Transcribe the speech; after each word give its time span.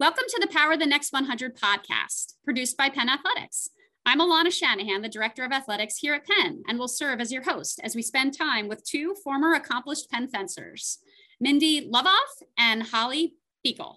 Welcome 0.00 0.26
to 0.28 0.38
the 0.40 0.54
Power 0.54 0.74
of 0.74 0.78
the 0.78 0.86
Next 0.86 1.12
100 1.12 1.56
podcast, 1.56 2.34
produced 2.44 2.76
by 2.76 2.88
Penn 2.88 3.08
Athletics. 3.08 3.68
I'm 4.06 4.20
Alana 4.20 4.52
Shanahan, 4.52 5.02
the 5.02 5.08
Director 5.08 5.44
of 5.44 5.50
Athletics 5.50 5.96
here 5.96 6.14
at 6.14 6.24
Penn, 6.24 6.62
and 6.68 6.78
will 6.78 6.86
serve 6.86 7.20
as 7.20 7.32
your 7.32 7.42
host 7.42 7.80
as 7.82 7.96
we 7.96 8.02
spend 8.02 8.38
time 8.38 8.68
with 8.68 8.84
two 8.84 9.16
former 9.24 9.54
accomplished 9.54 10.08
Penn 10.08 10.28
fencers, 10.28 10.98
Mindy 11.40 11.90
Lvoff 11.90 12.44
and 12.56 12.84
Holly 12.84 13.34
Buechel. 13.66 13.96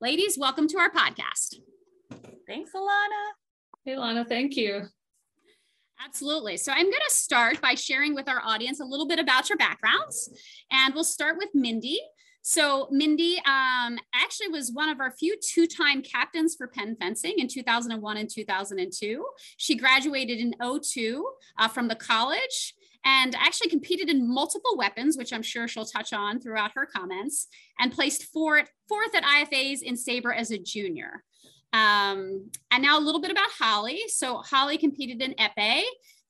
Ladies, 0.00 0.38
welcome 0.38 0.66
to 0.68 0.78
our 0.78 0.90
podcast. 0.90 1.56
Thanks, 2.46 2.70
Alana. 2.74 3.32
Hey, 3.84 3.92
Alana, 3.92 4.26
thank 4.26 4.56
you. 4.56 4.80
Absolutely. 6.02 6.56
So 6.56 6.72
I'm 6.72 6.86
going 6.86 6.92
to 7.06 7.14
start 7.14 7.60
by 7.60 7.74
sharing 7.74 8.14
with 8.14 8.30
our 8.30 8.42
audience 8.42 8.80
a 8.80 8.84
little 8.84 9.06
bit 9.06 9.18
about 9.18 9.50
your 9.50 9.58
backgrounds. 9.58 10.30
And 10.70 10.94
we'll 10.94 11.04
start 11.04 11.36
with 11.36 11.50
Mindy. 11.52 12.00
So 12.42 12.88
Mindy 12.90 13.36
um, 13.46 13.98
actually 14.12 14.48
was 14.48 14.72
one 14.72 14.88
of 14.88 15.00
our 15.00 15.12
few 15.12 15.36
two-time 15.40 16.02
captains 16.02 16.56
for 16.56 16.66
Penn 16.66 16.96
fencing 16.96 17.34
in 17.38 17.46
2001 17.46 18.16
and 18.16 18.28
2002. 18.28 19.24
She 19.56 19.76
graduated 19.76 20.38
in 20.38 20.54
02 20.60 21.28
uh, 21.58 21.68
from 21.68 21.86
the 21.86 21.94
college 21.94 22.74
and 23.04 23.34
actually 23.36 23.70
competed 23.70 24.08
in 24.08 24.28
multiple 24.28 24.76
weapons, 24.76 25.16
which 25.16 25.32
I'm 25.32 25.42
sure 25.42 25.68
she'll 25.68 25.84
touch 25.84 26.12
on 26.12 26.40
throughout 26.40 26.72
her 26.74 26.86
comments, 26.86 27.48
and 27.78 27.92
placed 27.92 28.24
fourth, 28.32 28.70
fourth 28.88 29.14
at 29.14 29.24
IFAs 29.24 29.82
in 29.82 29.96
Sabre 29.96 30.32
as 30.32 30.50
a 30.50 30.58
junior. 30.58 31.22
Um, 31.72 32.50
and 32.70 32.82
now 32.82 32.98
a 32.98 33.00
little 33.00 33.20
bit 33.20 33.30
about 33.30 33.48
Holly. 33.58 34.02
So 34.08 34.38
Holly 34.38 34.78
competed 34.78 35.22
in 35.22 35.34
epee 35.34 35.82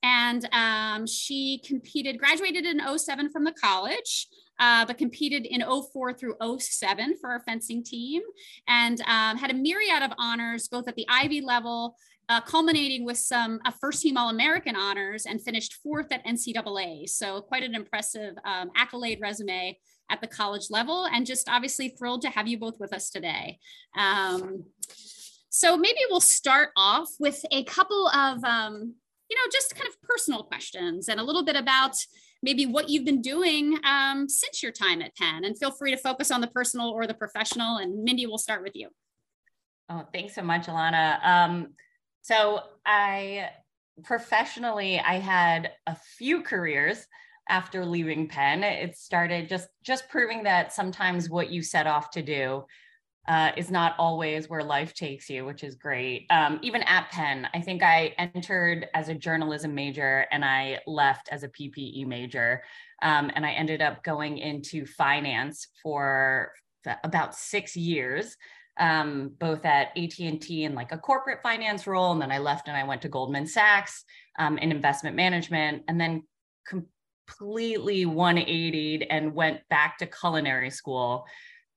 and 0.03 0.49
um, 0.53 1.07
she 1.07 1.61
competed, 1.65 2.19
graduated 2.19 2.65
in 2.65 2.81
07 2.99 3.31
from 3.31 3.45
the 3.45 3.53
college 3.53 4.29
uh, 4.59 4.85
but 4.85 4.99
competed 4.99 5.47
in 5.47 5.63
04 5.63 6.13
through 6.15 6.37
07 6.59 7.17
for 7.21 7.31
our 7.31 7.41
fencing 7.41 7.83
team 7.83 8.23
and 8.69 9.01
um, 9.03 9.37
had 9.37 9.51
a 9.51 9.55
myriad 9.55 10.03
of 10.03 10.13
honors 10.19 10.69
both 10.69 10.89
at 10.89 10.95
the 10.95 11.07
Ivy 11.09 11.41
level, 11.41 11.97
uh, 12.29 12.41
culminating 12.41 13.05
with 13.05 13.19
some 13.19 13.61
uh, 13.65 13.71
first 13.81 14.03
team 14.03 14.17
All 14.17 14.31
American 14.31 14.77
honors 14.77 15.27
and 15.27 15.41
finished 15.41 15.75
fourth 15.83 16.13
at 16.13 16.25
NCAA. 16.25 17.09
So, 17.09 17.41
quite 17.41 17.63
an 17.63 17.75
impressive 17.75 18.35
um, 18.45 18.71
accolade 18.77 19.19
resume 19.21 19.79
at 20.11 20.21
the 20.21 20.27
college 20.27 20.71
level, 20.71 21.07
and 21.13 21.27
just 21.27 21.49
obviously 21.49 21.91
thrilled 21.91 22.23
to 22.23 22.31
have 22.31 22.47
you 22.47 22.59
both 22.59 22.79
with 22.79 22.93
us 22.93 23.11
today. 23.11 23.59
Um, 23.99 24.65
so, 25.51 25.77
maybe 25.77 25.99
we'll 26.11 26.21
start 26.21 26.71
off 26.77 27.09
with 27.19 27.45
a 27.51 27.65
couple 27.65 28.09
of, 28.09 28.43
um, 28.45 28.95
you 29.29 29.37
know, 29.37 29.51
just 29.53 29.75
kind 29.75 29.89
of 29.89 30.01
personal 30.03 30.45
questions 30.45 31.09
and 31.09 31.19
a 31.19 31.25
little 31.25 31.45
bit 31.45 31.57
about 31.57 31.97
maybe 32.43 32.67
what 32.67 32.89
you've 32.89 33.05
been 33.05 33.23
doing 33.23 33.79
um, 33.85 34.29
since 34.29 34.63
your 34.63 34.73
time 34.73 35.01
at 35.01 35.17
Penn. 35.17 35.45
And 35.45 35.57
feel 35.57 35.71
free 35.71 35.93
to 35.93 35.97
focus 35.97 36.31
on 36.31 36.41
the 36.41 36.49
personal 36.49 36.89
or 36.91 37.07
the 37.07 37.15
professional. 37.15 37.79
And 37.79 38.03
Mindy, 38.03 38.27
we'll 38.27 38.39
start 38.39 38.63
with 38.63 38.75
you. 38.75 38.89
Oh, 39.89 40.07
thanks 40.13 40.35
so 40.35 40.43
much, 40.43 40.67
Alana. 40.67 41.25
Um, 41.25 41.69
so 42.23 42.61
I 42.87 43.51
professionally, 44.05 44.99
I 44.99 45.19
had 45.19 45.73
a 45.87 45.97
few 46.17 46.43
careers 46.43 47.07
after 47.49 47.85
leaving 47.85 48.29
Penn. 48.29 48.63
It 48.63 48.97
started 48.97 49.49
just 49.49 49.69
just 49.83 50.09
proving 50.09 50.45
that 50.45 50.73
sometimes 50.73 51.29
what 51.29 51.51
you 51.51 51.63
set 51.63 51.87
off 51.87 52.11
to 52.13 52.23
do 52.23 52.65
uh, 53.29 53.53
is 53.57 53.71
not 53.71 53.95
always 53.99 54.51
where 54.51 54.65
life 54.65 54.95
takes 54.95 55.31
you, 55.31 55.45
which 55.45 55.63
is 55.63 55.77
great. 55.77 56.27
Um, 56.31 56.59
even 56.63 56.83
at 56.83 57.11
Penn, 57.11 57.47
I 57.55 57.61
think 57.61 57.83
I 57.83 58.15
entered 58.19 58.89
as 58.95 59.09
a 59.09 59.15
journalism 59.15 59.75
major 59.75 60.27
and 60.33 60.45
I 60.45 60.81
left 60.87 61.29
as 61.31 61.45
a 61.45 61.49
PPE 61.49 62.07
major. 62.07 62.63
Um, 63.01 63.31
and 63.35 63.47
I 63.47 63.53
ended 63.53 63.81
up 63.81 64.03
going 64.03 64.39
into 64.39 64.87
finance 64.87 65.69
for 65.83 66.53
about 67.05 67.37
six 67.37 67.77
years, 67.77 68.37
um, 68.81 69.31
both 69.39 69.65
at 69.65 69.97
AT&T 69.97 70.65
in 70.65 70.75
like 70.75 70.91
a 70.91 70.99
corporate 70.99 71.43
finance 71.43 71.87
role. 71.87 72.11
And 72.11 72.21
then 72.21 72.33
I 72.33 72.39
left 72.39 72.67
and 72.67 72.77
I 72.77 72.83
went 72.83 73.03
to 73.03 73.09
Goldman 73.09 73.47
Sachs 73.47 74.05
um, 74.39 74.59
in 74.59 74.73
investment 74.73 75.15
management 75.15 75.85
and 75.87 76.01
then 76.01 76.25
completely 76.67 78.05
180 78.05 79.09
and 79.11 79.33
went 79.33 79.61
back 79.69 79.99
to 79.99 80.07
culinary 80.07 80.71
school 80.71 81.25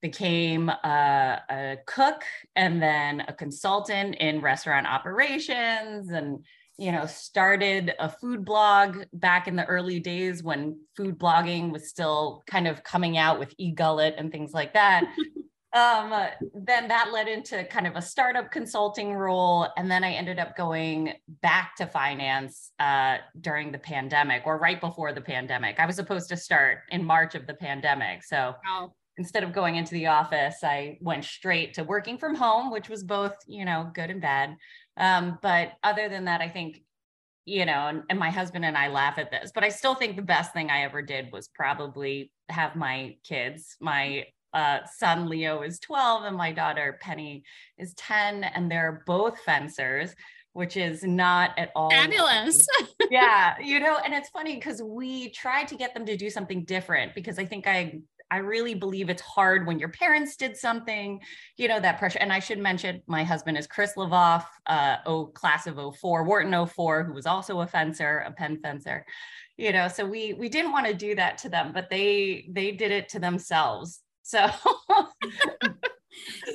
became 0.06 0.70
a, 0.70 1.42
a, 1.50 1.78
cook 1.88 2.24
and 2.56 2.80
then 2.80 3.22
a 3.28 3.34
consultant 3.34 4.14
in 4.16 4.40
restaurant 4.40 4.86
operations 4.86 6.12
and 6.12 6.46
you 6.78 6.92
know 6.92 7.08
started 7.08 7.94
a 7.98 8.08
food 8.08 8.46
blog 8.46 8.98
back 9.14 9.48
in 9.48 9.56
the 9.56 9.66
early 9.66 10.00
days 10.00 10.44
when 10.44 10.80
food 10.96 11.18
blogging 11.18 11.72
was 11.72 11.90
still 11.90 12.44
kind 12.46 12.68
of 12.68 12.84
coming 12.84 13.18
out 13.18 13.40
with 13.40 13.58
egullet 13.58 14.14
and 14.18 14.32
things 14.32 14.54
like 14.54 14.74
that. 14.74 15.06
Um, 15.74 16.14
then 16.54 16.88
that 16.88 17.10
led 17.12 17.28
into 17.28 17.66
kind 17.66 17.86
of 17.86 17.98
a 17.98 18.02
startup 18.02 18.50
consulting 18.50 19.14
role 19.14 19.68
and 19.76 19.92
then 19.92 20.06
i 20.06 20.12
ended 20.14 20.40
up 20.40 20.56
going 20.56 21.16
back 21.42 21.76
to 21.76 21.86
finance 21.86 22.72
uh, 22.80 23.18
during 23.42 23.74
the 23.74 23.78
pandemic 23.78 24.44
or 24.46 24.58
right 24.58 24.80
before 24.80 25.12
the 25.12 25.20
pandemic. 25.20 25.78
I 25.78 25.86
was 25.86 25.98
supposed 25.98 26.30
to 26.30 26.38
start 26.38 26.78
in 26.92 27.04
march 27.04 27.36
of 27.36 27.46
the 27.46 27.56
pandemic 27.56 28.24
so 28.24 28.56
wow 28.66 28.94
instead 29.18 29.44
of 29.44 29.54
going 29.54 29.76
into 29.76 29.94
the 29.94 30.08
office, 30.08 30.58
I 30.64 30.98
went 31.02 31.24
straight 31.24 31.74
to 31.76 31.84
working 31.84 32.18
from 32.18 32.36
home, 32.36 32.72
which 32.72 32.90
was 32.90 33.04
both, 33.04 33.36
you 33.48 33.66
know, 33.66 33.90
good 33.94 34.10
and 34.10 34.22
bad. 34.22 34.58
Um, 34.98 35.40
but 35.42 35.74
other 35.84 36.10
than 36.10 36.26
that, 36.26 36.42
I 36.42 36.50
think, 36.50 36.82
you 37.46 37.66
know, 37.66 37.88
and, 37.88 38.04
and 38.10 38.20
my 38.20 38.30
husband 38.30 38.66
and 38.66 38.78
I 38.78 38.88
laugh 38.88 39.18
at 39.18 39.32
this, 39.32 39.52
but 39.54 39.64
I 39.64 39.70
still 39.70 39.96
think 39.96 40.16
the 40.16 40.22
best 40.22 40.54
thing 40.54 40.70
I 40.70 40.84
ever 40.84 41.02
did 41.02 41.32
was 41.32 41.48
probably 41.48 42.32
have 42.50 42.76
my 42.76 43.18
kids. 43.24 43.78
My 43.80 44.26
uh, 44.54 44.80
son 44.98 45.30
Leo 45.30 45.62
is 45.62 45.80
12 45.80 46.24
and 46.24 46.36
my 46.36 46.52
daughter 46.52 46.98
Penny 47.02 47.44
is 47.78 47.94
10, 47.96 48.44
and 48.44 48.72
they're 48.72 49.04
both 49.06 49.40
fencers 49.42 50.16
which 50.56 50.78
is 50.78 51.04
not 51.04 51.52
at 51.58 51.70
all 51.76 51.90
fabulous. 51.90 52.66
yeah, 53.12 53.56
you 53.62 53.78
know, 53.78 53.98
and 53.98 54.14
it's 54.14 54.30
funny 54.30 54.56
because 54.56 54.82
we 54.82 55.30
tried 55.32 55.68
to 55.68 55.76
get 55.76 55.94
them 55.94 56.06
to 56.06 56.16
do 56.16 56.30
something 56.30 56.64
different 56.64 57.14
because 57.14 57.38
I 57.38 57.46
think 57.46 57.68
I 57.68 58.00
I 58.32 58.38
really 58.38 58.74
believe 58.74 59.10
it's 59.10 59.22
hard 59.22 59.68
when 59.68 59.80
your 59.80 59.90
parents 59.90 60.36
did 60.36 60.58
something, 60.58 61.20
you 61.58 61.68
know, 61.68 61.80
that 61.80 62.00
pressure. 62.00 62.20
And 62.20 62.34
I 62.34 62.40
should 62.40 62.60
mention 62.60 63.02
my 63.08 63.24
husband 63.24 63.58
is 63.58 63.68
Chris 63.68 63.94
Lvoff, 63.96 64.46
uh, 64.66 64.98
oh, 65.06 65.28
class 65.28 65.68
of 65.68 65.80
04, 65.96 66.24
Wharton 66.24 66.66
04, 66.66 67.04
who 67.04 67.14
was 67.14 67.26
also 67.26 67.62
a 67.62 67.68
fencer, 67.68 68.24
a 68.26 68.32
Penn 68.32 68.60
fencer, 68.62 69.06
you 69.58 69.72
know, 69.72 69.88
so 69.88 70.06
we, 70.06 70.34
we 70.34 70.50
didn't 70.50 70.72
want 70.72 70.88
to 70.88 70.94
do 70.94 71.16
that 71.16 71.38
to 71.40 71.50
them, 71.50 71.72
but 71.74 71.90
they, 71.90 72.48
they 72.52 72.72
did 72.72 72.92
it 72.92 73.10
to 73.10 73.20
themselves. 73.20 74.02
So 74.24 74.48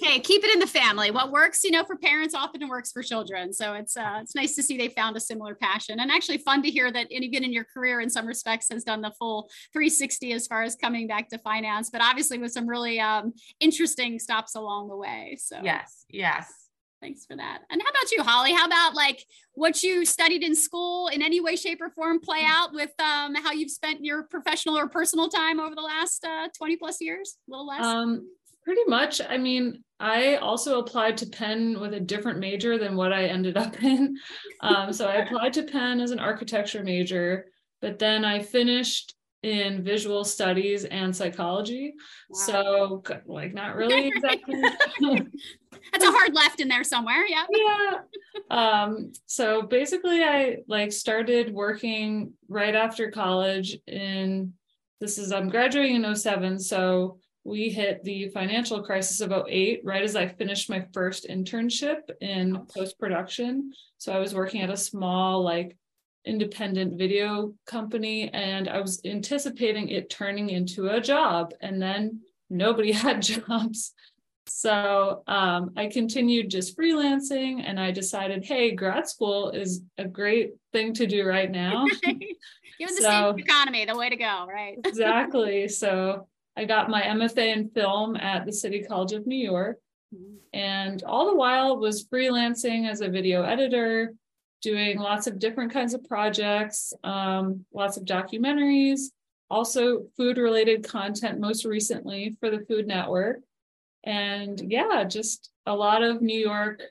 hey, 0.02 0.20
keep 0.20 0.44
it 0.44 0.52
in 0.52 0.58
the 0.58 0.66
family. 0.66 1.10
What 1.10 1.30
works, 1.30 1.64
you 1.64 1.70
know, 1.70 1.84
for 1.84 1.96
parents 1.96 2.34
often 2.34 2.68
works 2.68 2.92
for 2.92 3.02
children. 3.02 3.52
So 3.52 3.74
it's 3.74 3.96
uh, 3.96 4.18
it's 4.22 4.34
nice 4.34 4.54
to 4.56 4.62
see 4.62 4.76
they 4.76 4.88
found 4.88 5.16
a 5.16 5.20
similar 5.20 5.54
passion, 5.54 6.00
and 6.00 6.10
actually 6.10 6.38
fun 6.38 6.62
to 6.62 6.70
hear 6.70 6.90
that 6.92 7.10
even 7.10 7.44
in 7.44 7.52
your 7.52 7.64
career, 7.64 8.00
in 8.00 8.10
some 8.10 8.26
respects, 8.26 8.68
has 8.70 8.84
done 8.84 9.00
the 9.00 9.12
full 9.18 9.50
360 9.72 10.32
as 10.32 10.46
far 10.46 10.62
as 10.62 10.76
coming 10.76 11.06
back 11.06 11.28
to 11.30 11.38
finance, 11.38 11.90
but 11.90 12.00
obviously 12.00 12.38
with 12.38 12.52
some 12.52 12.66
really 12.66 13.00
um, 13.00 13.32
interesting 13.60 14.18
stops 14.18 14.54
along 14.54 14.88
the 14.88 14.96
way. 14.96 15.36
So 15.40 15.60
yes, 15.62 16.04
yes. 16.08 16.52
Thanks 17.00 17.24
for 17.24 17.34
that. 17.34 17.62
And 17.70 17.80
how 17.82 17.88
about 17.88 18.12
you, 18.12 18.22
Holly? 18.22 18.52
How 18.52 18.66
about 18.66 18.94
like 18.94 19.24
what 19.54 19.82
you 19.82 20.04
studied 20.04 20.42
in 20.42 20.54
school 20.54 21.08
in 21.08 21.22
any 21.22 21.40
way, 21.40 21.56
shape, 21.56 21.80
or 21.80 21.88
form 21.88 22.20
play 22.20 22.42
mm. 22.42 22.50
out 22.50 22.74
with 22.74 22.92
um, 23.00 23.34
how 23.36 23.52
you've 23.52 23.70
spent 23.70 24.04
your 24.04 24.24
professional 24.24 24.76
or 24.76 24.86
personal 24.86 25.28
time 25.28 25.60
over 25.60 25.74
the 25.74 25.80
last 25.80 26.24
uh, 26.26 26.48
20 26.56 26.76
plus 26.76 27.00
years? 27.00 27.38
A 27.48 27.50
little 27.50 27.66
less? 27.66 27.82
Um, 27.82 28.28
Pretty 28.64 28.84
much. 28.86 29.20
I 29.26 29.38
mean, 29.38 29.82
I 29.98 30.36
also 30.36 30.80
applied 30.80 31.16
to 31.18 31.26
Penn 31.26 31.78
with 31.80 31.94
a 31.94 32.00
different 32.00 32.38
major 32.38 32.78
than 32.78 32.96
what 32.96 33.12
I 33.12 33.26
ended 33.26 33.56
up 33.56 33.82
in. 33.82 34.16
Um, 34.60 34.92
so 34.92 35.06
I 35.06 35.16
applied 35.16 35.52
to 35.54 35.62
Penn 35.62 36.00
as 36.00 36.10
an 36.10 36.18
architecture 36.18 36.82
major, 36.82 37.46
but 37.80 37.98
then 37.98 38.24
I 38.24 38.40
finished 38.40 39.14
in 39.42 39.82
visual 39.82 40.22
studies 40.22 40.84
and 40.84 41.16
psychology. 41.16 41.94
Wow. 42.28 42.38
So, 42.46 43.02
like, 43.26 43.54
not 43.54 43.74
really 43.74 44.08
exactly. 44.14 44.60
That's 44.60 46.04
a 46.04 46.10
hard 46.10 46.34
left 46.34 46.60
in 46.60 46.68
there 46.68 46.84
somewhere. 46.84 47.26
Yeah. 47.26 47.44
Yeah. 47.56 47.98
Um, 48.50 49.12
so 49.26 49.62
basically, 49.62 50.22
I 50.22 50.58
like 50.68 50.92
started 50.92 51.52
working 51.52 52.32
right 52.48 52.74
after 52.74 53.10
college 53.10 53.76
in 53.86 54.54
this 55.00 55.18
is 55.18 55.32
I'm 55.32 55.48
graduating 55.48 56.04
in 56.04 56.16
07. 56.16 56.58
So 56.58 57.18
we 57.44 57.70
hit 57.70 58.04
the 58.04 58.28
financial 58.28 58.82
crisis 58.82 59.20
of 59.20 59.32
08 59.32 59.80
right 59.84 60.02
as 60.02 60.16
I 60.16 60.28
finished 60.28 60.68
my 60.68 60.84
first 60.92 61.26
internship 61.28 62.00
in 62.20 62.66
post 62.74 62.98
production. 62.98 63.72
So 63.98 64.12
I 64.12 64.18
was 64.18 64.34
working 64.34 64.60
at 64.62 64.70
a 64.70 64.76
small, 64.76 65.42
like, 65.42 65.76
independent 66.24 66.98
video 66.98 67.54
company, 67.66 68.28
and 68.28 68.68
I 68.68 68.80
was 68.80 69.00
anticipating 69.04 69.88
it 69.88 70.10
turning 70.10 70.50
into 70.50 70.88
a 70.88 71.00
job. 71.00 71.52
And 71.60 71.80
then 71.80 72.20
nobody 72.48 72.92
had 73.06 73.22
jobs. 73.22 73.92
So 74.46 75.22
um, 75.28 75.70
I 75.76 75.86
continued 75.86 76.50
just 76.50 76.76
freelancing 76.76 77.62
and 77.64 77.78
I 77.78 77.92
decided, 77.92 78.44
hey, 78.44 78.74
grad 78.74 79.08
school 79.08 79.50
is 79.50 79.82
a 79.96 80.06
great 80.06 80.54
thing 80.72 80.92
to 80.94 81.06
do 81.06 81.24
right 81.24 81.50
now. 81.50 81.86
Given 82.04 82.26
the 82.80 82.88
so, 83.00 83.32
state 83.32 83.44
economy, 83.44 83.84
the 83.84 83.96
way 83.96 84.10
to 84.10 84.16
go, 84.16 84.46
right? 84.48 84.76
exactly. 84.84 85.68
So 85.68 86.26
I 86.56 86.64
got 86.64 86.90
my 86.90 87.02
MFA 87.02 87.54
in 87.54 87.70
film 87.70 88.16
at 88.16 88.44
the 88.44 88.52
City 88.52 88.82
College 88.82 89.12
of 89.12 89.26
New 89.26 89.36
York. 89.36 89.78
And 90.52 91.02
all 91.04 91.26
the 91.26 91.36
while 91.36 91.78
was 91.78 92.04
freelancing 92.04 92.88
as 92.88 93.00
a 93.00 93.08
video 93.08 93.42
editor, 93.42 94.14
doing 94.62 94.98
lots 94.98 95.26
of 95.26 95.38
different 95.38 95.72
kinds 95.72 95.94
of 95.94 96.04
projects, 96.04 96.92
um, 97.04 97.64
lots 97.72 97.96
of 97.96 98.04
documentaries, 98.04 99.10
also 99.48 100.06
food 100.16 100.38
related 100.38 100.86
content, 100.86 101.40
most 101.40 101.64
recently 101.64 102.36
for 102.40 102.50
the 102.50 102.64
Food 102.66 102.86
Network. 102.86 103.38
And 104.04 104.60
yeah, 104.70 105.04
just 105.04 105.50
a 105.66 105.74
lot 105.74 106.02
of 106.02 106.22
New 106.22 106.38
York 106.38 106.82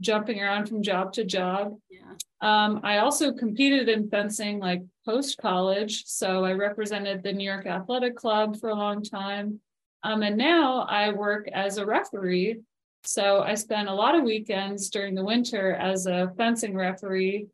jumping 0.00 0.40
around 0.40 0.68
from 0.68 0.82
job 0.82 1.12
to 1.14 1.24
job. 1.24 1.76
Yeah. 1.90 2.12
Um, 2.40 2.80
I 2.82 2.98
also 2.98 3.32
competed 3.32 3.88
in 3.88 4.08
fencing 4.08 4.58
like 4.58 4.82
post 5.04 5.38
college. 5.38 6.04
So 6.06 6.44
I 6.44 6.52
represented 6.52 7.22
the 7.22 7.32
New 7.32 7.44
York 7.44 7.66
Athletic 7.66 8.16
Club 8.16 8.58
for 8.60 8.68
a 8.68 8.74
long 8.74 9.02
time. 9.02 9.60
Um, 10.02 10.22
and 10.22 10.36
now 10.36 10.80
I 10.82 11.12
work 11.12 11.48
as 11.52 11.78
a 11.78 11.86
referee. 11.86 12.60
So 13.04 13.40
I 13.40 13.54
spend 13.54 13.88
a 13.88 13.94
lot 13.94 14.14
of 14.14 14.24
weekends 14.24 14.90
during 14.90 15.14
the 15.14 15.24
winter 15.24 15.72
as 15.74 16.06
a 16.06 16.32
fencing 16.36 16.74
referee 16.74 17.46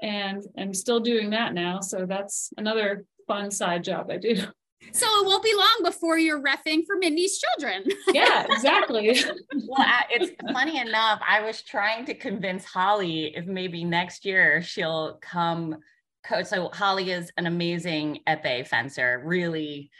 and 0.00 0.44
I'm 0.58 0.74
still 0.74 1.00
doing 1.00 1.30
that 1.30 1.54
now. 1.54 1.80
So 1.80 2.06
that's 2.06 2.52
another 2.56 3.04
fun 3.26 3.50
side 3.50 3.84
job 3.84 4.10
I 4.10 4.18
do. 4.18 4.36
So 4.92 5.06
it 5.06 5.26
won't 5.26 5.42
be 5.42 5.52
long 5.54 5.80
before 5.84 6.18
you're 6.18 6.40
refing 6.40 6.84
for 6.86 6.96
Mindy's 6.96 7.38
children. 7.38 7.84
yeah, 8.12 8.46
exactly. 8.48 9.18
well, 9.66 9.86
it's 10.10 10.32
funny 10.52 10.78
enough. 10.78 11.20
I 11.26 11.42
was 11.42 11.62
trying 11.62 12.04
to 12.06 12.14
convince 12.14 12.64
Holly 12.64 13.34
if 13.36 13.46
maybe 13.46 13.84
next 13.84 14.24
year 14.24 14.62
she'll 14.62 15.18
come 15.20 15.76
coach. 16.24 16.46
So 16.46 16.70
Holly 16.72 17.10
is 17.10 17.30
an 17.36 17.46
amazing 17.46 18.20
epee 18.28 18.66
fencer, 18.66 19.22
really, 19.24 19.90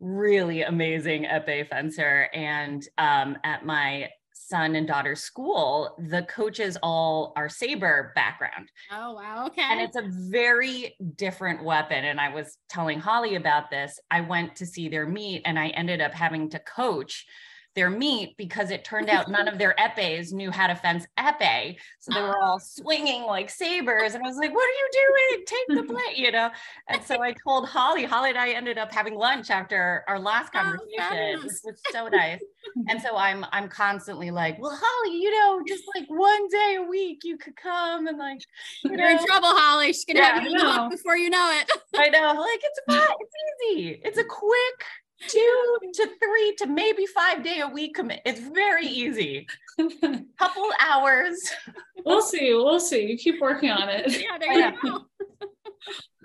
really 0.00 0.62
amazing 0.62 1.24
epee 1.24 1.68
fencer. 1.68 2.28
And 2.32 2.86
um, 2.98 3.38
at 3.44 3.64
my 3.64 4.10
son 4.54 4.76
and 4.76 4.86
daughter's 4.86 5.20
school, 5.20 5.96
the 6.08 6.22
coaches 6.22 6.78
all 6.80 7.32
are 7.34 7.48
saber 7.48 8.12
background. 8.14 8.70
Oh, 8.92 9.14
wow. 9.14 9.46
Okay. 9.48 9.62
And 9.62 9.80
it's 9.80 9.96
a 9.96 10.08
very 10.30 10.94
different 11.16 11.64
weapon. 11.64 12.04
And 12.04 12.20
I 12.20 12.32
was 12.32 12.58
telling 12.68 13.00
Holly 13.00 13.34
about 13.34 13.68
this. 13.68 13.98
I 14.12 14.20
went 14.20 14.54
to 14.56 14.66
see 14.66 14.88
their 14.88 15.06
meet 15.06 15.42
and 15.44 15.58
I 15.58 15.68
ended 15.70 16.00
up 16.00 16.12
having 16.12 16.50
to 16.50 16.60
coach 16.60 17.26
their 17.74 17.90
meet 17.90 18.36
because 18.36 18.70
it 18.70 18.84
turned 18.84 19.08
out 19.08 19.30
none 19.30 19.48
of 19.48 19.58
their 19.58 19.78
epees 19.80 20.32
knew 20.32 20.50
how 20.50 20.66
to 20.66 20.74
fence 20.74 21.06
epee. 21.18 21.76
So 22.00 22.14
they 22.14 22.22
were 22.22 22.38
all 22.42 22.58
swinging 22.62 23.22
like 23.22 23.50
sabers. 23.50 24.14
And 24.14 24.24
I 24.24 24.28
was 24.28 24.36
like, 24.36 24.54
what 24.54 24.64
are 24.64 24.70
you 24.70 24.90
doing? 24.92 25.44
Take 25.46 25.78
the 25.78 25.82
plate, 25.94 26.16
you 26.16 26.30
know? 26.30 26.50
And 26.88 27.02
so 27.02 27.22
I 27.22 27.34
told 27.44 27.68
Holly, 27.68 28.04
Holly 28.04 28.30
and 28.30 28.38
I 28.38 28.50
ended 28.50 28.78
up 28.78 28.92
having 28.92 29.14
lunch 29.14 29.50
after 29.50 30.04
our 30.08 30.18
last 30.18 30.50
oh, 30.54 30.60
conversation, 30.60 31.38
oh, 31.38 31.42
which 31.42 31.52
was 31.64 31.80
so 31.90 32.08
nice. 32.12 32.40
and 32.88 33.00
so 33.00 33.16
I'm, 33.16 33.44
I'm 33.52 33.68
constantly 33.68 34.30
like, 34.30 34.58
well, 34.60 34.78
Holly, 34.80 35.16
you 35.16 35.30
know, 35.30 35.62
just 35.66 35.84
like 35.94 36.06
one 36.08 36.48
day 36.48 36.76
a 36.78 36.82
week 36.82 37.22
you 37.24 37.36
could 37.36 37.56
come 37.56 38.06
and 38.06 38.18
like, 38.18 38.40
you 38.84 38.92
are 38.92 39.10
in 39.10 39.24
trouble, 39.26 39.48
Holly. 39.48 39.88
She's 39.88 40.04
going 40.04 40.16
to 40.16 40.22
yeah, 40.22 40.40
have 40.40 40.90
you 40.90 40.96
before 40.96 41.16
you 41.16 41.30
know 41.30 41.50
it. 41.60 41.70
I 41.96 42.08
know. 42.08 42.34
Like 42.40 42.60
it's 42.62 42.80
fun. 42.86 43.16
It's 43.20 43.34
easy. 43.72 44.00
It's 44.04 44.18
a 44.18 44.24
quick, 44.24 44.84
two 45.28 45.78
to 45.94 46.08
three 46.22 46.54
to 46.58 46.66
maybe 46.66 47.06
five 47.06 47.42
day 47.42 47.60
a 47.60 47.68
week 47.68 47.94
commit. 47.94 48.20
It's 48.24 48.40
very 48.40 48.86
easy. 48.86 49.46
Couple 50.38 50.70
hours. 50.80 51.38
We'll 52.04 52.22
see. 52.22 52.52
We'll 52.52 52.80
see. 52.80 53.06
You 53.06 53.16
keep 53.16 53.40
working 53.40 53.70
on 53.70 53.88
it. 53.88 54.20
Yeah, 54.20 54.38
there 54.38 54.52
you 54.52 54.72
go. 54.82 55.00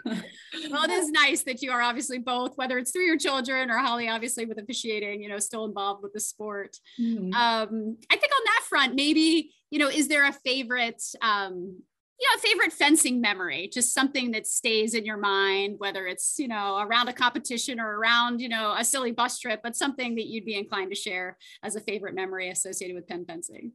well, 0.05 0.83
it 0.83 0.91
is 0.91 1.09
nice 1.09 1.43
that 1.43 1.61
you 1.61 1.71
are 1.71 1.81
obviously 1.81 2.17
both, 2.19 2.57
whether 2.57 2.77
it's 2.77 2.91
through 2.91 3.05
your 3.05 3.17
children 3.17 3.69
or 3.69 3.77
Holly, 3.77 4.09
obviously 4.09 4.45
with 4.45 4.57
officiating, 4.59 5.21
you 5.21 5.29
know, 5.29 5.39
still 5.39 5.65
involved 5.65 6.03
with 6.03 6.13
the 6.13 6.19
sport. 6.19 6.77
Mm-hmm. 6.99 7.33
Um, 7.33 7.97
I 8.09 8.15
think 8.15 8.33
on 8.33 8.43
that 8.45 8.61
front, 8.67 8.95
maybe, 8.95 9.51
you 9.71 9.79
know, 9.79 9.89
is 9.89 10.07
there 10.07 10.27
a 10.27 10.33
favorite 10.33 11.01
um, 11.21 11.81
you 12.19 12.27
know, 12.27 12.41
favorite 12.41 12.73
fencing 12.73 13.21
memory, 13.21 13.69
just 13.71 13.93
something 13.93 14.31
that 14.31 14.45
stays 14.45 14.93
in 14.93 15.05
your 15.05 15.17
mind, 15.17 15.75
whether 15.77 16.05
it's, 16.05 16.37
you 16.37 16.49
know, 16.49 16.79
around 16.79 17.07
a 17.07 17.13
competition 17.13 17.79
or 17.79 17.97
around, 17.97 18.41
you 18.41 18.49
know, 18.49 18.75
a 18.77 18.83
silly 18.83 19.11
bus 19.11 19.39
trip, 19.39 19.61
but 19.63 19.75
something 19.75 20.15
that 20.15 20.27
you'd 20.27 20.45
be 20.45 20.55
inclined 20.55 20.91
to 20.91 20.95
share 20.95 21.37
as 21.63 21.75
a 21.75 21.81
favorite 21.81 22.15
memory 22.15 22.49
associated 22.49 22.95
with 22.95 23.07
Penn 23.07 23.23
fencing. 23.25 23.71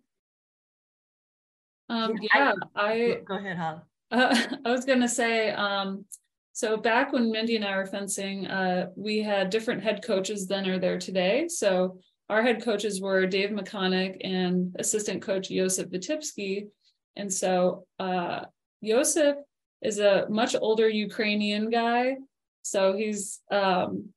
Um, 1.89 2.15
yeah, 2.35 2.53
I, 2.77 3.21
go 3.27 3.37
ahead, 3.37 3.57
Hal. 3.57 3.87
Uh, 4.11 4.37
I 4.65 4.71
was 4.71 4.85
going 4.85 5.01
to 5.01 5.09
say, 5.09 5.51
um, 5.51 6.05
so 6.53 6.77
back 6.77 7.13
when 7.13 7.33
Mindy 7.33 7.57
and 7.57 7.65
I 7.65 7.75
were 7.77 7.87
fencing, 7.87 8.47
uh, 8.47 8.91
we 8.95 9.21
had 9.21 9.51
different 9.51 9.83
head 9.83 10.05
coaches 10.05 10.47
then 10.47 10.69
are 10.69 10.79
there 10.79 10.99
today. 10.99 11.49
So 11.49 11.99
our 12.29 12.41
head 12.41 12.63
coaches 12.63 13.01
were 13.01 13.27
Dave 13.27 13.51
Micahnik 13.51 14.19
and 14.23 14.77
assistant 14.79 15.21
coach 15.21 15.49
Josip 15.49 15.91
Vitibski 15.91 16.69
and 17.17 17.33
so 17.33 17.87
uh, 17.99 18.41
Yosef 18.81 19.37
is 19.83 19.99
a 19.99 20.27
much 20.29 20.57
older 20.61 20.89
Ukrainian 20.89 21.71
guy. 21.71 22.17
So 22.63 22.97
he's 22.97 23.41
um, 23.51 24.09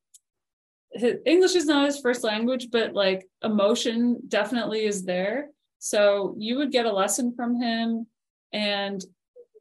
his 0.92 1.16
English 1.26 1.54
is 1.54 1.66
not 1.66 1.86
his 1.86 2.00
first 2.00 2.24
language, 2.24 2.68
but 2.70 2.94
like 2.94 3.26
emotion 3.42 4.18
definitely 4.28 4.84
is 4.84 5.04
there. 5.04 5.48
So 5.78 6.34
you 6.38 6.56
would 6.56 6.72
get 6.72 6.86
a 6.86 6.92
lesson 6.92 7.34
from 7.36 7.60
him, 7.60 8.06
and 8.52 9.04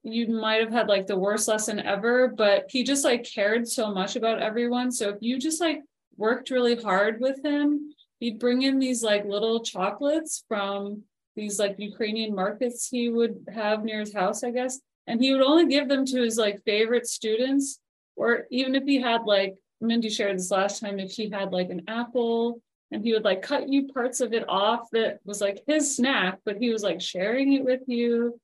you 0.03 0.27
might 0.29 0.61
have 0.61 0.71
had 0.71 0.87
like 0.87 1.05
the 1.05 1.19
worst 1.19 1.47
lesson 1.47 1.79
ever, 1.79 2.29
but 2.29 2.65
he 2.69 2.83
just 2.83 3.03
like 3.03 3.23
cared 3.23 3.67
so 3.67 3.93
much 3.93 4.15
about 4.15 4.41
everyone. 4.41 4.91
So 4.91 5.09
if 5.09 5.17
you 5.19 5.37
just 5.37 5.59
like 5.59 5.81
worked 6.15 6.49
really 6.49 6.81
hard 6.81 7.19
with 7.19 7.43
him, 7.43 7.93
he'd 8.19 8.39
bring 8.39 8.61
in 8.61 8.79
these 8.79 9.03
like 9.03 9.25
little 9.25 9.63
chocolates 9.63 10.43
from 10.47 11.03
these 11.37 11.59
like 11.59 11.75
Ukrainian 11.77 12.35
markets 12.35 12.89
he 12.89 13.07
would 13.07 13.47
have 13.53 13.85
near 13.85 14.01
his 14.01 14.13
house, 14.13 14.43
I 14.43 14.51
guess. 14.51 14.79
And 15.05 15.21
he 15.21 15.31
would 15.31 15.43
only 15.43 15.67
give 15.67 15.87
them 15.87 16.03
to 16.07 16.21
his 16.21 16.37
like 16.37 16.65
favorite 16.65 17.07
students, 17.07 17.79
or 18.17 18.47
even 18.49 18.75
if 18.75 18.83
he 18.83 18.99
had 18.99 19.23
like 19.23 19.55
Mindy 19.79 20.09
shared 20.09 20.37
this 20.37 20.51
last 20.51 20.81
time, 20.81 20.99
if 20.99 21.11
he 21.11 21.29
had 21.29 21.53
like 21.53 21.69
an 21.69 21.83
apple 21.87 22.61
and 22.91 23.03
he 23.03 23.13
would 23.13 23.23
like 23.23 23.41
cut 23.41 23.69
you 23.69 23.87
parts 23.87 24.19
of 24.19 24.33
it 24.33 24.45
off 24.49 24.89
that 24.91 25.19
was 25.23 25.39
like 25.39 25.63
his 25.67 25.95
snack, 25.95 26.39
but 26.43 26.57
he 26.57 26.71
was 26.71 26.83
like 26.83 26.99
sharing 26.99 27.53
it 27.53 27.63
with 27.63 27.81
you. 27.85 28.39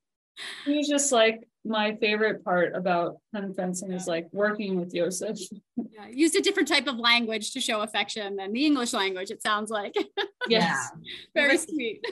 He 0.64 0.78
was 0.78 0.88
just 0.88 1.12
like 1.12 1.46
my 1.64 1.96
favorite 1.96 2.44
part 2.44 2.74
about 2.74 3.16
Penn 3.32 3.54
fencing 3.54 3.92
is 3.92 4.06
like 4.06 4.26
working 4.32 4.78
with 4.78 4.94
Joseph. 4.94 5.38
Yeah, 5.76 6.08
used 6.10 6.36
a 6.36 6.40
different 6.40 6.68
type 6.68 6.86
of 6.86 6.98
language 6.98 7.52
to 7.52 7.60
show 7.60 7.80
affection 7.80 8.36
than 8.36 8.52
the 8.52 8.66
English 8.66 8.92
language, 8.92 9.30
it 9.30 9.42
sounds 9.42 9.70
like. 9.70 9.94
yes. 10.48 10.90
Very 11.34 11.52
was, 11.52 11.62
sweet. 11.62 12.04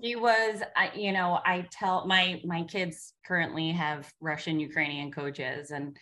he 0.00 0.16
was, 0.16 0.62
I, 0.74 0.90
you 0.94 1.12
know, 1.12 1.40
I 1.44 1.66
tell 1.70 2.06
my 2.06 2.40
my 2.44 2.62
kids 2.62 3.12
currently 3.26 3.72
have 3.72 4.10
Russian 4.20 4.58
Ukrainian 4.58 5.12
coaches 5.12 5.70
and 5.70 5.96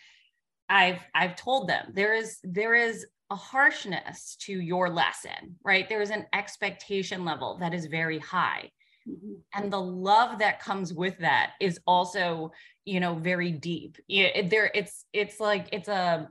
I've 0.69 1.05
I've 1.13 1.35
told 1.35 1.67
them 1.67 1.91
there 1.93 2.15
is 2.15 2.39
there 2.43 2.73
is 2.73 3.05
a 3.31 3.35
harshness 3.35 4.37
to 4.41 4.53
your 4.53 4.89
lesson, 4.89 5.57
right? 5.63 5.89
There 5.89 6.01
is 6.01 6.11
an 6.11 6.25
expectation 6.33 7.25
level 7.25 7.57
that 7.59 7.73
is 7.73 7.87
very 7.87 8.19
high. 8.19 8.69
Mm-hmm. 9.09 9.33
And 9.53 9.71
the 9.71 9.81
love 9.81 10.39
that 10.39 10.59
comes 10.59 10.93
with 10.93 11.17
that 11.19 11.53
is 11.59 11.79
also 11.85 12.51
you 12.85 12.99
know 12.99 13.15
very 13.15 13.51
deep. 13.51 13.97
It, 14.07 14.49
there 14.49 14.71
it's 14.73 15.05
it's 15.13 15.39
like 15.39 15.67
it's 15.71 15.89
a 15.89 16.29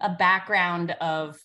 a 0.00 0.10
background 0.10 0.92
of 1.00 1.38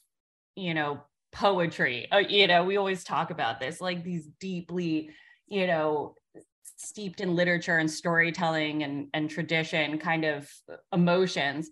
you 0.55 0.73
know 0.73 1.01
poetry. 1.31 2.07
Uh, 2.11 2.17
you 2.17 2.47
know 2.47 2.63
we 2.63 2.77
always 2.77 3.03
talk 3.03 3.31
about 3.31 3.59
this 3.59 3.79
like 3.79 4.03
these 4.03 4.27
deeply 4.39 5.11
you 5.47 5.67
know 5.67 6.15
steeped 6.77 7.21
in 7.21 7.35
literature 7.35 7.77
and 7.77 7.89
storytelling 7.89 8.83
and 8.83 9.07
and 9.13 9.29
tradition 9.29 9.97
kind 9.97 10.25
of 10.25 10.49
emotions. 10.93 11.69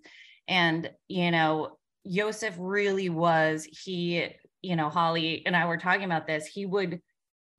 And 0.48 0.90
you 1.08 1.30
know 1.30 1.76
Joseph 2.06 2.54
really 2.58 3.10
was 3.10 3.64
he 3.64 4.28
you 4.62 4.76
know 4.76 4.88
Holly 4.88 5.42
and 5.44 5.54
I 5.54 5.66
were 5.66 5.76
talking 5.76 6.04
about 6.04 6.26
this 6.26 6.46
he 6.46 6.64
would 6.64 7.00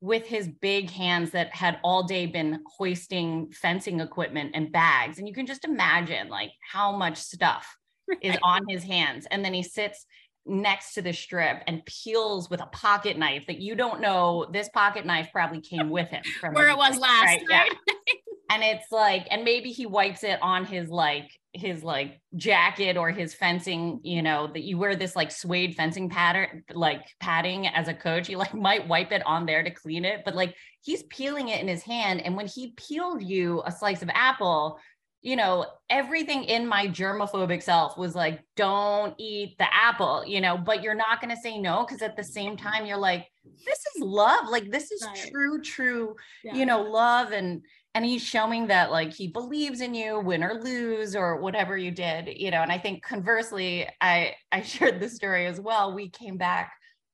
with 0.00 0.26
his 0.26 0.48
big 0.48 0.90
hands 0.90 1.30
that 1.32 1.54
had 1.54 1.78
all 1.84 2.04
day 2.04 2.26
been 2.26 2.60
hoisting 2.66 3.50
fencing 3.52 4.00
equipment 4.00 4.52
and 4.54 4.72
bags. 4.72 5.18
And 5.18 5.28
you 5.28 5.34
can 5.34 5.46
just 5.46 5.64
imagine 5.64 6.28
like 6.28 6.52
how 6.72 6.96
much 6.96 7.18
stuff 7.18 7.76
is 8.22 8.36
on 8.42 8.62
his 8.68 8.82
hands. 8.82 9.26
And 9.30 9.44
then 9.44 9.52
he 9.52 9.62
sits 9.62 10.06
next 10.46 10.94
to 10.94 11.02
the 11.02 11.12
strip 11.12 11.62
and 11.66 11.84
peels 11.84 12.48
with 12.48 12.62
a 12.62 12.66
pocket 12.66 13.18
knife 13.18 13.46
that 13.46 13.60
you 13.60 13.74
don't 13.74 14.00
know 14.00 14.46
this 14.52 14.70
pocket 14.70 15.04
knife 15.04 15.28
probably 15.32 15.60
came 15.60 15.90
with 15.90 16.08
him 16.08 16.22
from 16.40 16.54
where 16.54 16.70
it 16.70 16.76
was 16.76 16.98
last. 16.98 17.40
Right? 17.48 17.70
Yeah. 17.86 17.94
and 18.50 18.64
it's 18.64 18.90
like, 18.90 19.28
and 19.30 19.44
maybe 19.44 19.70
he 19.70 19.86
wipes 19.86 20.24
it 20.24 20.40
on 20.42 20.64
his 20.64 20.90
like 20.90 21.30
his 21.52 21.82
like 21.84 22.20
jacket 22.36 22.96
or 22.96 23.10
his 23.10 23.32
fencing, 23.32 24.00
you 24.02 24.22
know, 24.22 24.48
that 24.52 24.62
you 24.62 24.76
wear 24.76 24.96
this 24.96 25.14
like 25.14 25.30
suede 25.30 25.76
fencing 25.76 26.08
pattern, 26.08 26.64
like 26.72 27.02
padding 27.20 27.68
as 27.68 27.86
a 27.86 27.94
coach, 27.94 28.28
you 28.28 28.36
like 28.36 28.54
might 28.68 28.88
wipe 28.88 29.12
it 29.12 29.24
on 29.24 29.46
there 29.46 29.62
to 29.62 29.70
clean 29.70 30.04
it, 30.04 30.22
but 30.24 30.34
like 30.34 30.54
he's 30.82 31.04
peeling 31.04 31.48
it 31.48 31.60
in 31.60 31.68
his 31.68 31.82
hand. 31.82 32.20
And 32.22 32.36
when 32.36 32.46
he 32.46 32.74
peeled 32.76 33.22
you 33.22 33.62
a 33.64 33.72
slice 33.72 34.02
of 34.02 34.10
apple, 34.12 34.80
you 35.22 35.36
know, 35.36 35.66
everything 35.90 36.44
in 36.44 36.66
my 36.66 36.88
germophobic 36.88 37.62
self 37.62 37.98
was 37.98 38.14
like, 38.14 38.40
don't 38.56 39.14
eat 39.18 39.56
the 39.58 39.66
apple, 39.72 40.24
you 40.26 40.40
know, 40.40 40.56
but 40.56 40.82
you're 40.82 40.94
not 40.94 41.20
going 41.20 41.34
to 41.34 41.40
say 41.40 41.58
no 41.58 41.84
because 41.84 42.00
at 42.00 42.16
the 42.16 42.24
same 42.24 42.56
time, 42.56 42.86
you're 42.86 42.96
like, 42.96 43.26
this 43.44 43.78
is 43.78 44.02
love. 44.02 44.48
Like, 44.48 44.70
this 44.70 44.90
is 44.90 45.04
right. 45.04 45.30
true, 45.30 45.60
true, 45.60 46.16
yeah. 46.42 46.54
you 46.54 46.64
know, 46.64 46.80
love. 46.80 47.32
And, 47.32 47.60
and 47.94 48.04
he's 48.04 48.22
showing 48.22 48.68
that 48.68 48.90
like 48.90 49.12
he 49.12 49.26
believes 49.26 49.80
in 49.80 49.94
you 49.94 50.20
win 50.20 50.44
or 50.44 50.54
lose 50.54 51.16
or 51.16 51.40
whatever 51.40 51.76
you 51.76 51.90
did 51.90 52.28
you 52.36 52.50
know 52.50 52.62
and 52.62 52.72
i 52.72 52.78
think 52.78 53.02
conversely 53.02 53.88
i 54.00 54.34
i 54.52 54.60
shared 54.62 55.00
this 55.00 55.14
story 55.14 55.46
as 55.46 55.60
well 55.60 55.94
we 55.94 56.08
came 56.08 56.36
back 56.36 56.72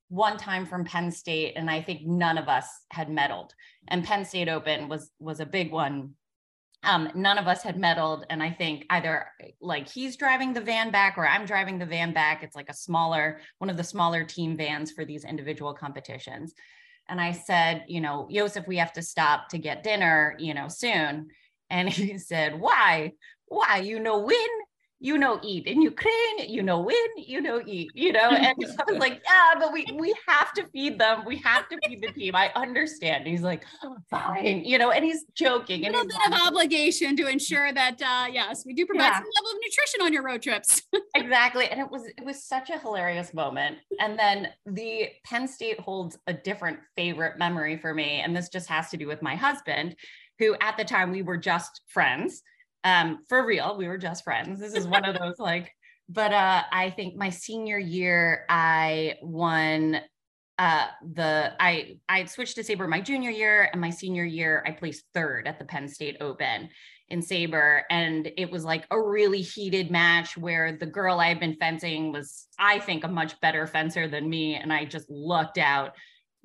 one 0.09 0.37
time 0.37 0.65
from 0.65 0.85
penn 0.85 1.11
state 1.11 1.55
and 1.57 1.71
i 1.71 1.81
think 1.81 2.07
none 2.07 2.39
of 2.39 2.49
us 2.49 2.67
had 2.91 3.09
medaled 3.09 3.51
and 3.89 4.05
penn 4.05 4.25
state 4.25 4.49
open 4.49 4.89
was 4.89 5.11
was 5.19 5.41
a 5.41 5.47
big 5.47 5.73
one 5.73 6.11
um, 6.85 7.11
none 7.17 7.37
of 7.37 7.49
us 7.49 7.63
had 7.63 7.77
medaled. 7.77 8.25
and 8.31 8.43
i 8.43 8.51
think 8.51 8.85
either 8.91 9.27
like 9.61 9.89
he's 9.89 10.17
driving 10.17 10.53
the 10.53 10.61
van 10.61 10.93
back 10.93 11.19
or 11.19 11.27
i'm 11.27 11.45
driving 11.45 11.79
the 11.79 11.87
van 11.87 12.13
back 12.13 12.45
it's 12.45 12.55
like 12.55 12.69
a 12.69 12.75
smaller 12.75 13.41
one 13.59 13.71
of 13.71 13.77
the 13.77 13.83
smaller 13.83 14.23
team 14.23 14.57
vans 14.57 14.93
for 14.93 15.05
these 15.05 15.25
individual 15.25 15.75
competitions 15.75 16.55
and 17.09 17.21
i 17.21 17.33
said 17.33 17.85
you 17.89 18.01
know 18.01 18.29
Josef 18.33 18.67
we 18.67 18.79
have 18.79 18.93
to 18.95 19.03
stop 19.03 19.49
to 19.51 19.59
get 19.59 19.83
dinner 19.83 20.37
you 20.39 20.55
know 20.55 20.69
soon. 20.69 21.29
And 21.71 21.89
he 21.93 22.19
said 22.19 22.59
why? 22.59 23.13
Why? 23.47 23.79
You 23.79 24.01
know 24.01 24.19
when 24.19 24.56
you 25.07 25.17
know 25.17 25.39
eat 25.43 25.67
in 25.67 25.81
ukraine 25.81 26.39
you 26.49 26.63
know 26.63 26.81
win 26.81 27.11
you 27.17 27.41
know 27.41 27.63
eat 27.65 27.91
you 27.95 28.13
know? 28.13 28.31
And 28.31 28.47
i 28.79 28.93
was 28.93 28.99
like 28.99 29.23
yeah 29.25 29.55
but 29.59 29.73
we 29.73 29.87
we 29.95 30.13
have 30.27 30.53
to 30.55 30.67
feed 30.73 30.99
them 30.99 31.25
we 31.25 31.37
have 31.37 31.69
to 31.69 31.79
feed 31.87 32.03
the 32.03 32.11
team 32.13 32.35
i 32.35 32.51
understand. 32.57 33.23
And 33.25 33.29
he's 33.29 33.43
like 33.43 33.65
oh, 33.85 33.97
fine 34.11 34.65
you 34.65 34.79
know 34.79 34.91
and 34.91 35.05
he's 35.05 35.25
joking 35.35 35.87
and 35.87 35.95
a 35.95 35.99
little 35.99 36.09
bit 36.09 36.33
of 36.33 36.47
obligation 36.49 37.17
to 37.17 37.29
ensure 37.29 37.73
that 37.73 38.03
uh 38.03 38.27
yes 38.31 38.65
we 38.67 38.75
do 38.75 38.85
provide 38.85 39.05
yeah. 39.05 39.15
some 39.15 39.31
level 39.39 39.51
of 39.53 39.59
nutrition 39.65 40.01
on 40.03 40.13
your 40.13 40.23
road 40.23 40.43
trips. 40.43 40.83
Exactly 41.15 41.69
and 41.69 41.81
it 41.81 41.91
was 41.91 42.05
it 42.07 42.25
was 42.25 42.45
such 42.45 42.69
a 42.71 42.79
hilarious 42.79 43.33
moment. 43.33 43.79
And 44.01 44.19
then 44.19 44.49
the 44.67 45.09
penn 45.25 45.49
state 45.49 45.81
holds 45.81 46.19
a 46.27 46.33
different 46.33 46.79
favorite 46.95 47.39
memory 47.39 47.79
for 47.79 47.95
me 47.95 48.21
and 48.21 48.37
this 48.37 48.49
just 48.49 48.69
has 48.69 48.91
to 48.91 48.97
do 48.97 49.07
with 49.07 49.23
my 49.23 49.35
husband 49.35 49.97
who 50.39 50.55
at 50.61 50.77
the 50.77 50.85
time 50.85 51.11
we 51.11 51.23
were 51.23 51.37
just 51.37 51.81
friends 51.87 52.43
um, 52.87 53.19
for 53.29 53.45
real. 53.45 53.77
We 53.77 53.89
were 53.89 53.99
just 53.99 54.23
friends. 54.23 54.61
This 54.61 54.75
is 54.75 54.87
one 54.87 55.05
of 55.05 55.19
those 55.19 55.41
like, 55.41 55.73
but 56.09 56.33
uh, 56.33 56.63
I 56.71 56.91
think 56.91 57.17
my 57.17 57.31
senior 57.31 57.79
year, 57.79 58.47
I 58.49 59.17
won 59.23 60.01
uh, 60.57 60.87
the 61.03 61.53
I 61.59 61.99
I 62.09 62.27
switched 62.27 62.55
to 62.57 62.65
saber 62.65 62.87
my 62.87 63.01
junior 63.01 63.31
year, 63.31 63.69
and 63.73 63.81
my 63.81 63.91
senior 63.91 64.25
year 64.25 64.63
I 64.65 64.71
placed 64.71 65.05
third 65.15 65.49
at 65.49 65.59
the 65.59 65.65
Penn 65.65 65.89
State 65.89 66.19
Open 66.21 66.69
in 67.09 67.23
saber, 67.23 67.83
and 67.91 68.31
it 68.37 68.53
was 68.53 68.65
like 68.65 68.87
a 68.93 69.03
really 69.03 69.43
heated 69.43 69.91
match 69.91 70.37
where 70.37 70.77
the 70.79 70.87
girl 70.87 71.19
I 71.19 71.27
had 71.27 71.41
been 71.41 71.57
fencing 71.57 72.13
was 72.13 72.47
I 72.57 72.79
think 72.79 73.03
a 73.03 73.09
much 73.09 73.39
better 73.41 73.67
fencer 73.67 74.07
than 74.07 74.31
me, 74.31 74.55
and 74.55 74.73
I 74.73 74.85
just 74.85 75.11
lucked 75.11 75.59
out 75.59 75.91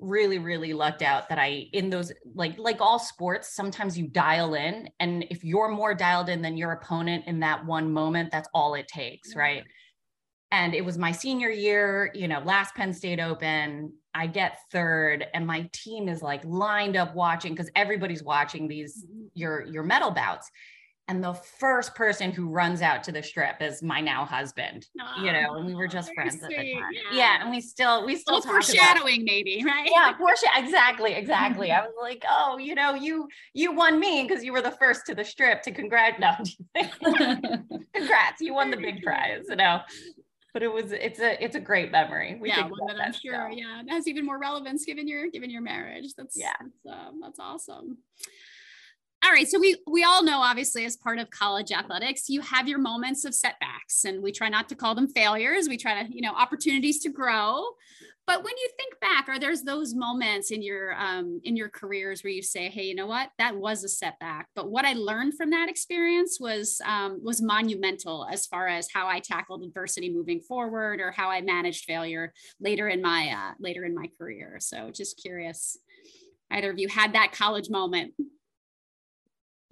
really 0.02 0.38
really 0.38 0.72
lucked 0.72 1.00
out 1.00 1.28
that 1.28 1.38
i 1.38 1.66
in 1.72 1.88
those 1.88 2.12
like 2.34 2.58
like 2.58 2.80
all 2.80 2.98
sports 2.98 3.54
sometimes 3.54 3.96
you 3.96 4.08
dial 4.08 4.54
in 4.54 4.88
and 4.98 5.24
if 5.30 5.44
you're 5.44 5.68
more 5.68 5.94
dialed 5.94 6.28
in 6.28 6.42
than 6.42 6.56
your 6.56 6.72
opponent 6.72 7.24
in 7.26 7.38
that 7.38 7.64
one 7.64 7.90
moment 7.90 8.30
that's 8.30 8.48
all 8.52 8.74
it 8.74 8.88
takes 8.88 9.34
right? 9.36 9.64
And 10.50 10.74
it 10.74 10.84
was 10.84 10.98
my 10.98 11.12
senior 11.12 11.48
year 11.48 12.10
you 12.14 12.28
know 12.28 12.40
last 12.40 12.74
penn 12.74 12.92
state 12.92 13.20
open 13.20 13.92
i 14.12 14.26
get 14.26 14.58
third 14.70 15.24
and 15.32 15.46
my 15.46 15.68
team 15.72 16.08
is 16.08 16.20
like 16.20 16.44
lined 16.44 16.96
up 16.96 17.14
watching 17.14 17.54
because 17.54 17.70
everybody's 17.74 18.22
watching 18.22 18.68
these 18.68 19.06
mm-hmm. 19.06 19.26
your 19.34 19.64
your 19.66 19.82
medal 19.82 20.10
bouts 20.10 20.50
and 21.08 21.22
the 21.22 21.34
first 21.34 21.94
person 21.94 22.30
who 22.30 22.48
runs 22.48 22.80
out 22.80 23.02
to 23.04 23.12
the 23.12 23.22
strip 23.22 23.60
is 23.60 23.82
my 23.82 24.00
now 24.00 24.24
husband 24.24 24.86
oh, 25.00 25.22
you 25.22 25.32
know 25.32 25.56
and 25.56 25.66
we 25.66 25.74
were 25.74 25.88
just 25.88 26.12
friends 26.14 26.38
sweet. 26.38 26.56
at 26.56 26.60
the 26.60 26.74
time 26.74 26.84
yeah. 26.92 27.00
yeah. 27.12 27.42
and 27.42 27.50
we 27.50 27.60
still 27.60 28.06
we 28.06 28.16
still 28.16 28.40
talk 28.40 28.52
foreshadowing 28.52 29.24
maybe 29.24 29.62
right 29.66 29.88
yeah 29.92 30.16
foreshadow 30.16 30.64
exactly 30.64 31.12
exactly 31.14 31.70
i 31.70 31.80
was 31.82 31.94
like 32.00 32.24
oh 32.30 32.56
you 32.58 32.74
know 32.74 32.94
you 32.94 33.28
you 33.54 33.72
won 33.72 33.98
me 33.98 34.24
because 34.26 34.44
you 34.44 34.52
were 34.52 34.62
the 34.62 34.70
first 34.72 35.06
to 35.06 35.14
the 35.14 35.24
strip 35.24 35.62
to 35.62 35.72
congratulate 35.72 36.20
no 36.20 36.82
congrats 37.94 38.40
you 38.40 38.54
won 38.54 38.70
the 38.70 38.76
big 38.76 39.02
prize 39.02 39.44
you 39.48 39.56
know 39.56 39.80
but 40.52 40.62
it 40.62 40.72
was 40.72 40.92
it's 40.92 41.20
a 41.20 41.42
it's 41.42 41.56
a 41.56 41.60
great 41.60 41.90
memory 41.90 42.38
we 42.40 42.48
yeah 42.48 42.66
one 42.66 42.86
that 42.86 43.00
i'm 43.04 43.12
sure 43.12 43.48
so. 43.50 43.56
yeah 43.56 43.80
it 43.80 43.90
has 43.90 44.06
even 44.06 44.24
more 44.24 44.38
relevance 44.38 44.84
given 44.84 45.08
your 45.08 45.28
given 45.30 45.50
your 45.50 45.62
marriage 45.62 46.14
that's 46.16 46.38
yeah 46.38 46.52
that's, 46.60 46.98
um, 46.98 47.20
that's 47.20 47.38
awesome 47.40 47.98
all 49.24 49.30
right 49.30 49.48
so 49.48 49.58
we 49.58 49.76
we 49.86 50.04
all 50.04 50.22
know 50.22 50.40
obviously 50.40 50.84
as 50.84 50.96
part 50.96 51.18
of 51.18 51.30
college 51.30 51.72
athletics 51.72 52.28
you 52.28 52.40
have 52.40 52.68
your 52.68 52.78
moments 52.78 53.24
of 53.24 53.34
setbacks 53.34 54.04
and 54.04 54.22
we 54.22 54.32
try 54.32 54.48
not 54.48 54.68
to 54.68 54.74
call 54.74 54.94
them 54.94 55.08
failures. 55.08 55.68
We 55.68 55.76
try 55.76 56.02
to 56.02 56.14
you 56.14 56.22
know 56.22 56.32
opportunities 56.32 57.00
to 57.00 57.08
grow. 57.08 57.64
But 58.24 58.44
when 58.44 58.56
you 58.56 58.68
think 58.76 59.00
back 59.00 59.28
are 59.28 59.40
there's 59.40 59.62
those 59.62 59.94
moments 59.94 60.52
in 60.52 60.62
your 60.62 60.94
um, 60.94 61.40
in 61.42 61.56
your 61.56 61.68
careers 61.68 62.22
where 62.22 62.32
you 62.32 62.42
say 62.42 62.68
hey 62.68 62.84
you 62.84 62.94
know 62.94 63.06
what? 63.06 63.30
That 63.38 63.56
was 63.56 63.84
a 63.84 63.88
setback. 63.88 64.48
But 64.54 64.70
what 64.70 64.84
i 64.84 64.92
learned 64.92 65.34
from 65.36 65.50
that 65.50 65.68
experience 65.68 66.38
was 66.40 66.80
um, 66.86 67.20
was 67.22 67.42
monumental 67.42 68.26
as 68.30 68.46
far 68.46 68.68
as 68.68 68.88
how 68.92 69.06
i 69.08 69.20
tackled 69.20 69.62
adversity 69.62 70.12
moving 70.12 70.40
forward 70.40 71.00
or 71.00 71.10
how 71.10 71.30
i 71.30 71.40
managed 71.40 71.84
failure 71.84 72.32
later 72.60 72.88
in 72.88 73.02
my 73.02 73.34
uh, 73.36 73.54
later 73.58 73.84
in 73.84 73.94
my 73.94 74.08
career. 74.18 74.58
So 74.60 74.90
just 74.90 75.20
curious 75.20 75.76
either 76.50 76.70
of 76.70 76.78
you 76.78 76.88
had 76.88 77.14
that 77.14 77.32
college 77.32 77.70
moment 77.70 78.12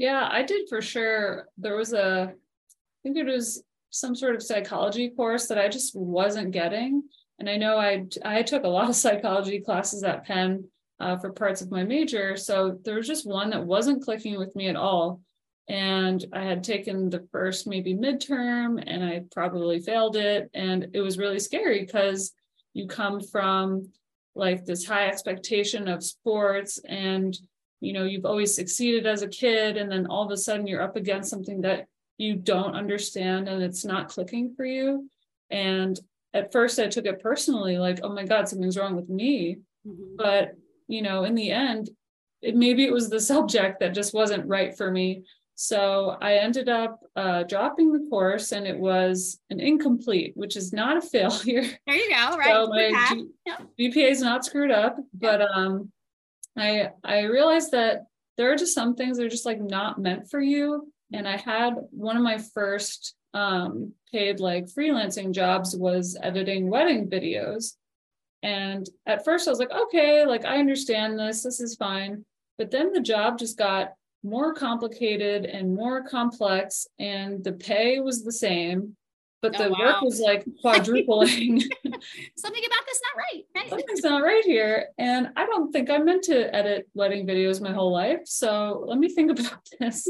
yeah, 0.01 0.27
I 0.33 0.43
did 0.43 0.67
for 0.67 0.81
sure. 0.81 1.47
There 1.59 1.77
was 1.77 1.93
a, 1.93 2.33
I 2.33 2.99
think 3.03 3.19
it 3.19 3.27
was 3.27 3.63
some 3.91 4.15
sort 4.15 4.35
of 4.35 4.43
psychology 4.43 5.11
course 5.11 5.47
that 5.49 5.59
I 5.59 5.69
just 5.69 5.95
wasn't 5.95 6.53
getting. 6.53 7.03
And 7.39 7.51
I 7.51 7.59
know 7.59 7.77
I 7.77 8.07
I 8.25 8.43
took 8.43 8.65
a 8.65 8.69
lot 8.69 8.89
of 8.89 8.97
psychology 9.05 9.61
classes 9.61 10.03
at 10.03 10.25
Penn 10.25 10.65
uh, 11.01 11.19
for 11.19 11.35
parts 11.35 11.61
of 11.61 11.71
my 11.71 11.85
major. 11.85 12.39
So 12.39 12.79
there 12.83 12.95
was 12.95 13.07
just 13.07 13.29
one 13.29 13.51
that 13.51 13.67
wasn't 13.67 14.03
clicking 14.03 14.39
with 14.39 14.57
me 14.57 14.69
at 14.69 14.77
all. 14.77 15.21
And 15.69 16.25
I 16.33 16.45
had 16.45 16.65
taken 16.65 17.11
the 17.11 17.29
first 17.31 17.67
maybe 17.67 17.93
midterm 17.93 18.83
and 18.87 19.05
I 19.05 19.25
probably 19.31 19.81
failed 19.81 20.17
it. 20.17 20.49
And 20.55 20.89
it 20.95 21.03
was 21.03 21.19
really 21.19 21.39
scary 21.39 21.81
because 21.85 22.33
you 22.73 22.87
come 22.87 23.21
from 23.21 23.91
like 24.35 24.65
this 24.65 24.87
high 24.87 25.09
expectation 25.09 25.89
of 25.89 26.03
sports 26.03 26.79
and 26.89 27.37
you 27.81 27.93
know 27.93 28.05
you've 28.05 28.27
always 28.27 28.55
succeeded 28.55 29.07
as 29.07 29.23
a 29.23 29.29
kid 29.29 29.77
and 29.77 29.91
then 29.91 30.07
all 30.07 30.25
of 30.25 30.31
a 30.31 30.37
sudden 30.37 30.67
you're 30.67 30.83
up 30.83 30.97
against 30.97 31.31
something 31.31 31.63
that 31.63 31.87
you 32.19 32.37
don't 32.37 32.75
understand 32.75 33.49
and 33.49 33.63
it's 33.63 33.85
not 33.85 34.09
clicking 34.09 34.55
for 34.55 34.65
you. 34.67 35.09
And 35.51 35.99
at 36.33 36.53
first 36.53 36.79
i 36.79 36.87
took 36.87 37.07
it 37.07 37.21
personally 37.21 37.77
like 37.79 37.99
oh 38.03 38.13
my 38.13 38.25
god 38.25 38.49
something's 38.49 38.79
wrong 38.79 38.95
with 38.95 39.09
me. 39.09 39.59
Mm-hmm. 39.87 40.17
but 40.17 40.53
you 40.89 41.01
know 41.01 41.25
in 41.25 41.35
the 41.35 41.51
end 41.51 41.89
it, 42.43 42.55
maybe 42.55 42.85
it 42.85 42.93
was 42.93 43.09
the 43.09 43.21
subject 43.33 43.81
that 43.81 43.95
just 43.95 44.15
wasn't 44.15 44.47
right 44.47 44.77
for 44.77 44.91
me. 44.91 45.25
So 45.55 46.17
i 46.21 46.35
ended 46.35 46.69
up 46.69 47.01
uh, 47.17 47.43
dropping 47.45 47.93
the 47.93 48.07
course 48.09 48.53
and 48.53 48.67
it 48.67 48.79
was 48.79 49.41
an 49.51 49.61
incomplete 49.61 50.33
which 50.37 50.57
is 50.57 50.73
not 50.73 50.99
a 50.99 51.01
failure. 51.15 51.65
There 51.87 51.97
you 51.97 52.11
go 52.11 52.37
right. 52.37 52.47
So 52.47 52.69
my 52.69 53.25
G- 53.79 53.91
gpa 53.91 54.11
is 54.11 54.23
not 54.23 54.45
screwed 54.45 54.71
up 54.71 54.99
but 55.15 55.41
um 55.43 55.91
I 56.57 56.91
I 57.05 57.23
realized 57.23 57.73
that 57.73 58.07
there 58.37 58.53
are 58.53 58.57
just 58.57 58.75
some 58.75 58.95
things 58.95 59.17
that 59.17 59.27
are 59.27 59.31
just 59.31 59.47
like 59.47 59.61
not 59.61 59.99
meant 59.99 60.31
for 60.31 60.41
you. 60.41 60.93
And 61.13 61.29
I 61.29 61.37
had 61.37 61.75
one 61.91 62.17
of 62.17 62.23
my 62.23 62.39
first 62.39 63.15
um, 63.35 63.93
paid 64.13 64.41
like 64.41 64.67
freelancing 64.67 65.33
jobs 65.33 65.77
was 65.77 66.17
editing 66.23 66.71
wedding 66.71 67.09
videos. 67.09 67.75
And 68.43 68.89
at 69.07 69.25
first 69.25 69.47
I 69.47 69.51
was 69.51 69.59
like, 69.59 69.73
okay, 69.73 70.25
like 70.25 70.45
I 70.45 70.59
understand 70.59 71.19
this, 71.19 71.43
this 71.43 71.61
is 71.61 71.77
fine. 71.77 72.25
But 72.59 72.71
then 72.71 72.93
the 72.93 73.01
job 73.01 73.39
just 73.39 73.59
got 73.59 73.93
more 74.23 74.55
complicated 74.55 75.45
and 75.45 75.75
more 75.75 76.07
complex, 76.07 76.87
and 76.99 77.43
the 77.43 77.53
pay 77.53 78.01
was 78.01 78.23
the 78.23 78.33
same 78.33 78.97
but 79.43 79.59
oh, 79.59 79.65
the 79.65 79.71
wow. 79.71 79.79
work 79.79 80.03
was 80.03 80.21
like 80.21 80.45
quadrupling. 80.61 81.61
Something 82.37 82.65
about 82.65 82.87
this 82.87 83.01
not 83.03 83.17
right. 83.17 83.45
right. 83.55 83.71
Something's 83.71 84.03
not 84.03 84.23
right 84.23 84.45
here. 84.45 84.89
And 84.99 85.31
I 85.37 85.47
don't 85.47 85.73
think 85.73 85.91
I 85.91 85.99
meant 85.99 86.25
to 86.25 86.55
edit 86.55 86.89
wedding 86.95 87.27
videos 87.27 87.61
my 87.61 87.73
whole 87.73 87.93
life. 87.93 88.21
So 88.25 88.85
let 88.87 88.99
me 88.99 89.09
think 89.09 89.39
about 89.39 89.61
this. 89.81 90.07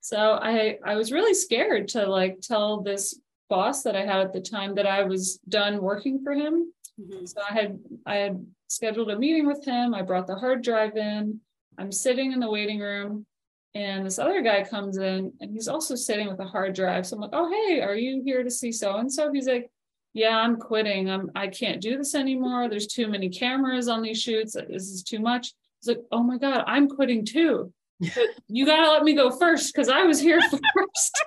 so 0.00 0.38
I 0.40 0.78
I 0.84 0.96
was 0.96 1.12
really 1.12 1.34
scared 1.34 1.88
to 1.88 2.06
like 2.06 2.40
tell 2.40 2.80
this 2.80 3.18
boss 3.50 3.82
that 3.82 3.96
I 3.96 4.06
had 4.06 4.20
at 4.20 4.32
the 4.32 4.40
time 4.40 4.74
that 4.76 4.86
I 4.86 5.02
was 5.02 5.38
done 5.48 5.82
working 5.82 6.22
for 6.22 6.32
him. 6.32 6.72
Mm-hmm. 7.00 7.26
So 7.26 7.40
I 7.48 7.52
had 7.52 7.78
I 8.06 8.16
had 8.16 8.46
scheduled 8.68 9.10
a 9.10 9.18
meeting 9.18 9.46
with 9.46 9.64
him. 9.64 9.94
I 9.94 10.02
brought 10.02 10.26
the 10.26 10.36
hard 10.36 10.62
drive 10.62 10.96
in. 10.96 11.40
I'm 11.76 11.92
sitting 11.92 12.32
in 12.32 12.40
the 12.40 12.50
waiting 12.50 12.80
room 12.80 13.26
and 13.74 14.06
this 14.06 14.18
other 14.18 14.40
guy 14.40 14.62
comes 14.62 14.98
in 14.98 15.32
and 15.40 15.50
he's 15.50 15.66
also 15.66 15.96
sitting 15.96 16.28
with 16.28 16.38
a 16.38 16.44
hard 16.44 16.74
drive. 16.74 17.06
So 17.06 17.16
I'm 17.16 17.22
like, 17.22 17.30
oh, 17.32 17.50
hey, 17.50 17.80
are 17.80 17.96
you 17.96 18.22
here 18.24 18.44
to 18.44 18.50
see 18.50 18.70
so 18.70 18.96
and 18.96 19.12
so? 19.12 19.32
He's 19.32 19.48
like, 19.48 19.68
yeah, 20.12 20.38
I'm 20.38 20.56
quitting. 20.56 21.10
I'm 21.10 21.30
I 21.34 21.48
can't 21.48 21.80
do 21.80 21.98
this 21.98 22.14
anymore. 22.14 22.68
There's 22.68 22.86
too 22.86 23.08
many 23.08 23.28
cameras 23.28 23.88
on 23.88 24.00
these 24.00 24.22
shoots. 24.22 24.52
This 24.52 24.84
is 24.84 25.02
too 25.02 25.18
much. 25.18 25.52
He's 25.80 25.88
like, 25.88 26.04
oh 26.12 26.22
my 26.22 26.38
God, 26.38 26.62
I'm 26.68 26.88
quitting 26.88 27.26
too. 27.26 27.72
but 28.00 28.28
you 28.48 28.64
gotta 28.64 28.90
let 28.90 29.02
me 29.02 29.14
go 29.14 29.30
first 29.30 29.74
because 29.74 29.88
I 29.88 30.04
was 30.04 30.20
here 30.20 30.40
first. 30.50 31.24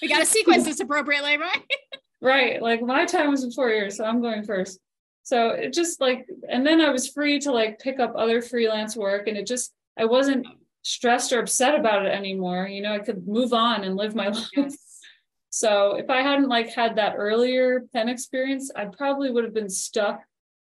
we 0.00 0.08
gotta 0.08 0.26
sequence 0.26 0.64
this 0.64 0.78
appropriately, 0.78 1.38
right? 1.38 1.62
right. 2.22 2.62
Like 2.62 2.82
my 2.82 3.04
time 3.04 3.32
was 3.32 3.42
in 3.42 3.50
four 3.50 3.70
years, 3.70 3.96
so 3.96 4.04
I'm 4.04 4.22
going 4.22 4.44
first. 4.44 4.78
So 5.24 5.50
it 5.50 5.72
just 5.72 6.00
like, 6.00 6.26
and 6.48 6.64
then 6.64 6.80
I 6.80 6.90
was 6.90 7.08
free 7.08 7.40
to 7.40 7.50
like 7.50 7.80
pick 7.80 7.98
up 7.98 8.14
other 8.16 8.40
freelance 8.40 8.96
work, 8.96 9.26
and 9.26 9.36
it 9.36 9.46
just 9.46 9.72
I 9.98 10.04
wasn't 10.04 10.46
stressed 10.82 11.32
or 11.32 11.40
upset 11.40 11.78
about 11.78 12.06
it 12.06 12.12
anymore. 12.14 12.66
You 12.66 12.82
know, 12.82 12.92
I 12.92 12.98
could 12.98 13.26
move 13.26 13.52
on 13.52 13.84
and 13.84 13.96
live 13.96 14.14
my 14.14 14.28
life. 14.30 14.48
Yes. 14.56 14.76
So 15.50 15.96
if 15.96 16.08
I 16.08 16.22
hadn't 16.22 16.48
like 16.48 16.68
had 16.68 16.96
that 16.96 17.14
earlier 17.16 17.84
Penn 17.92 18.08
experience, 18.08 18.70
I 18.74 18.86
probably 18.86 19.30
would 19.30 19.44
have 19.44 19.54
been 19.54 19.68
stuck 19.68 20.22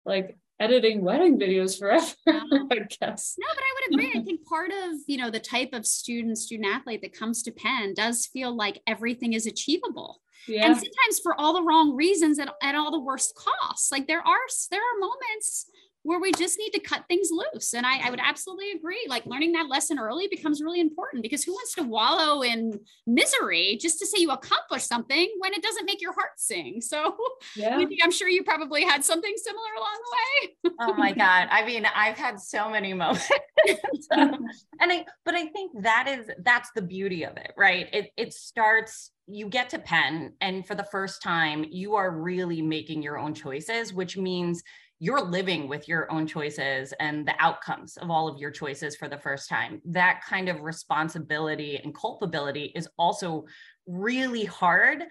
like 0.06 0.38
editing 0.60 1.02
wedding 1.04 1.40
videos 1.40 1.78
forever, 1.78 2.06
I 2.28 2.86
guess. 3.00 3.36
No, 3.40 3.48
but 3.54 3.64
I 3.64 3.74
would 3.76 3.94
agree. 3.94 4.20
I 4.20 4.24
think 4.24 4.46
part 4.46 4.72
of, 4.72 5.00
you 5.08 5.18
know, 5.18 5.30
the 5.30 5.40
type 5.40 5.70
of 5.74 5.86
student, 5.86 6.38
student 6.38 6.68
athlete 6.74 7.02
that 7.02 7.14
comes 7.14 7.44
to 7.44 7.52
Penn 7.52 7.94
does 7.94 8.28
feel 8.28 8.56
like 8.56 8.82
everything 8.88 9.34
is 9.34 9.46
achievable. 9.46 10.22
Yeah. 10.48 10.66
And 10.66 10.76
sometimes 10.76 11.20
for 11.22 11.40
all 11.40 11.54
the 11.54 11.64
wrong 11.64 11.96
reasons 11.96 12.40
at, 12.40 12.50
at 12.62 12.76
all 12.76 12.92
the 12.92 13.00
worst 13.00 13.36
costs. 13.36 13.92
Like 13.92 14.08
there 14.08 14.26
are 14.26 14.48
there 14.70 14.82
are 14.82 15.00
moments 15.00 15.68
where 16.04 16.20
we 16.20 16.32
just 16.32 16.58
need 16.58 16.72
to 16.72 16.80
cut 16.80 17.04
things 17.08 17.30
loose. 17.32 17.74
And 17.74 17.86
I, 17.86 18.08
I, 18.08 18.10
would 18.10 18.20
absolutely 18.22 18.72
agree. 18.72 19.06
Like 19.08 19.26
learning 19.26 19.52
that 19.52 19.68
lesson 19.70 20.00
early 20.00 20.28
becomes 20.28 20.62
really 20.62 20.80
important 20.80 21.22
because 21.22 21.44
who 21.44 21.52
wants 21.54 21.76
to 21.76 21.84
wallow 21.84 22.42
in 22.42 22.80
misery 23.06 23.78
just 23.80 24.00
to 24.00 24.08
say 24.08 24.20
you 24.20 24.32
accomplished 24.32 24.88
something 24.88 25.32
when 25.40 25.54
it 25.54 25.62
doesn't 25.62 25.86
make 25.86 26.02
your 26.02 26.14
heart 26.14 26.32
sing? 26.38 26.82
So 26.82 27.16
yeah. 27.56 27.84
I'm 28.04 28.12
sure 28.12 28.28
you 28.28 28.44
probably 28.44 28.84
had 28.84 29.06
something 29.06 29.34
similar 29.36 29.70
along 29.78 30.00
the 30.04 30.72
way. 30.72 30.74
oh 30.80 30.94
my 30.96 31.12
God. 31.14 31.48
I 31.52 31.66
mean, 31.66 31.86
I've 31.86 32.18
had 32.18 32.40
so 32.40 32.70
many 32.70 32.94
moments. 32.94 33.30
and 34.12 34.42
I, 34.80 35.06
but 35.24 35.36
I 35.36 35.48
think 35.48 35.84
that 35.84 36.08
is, 36.08 36.32
that's 36.44 36.72
the 36.76 36.82
beauty 36.82 37.26
of 37.26 37.38
it, 37.38 37.54
right? 37.56 37.88
It, 37.94 38.12
it 38.18 38.34
starts, 38.34 39.12
you 39.28 39.48
get 39.50 39.70
to 39.70 39.80
Penn 39.80 40.34
and 40.42 40.66
for 40.66 40.74
the 40.74 40.84
first 40.86 41.22
time, 41.22 41.64
you 41.70 41.96
are 41.96 42.10
really 42.10 42.62
making 42.62 43.04
your 43.04 43.20
own 43.20 43.36
choices, 43.36 43.94
which 43.94 44.18
means 44.18 44.64
you're 45.02 45.20
living 45.20 45.68
with 45.68 45.88
your 45.88 46.10
own 46.12 46.28
choices 46.28 46.94
and 47.00 47.28
the 47.28 47.34
outcomes 47.40 47.98
of 47.98 48.12
all 48.12 48.28
of 48.28 48.38
your 48.38 48.52
choices 48.52 48.96
for 48.96 49.10
the 49.10 49.18
first 49.18 49.50
time. 49.50 49.82
That 49.84 50.22
kind 50.24 50.48
of 50.48 50.62
responsibility 50.62 51.82
and 51.84 51.94
culpability 51.94 52.72
is 52.76 52.88
also 53.00 53.46
really 53.88 54.46
hard 54.46 55.02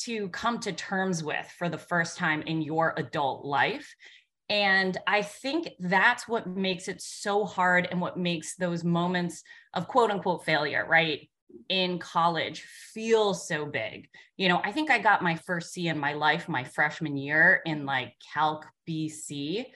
to 0.00 0.28
come 0.28 0.60
to 0.60 0.72
terms 0.72 1.24
with 1.24 1.46
for 1.56 1.70
the 1.70 1.78
first 1.78 2.18
time 2.18 2.42
in 2.42 2.60
your 2.60 2.92
adult 2.98 3.46
life. 3.46 3.94
And 4.50 4.98
I 5.06 5.22
think 5.22 5.70
that's 5.78 6.28
what 6.28 6.46
makes 6.46 6.86
it 6.88 7.00
so 7.00 7.46
hard 7.46 7.88
and 7.90 8.02
what 8.02 8.18
makes 8.18 8.56
those 8.56 8.84
moments 8.84 9.42
of 9.72 9.88
quote 9.88 10.10
unquote 10.10 10.44
failure, 10.44 10.84
right? 10.86 11.26
In 11.68 11.98
college 11.98 12.62
feel 12.92 13.34
so 13.34 13.66
big. 13.66 14.08
You 14.36 14.48
know, 14.48 14.60
I 14.64 14.72
think 14.72 14.90
I 14.90 14.98
got 14.98 15.22
my 15.22 15.36
first 15.36 15.72
C 15.72 15.88
in 15.88 15.98
my 15.98 16.14
life 16.14 16.48
my 16.48 16.64
freshman 16.64 17.16
year 17.16 17.62
in 17.64 17.86
like 17.86 18.14
Calc 18.32 18.66
BC. 18.88 19.66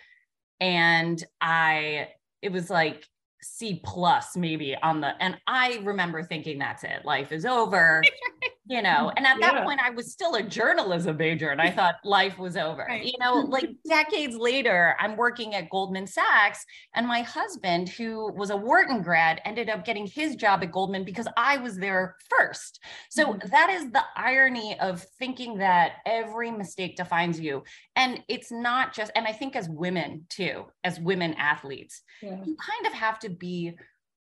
And 0.61 1.23
I, 1.41 2.09
it 2.43 2.53
was 2.53 2.71
like 2.71 3.07
C 3.43 3.81
plus 3.85 4.37
maybe 4.37 4.77
on 4.77 5.01
the, 5.01 5.13
and 5.21 5.37
I 5.47 5.81
remember 5.85 6.23
thinking 6.23 6.59
that's 6.59 6.85
it, 6.85 7.05
life 7.05 7.33
is 7.33 7.45
over. 7.45 8.03
you 8.69 8.83
know 8.83 9.13
and 9.17 9.27
at 9.27 9.39
yeah. 9.39 9.53
that 9.53 9.65
point 9.65 9.81
i 9.81 9.91
was 9.91 10.13
still 10.13 10.35
a 10.35 10.43
journalism 10.43 11.17
major 11.17 11.51
and 11.51 11.61
i 11.61 11.71
thought 11.77 11.97
life 12.05 12.39
was 12.39 12.57
over 12.57 12.85
right. 12.89 13.05
you 13.05 13.13
know 13.21 13.35
like 13.35 13.71
decades 13.89 14.37
later 14.37 14.97
i'm 14.99 15.17
working 15.17 15.55
at 15.55 15.71
goldman 15.71 16.07
sachs 16.07 16.65
and 16.95 17.07
my 17.07 17.23
husband 17.23 17.89
who 17.89 18.33
was 18.33 18.51
a 18.51 18.57
wharton 18.57 19.03
grad 19.03 19.41
ended 19.45 19.69
up 19.69 19.85
getting 19.85 20.07
his 20.07 20.37
job 20.37 20.63
at 20.63 20.73
goldman 20.73 21.05
because 21.05 21.29
i 21.37 21.57
was 21.59 21.77
there 21.77 22.17
first 22.29 22.81
so 23.11 23.27
mm-hmm. 23.27 23.49
that 23.51 23.71
is 23.71 23.91
the 23.93 24.03
irony 24.17 24.79
of 24.81 25.03
thinking 25.19 25.59
that 25.59 25.95
every 26.05 26.51
mistake 26.51 26.97
defines 26.97 27.39
you 27.39 27.63
and 27.95 28.23
it's 28.29 28.51
not 28.51 28.93
just 28.93 29.13
and 29.15 29.27
i 29.27 29.33
think 29.33 29.55
as 29.57 29.69
women 29.69 30.25
too 30.29 30.65
as 30.85 30.99
women 31.01 31.35
athletes 31.35 32.03
yeah. 32.23 32.39
you 32.45 32.57
kind 32.57 32.87
of 32.87 32.93
have 32.93 33.19
to 33.19 33.29
be 33.29 33.75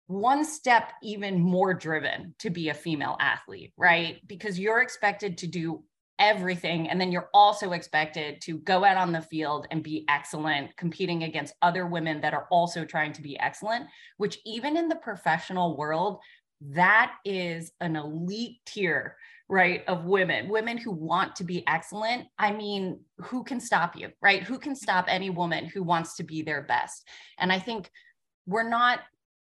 one 0.10 0.44
step 0.44 0.94
even 1.04 1.40
more 1.40 1.72
driven 1.72 2.34
to 2.40 2.50
be 2.50 2.70
a 2.70 2.74
female 2.74 3.16
athlete, 3.20 3.74
right? 3.78 4.18
Because 4.26 4.60
you're 4.60 4.82
expected 4.82 5.38
to 5.38 5.46
do 5.46 5.84
everything. 6.18 6.90
And 6.90 7.00
then 7.00 7.12
you're 7.12 7.30
also 7.32 7.74
expected 7.74 8.42
to 8.42 8.58
go 8.58 8.84
out 8.84 8.98
on 8.98 9.12
the 9.12 9.22
field 9.22 9.68
and 9.70 9.84
be 9.84 10.06
excellent, 10.10 10.76
competing 10.78 11.24
against 11.24 11.54
other 11.62 11.86
women 11.86 12.22
that 12.22 12.34
are 12.34 12.48
also 12.50 12.86
trying 12.86 13.14
to 13.14 13.22
be 13.22 13.40
excellent, 13.40 13.86
which 14.18 14.40
even 14.48 14.78
in 14.78 14.90
the 14.90 14.96
professional 14.96 15.78
world, 15.78 16.18
that 16.60 17.14
is 17.24 17.72
an 17.80 17.96
elite 17.96 18.58
tier, 18.66 19.16
right, 19.48 19.84
of 19.88 20.06
women, 20.06 20.50
women 20.50 20.80
who 20.80 20.92
want 20.92 21.36
to 21.36 21.44
be 21.44 21.64
excellent. 21.68 22.26
I 22.40 22.52
mean, 22.52 23.00
who 23.20 23.44
can 23.44 23.60
stop 23.60 23.96
you, 23.96 24.10
right? 24.24 24.42
Who 24.42 24.58
can 24.58 24.76
stop 24.76 25.06
any 25.08 25.30
woman 25.30 25.66
who 25.66 25.84
wants 25.84 26.16
to 26.16 26.24
be 26.24 26.42
their 26.42 26.64
best? 26.64 27.08
And 27.38 27.52
I 27.52 27.60
think 27.60 27.92
we're 28.48 28.68
not 28.68 29.02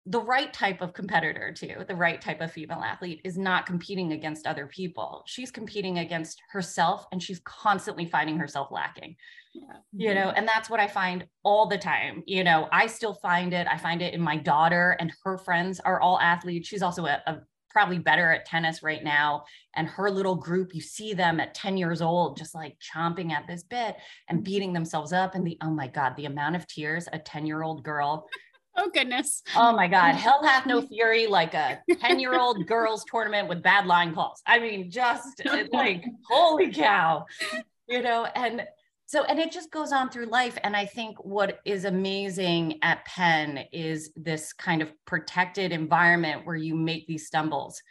the 0.06 0.20
right 0.20 0.52
type 0.52 0.82
of 0.82 0.94
competitor 0.94 1.54
too 1.54 1.76
the 1.88 1.96
right 1.96 2.20
type 2.20 2.42
of 2.42 2.52
female 2.52 2.82
athlete 2.82 3.22
is 3.24 3.38
not 3.38 3.66
competing 3.66 4.12
against 4.12 4.46
other 4.46 4.68
people. 4.68 5.24
She's 5.26 5.52
competing 5.52 6.00
against 6.00 6.42
herself 6.52 7.06
and 7.12 7.24
she's 7.24 7.40
constantly 7.46 8.06
finding 8.06 8.38
herself 8.38 8.70
lacking. 8.72 9.16
Yeah. 9.54 9.78
you 9.92 10.16
know 10.16 10.30
mm-hmm. 10.30 10.38
and 10.38 10.48
that's 10.48 10.68
what 10.68 10.80
i 10.80 10.88
find 10.88 11.28
all 11.44 11.68
the 11.68 11.78
time. 11.78 12.24
You 12.26 12.44
know 12.44 12.68
i 12.72 12.88
still 12.88 13.14
find 13.14 13.54
it 13.54 13.68
i 13.70 13.78
find 13.78 14.02
it 14.02 14.14
in 14.14 14.22
my 14.22 14.36
daughter 14.36 14.98
and 15.00 15.14
her 15.24 15.38
friends 15.38 15.80
are 15.80 16.02
all 16.02 16.20
athletes. 16.20 16.68
She's 16.68 16.82
also 16.82 17.06
a, 17.06 17.22
a 17.26 17.42
probably 17.70 17.98
better 17.98 18.32
at 18.32 18.46
tennis 18.46 18.84
right 18.84 19.04
now. 19.04 19.44
And 19.76 19.88
her 19.88 20.12
little 20.12 20.36
group 20.36 20.76
you 20.76 20.82
see 20.82 21.14
them 21.14 21.40
at 21.40 21.56
10 21.56 21.78
years 21.78 22.02
old 22.02 22.38
just 22.38 22.54
like 22.54 22.78
chomping 22.80 23.32
at 23.32 23.48
this 23.48 23.64
bit 23.64 23.96
and 24.28 24.40
mm-hmm. 24.40 24.44
beating 24.44 24.74
themselves 24.74 25.14
up. 25.14 25.34
And 25.34 25.48
the 25.48 25.58
oh 25.62 25.72
my 25.72 25.88
god 25.88 26.16
the 26.18 26.26
amount 26.26 26.58
of 26.58 26.68
tears 26.68 27.08
a 27.14 27.20
10 27.20 27.46
year 27.46 27.64
old 27.64 27.84
girl 27.84 28.28
Oh 28.76 28.90
goodness. 28.94 29.44
Oh 29.56 29.74
my 29.74 29.88
God. 29.88 30.16
Hell 30.16 30.44
hath 30.44 30.66
no 30.66 30.82
fury 30.82 31.28
like 31.28 31.54
a 31.54 31.80
10-year-old 31.90 32.66
girls 32.68 33.06
tournament 33.10 33.48
with 33.48 33.62
bad 33.62 33.86
line 33.86 34.14
calls. 34.14 34.42
I 34.48 34.60
mean, 34.60 34.90
just 34.90 35.42
uh, 35.46 35.64
like 35.74 36.04
holy 36.30 36.72
cow. 36.72 37.26
You 37.88 38.02
know, 38.02 38.26
and 38.36 38.66
so 39.06 39.24
and 39.26 39.40
it 39.40 39.52
just 39.52 39.70
goes 39.72 39.92
on 39.92 40.10
through 40.10 40.26
life. 40.26 40.58
And 40.64 40.76
I 40.76 40.86
think 40.86 41.24
what 41.24 41.60
is 41.66 41.86
amazing 41.86 42.80
at 42.82 43.06
Penn 43.06 43.66
is 43.72 44.12
this 44.16 44.54
kind 44.54 44.82
of 44.82 44.92
protected 45.06 45.72
environment 45.72 46.46
where 46.46 46.56
you 46.56 46.76
make 46.76 47.06
these 47.08 47.28
stumbles 47.28 47.82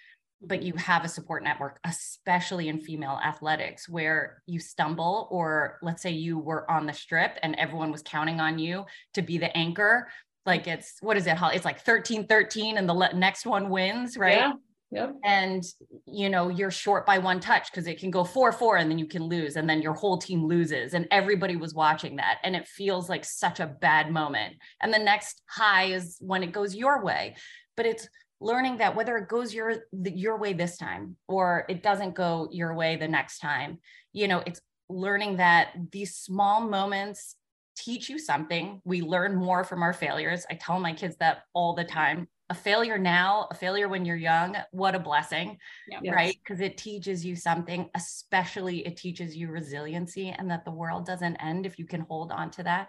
but 0.44 0.62
you 0.62 0.74
have 0.74 1.04
a 1.04 1.08
support 1.08 1.44
network, 1.44 1.78
especially 1.84 2.68
in 2.68 2.80
female 2.80 3.20
athletics, 3.24 3.88
where 3.88 4.42
you 4.46 4.58
stumble, 4.58 5.28
or 5.30 5.78
let's 5.82 6.02
say 6.02 6.10
you 6.10 6.38
were 6.38 6.68
on 6.70 6.86
the 6.86 6.92
strip 6.92 7.38
and 7.42 7.54
everyone 7.56 7.92
was 7.92 8.02
counting 8.02 8.40
on 8.40 8.58
you 8.58 8.84
to 9.14 9.22
be 9.22 9.38
the 9.38 9.56
anchor 9.56 10.08
like 10.46 10.66
it's 10.66 10.96
what 11.00 11.16
is 11.16 11.26
it 11.26 11.36
it's 11.40 11.64
like 11.64 11.80
13 11.80 12.26
13 12.26 12.78
and 12.78 12.88
the 12.88 13.10
next 13.14 13.46
one 13.46 13.68
wins 13.68 14.16
right 14.16 14.36
yeah 14.36 14.52
Yep. 14.92 15.14
And 15.24 15.64
you 16.06 16.28
know, 16.28 16.50
you're 16.50 16.70
short 16.70 17.06
by 17.06 17.16
one 17.16 17.40
touch 17.40 17.70
because 17.70 17.86
it 17.86 17.98
can 17.98 18.10
go 18.10 18.24
4 18.24 18.52
4 18.52 18.76
and 18.76 18.90
then 18.90 18.98
you 18.98 19.06
can 19.06 19.22
lose, 19.22 19.56
and 19.56 19.68
then 19.68 19.80
your 19.80 19.94
whole 19.94 20.18
team 20.18 20.44
loses. 20.44 20.92
And 20.92 21.08
everybody 21.10 21.56
was 21.56 21.74
watching 21.74 22.16
that. 22.16 22.38
And 22.44 22.54
it 22.54 22.68
feels 22.68 23.08
like 23.08 23.24
such 23.24 23.58
a 23.58 23.66
bad 23.66 24.10
moment. 24.10 24.56
And 24.82 24.92
the 24.92 24.98
next 24.98 25.40
high 25.48 25.86
is 25.86 26.18
when 26.20 26.42
it 26.42 26.52
goes 26.52 26.74
your 26.74 27.02
way. 27.02 27.36
But 27.74 27.86
it's 27.86 28.06
learning 28.38 28.78
that 28.78 28.94
whether 28.94 29.16
it 29.16 29.28
goes 29.28 29.54
your 29.54 29.76
your 29.92 30.36
way 30.36 30.52
this 30.52 30.76
time 30.76 31.16
or 31.26 31.64
it 31.70 31.82
doesn't 31.82 32.14
go 32.14 32.48
your 32.52 32.74
way 32.74 32.96
the 32.96 33.08
next 33.08 33.38
time, 33.38 33.78
you 34.12 34.28
know, 34.28 34.42
it's 34.44 34.60
learning 34.90 35.38
that 35.38 35.70
these 35.90 36.16
small 36.16 36.60
moments 36.60 37.36
teach 37.76 38.08
you 38.08 38.18
something. 38.18 38.80
We 38.84 39.02
learn 39.02 39.34
more 39.34 39.64
from 39.64 39.82
our 39.82 39.92
failures. 39.92 40.46
I 40.50 40.54
tell 40.54 40.78
my 40.78 40.92
kids 40.92 41.16
that 41.16 41.44
all 41.54 41.74
the 41.74 41.84
time. 41.84 42.28
A 42.50 42.54
failure 42.54 42.98
now, 42.98 43.48
a 43.50 43.54
failure 43.54 43.88
when 43.88 44.04
you're 44.04 44.16
young, 44.16 44.56
what 44.72 44.94
a 44.94 44.98
blessing, 44.98 45.56
yeah. 45.88 46.12
right? 46.12 46.36
Because 46.44 46.60
it 46.60 46.76
teaches 46.76 47.24
you 47.24 47.34
something, 47.34 47.88
especially 47.94 48.86
it 48.86 48.96
teaches 48.96 49.34
you 49.34 49.48
resiliency 49.48 50.28
and 50.30 50.50
that 50.50 50.64
the 50.64 50.70
world 50.70 51.06
doesn't 51.06 51.36
end 51.36 51.64
if 51.64 51.78
you 51.78 51.86
can 51.86 52.02
hold 52.02 52.30
on 52.30 52.50
to 52.50 52.62
that. 52.64 52.88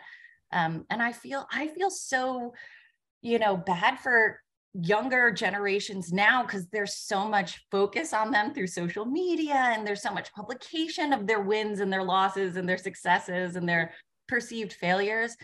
Um, 0.51 0.85
and 0.89 1.01
I 1.01 1.13
feel, 1.13 1.47
I 1.51 1.67
feel 1.67 1.89
so, 1.89 2.53
you 3.21 3.39
know, 3.39 3.55
bad 3.55 3.99
for 3.99 4.39
younger 4.73 5.31
generations 5.31 6.11
now 6.11 6.41
because 6.41 6.67
there's 6.67 6.95
so 6.95 7.27
much 7.27 7.63
focus 7.69 8.11
on 8.11 8.31
them 8.31 8.53
through 8.53 8.67
social 8.67 9.05
media 9.05 9.53
and 9.53 9.85
there's 9.85 10.01
so 10.01 10.11
much 10.11 10.33
publication 10.33 11.13
of 11.13 11.27
their 11.27 11.41
wins 11.41 11.79
and 11.79 11.93
their 11.93 12.03
losses 12.03 12.57
and 12.57 12.67
their 12.67 12.77
successes 12.77 13.55
and 13.55 13.69
their 13.69 13.93
perceived 14.27 14.73
failures. 14.73 15.35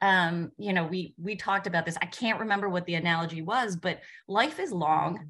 Um, 0.00 0.52
you 0.58 0.72
know 0.72 0.84
we 0.84 1.14
we 1.18 1.36
talked 1.36 1.66
about 1.66 1.84
this. 1.84 1.98
I 2.00 2.06
can't 2.06 2.40
remember 2.40 2.68
what 2.68 2.86
the 2.86 2.94
analogy 2.94 3.42
was 3.42 3.76
but 3.76 4.00
life 4.28 4.60
is 4.60 4.70
long. 4.72 5.26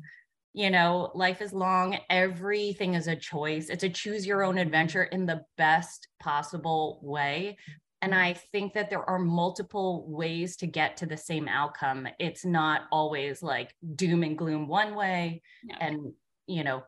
You 0.52 0.70
know 0.70 1.10
life 1.14 1.40
is 1.40 1.52
long. 1.52 1.98
Everything 2.10 2.94
is 2.94 3.06
a 3.06 3.16
choice. 3.16 3.70
It's 3.70 3.84
a 3.84 3.88
choose 3.88 4.26
your 4.26 4.42
own 4.42 4.58
adventure 4.58 5.04
in 5.04 5.26
the 5.26 5.42
best 5.56 6.08
possible 6.20 7.00
way. 7.02 7.56
And 8.00 8.14
I 8.14 8.34
think 8.52 8.74
that 8.74 8.90
there 8.90 9.08
are 9.08 9.18
multiple 9.18 10.04
ways 10.08 10.56
to 10.58 10.66
get 10.66 10.96
to 10.98 11.06
the 11.06 11.16
same 11.16 11.48
outcome. 11.48 12.06
It's 12.18 12.44
not 12.44 12.82
always 12.92 13.42
like 13.42 13.74
doom 13.96 14.22
and 14.22 14.38
gloom 14.38 14.68
one 14.68 14.94
way 14.94 15.42
no. 15.64 15.74
and, 15.80 16.12
you 16.46 16.62
know, 16.62 16.84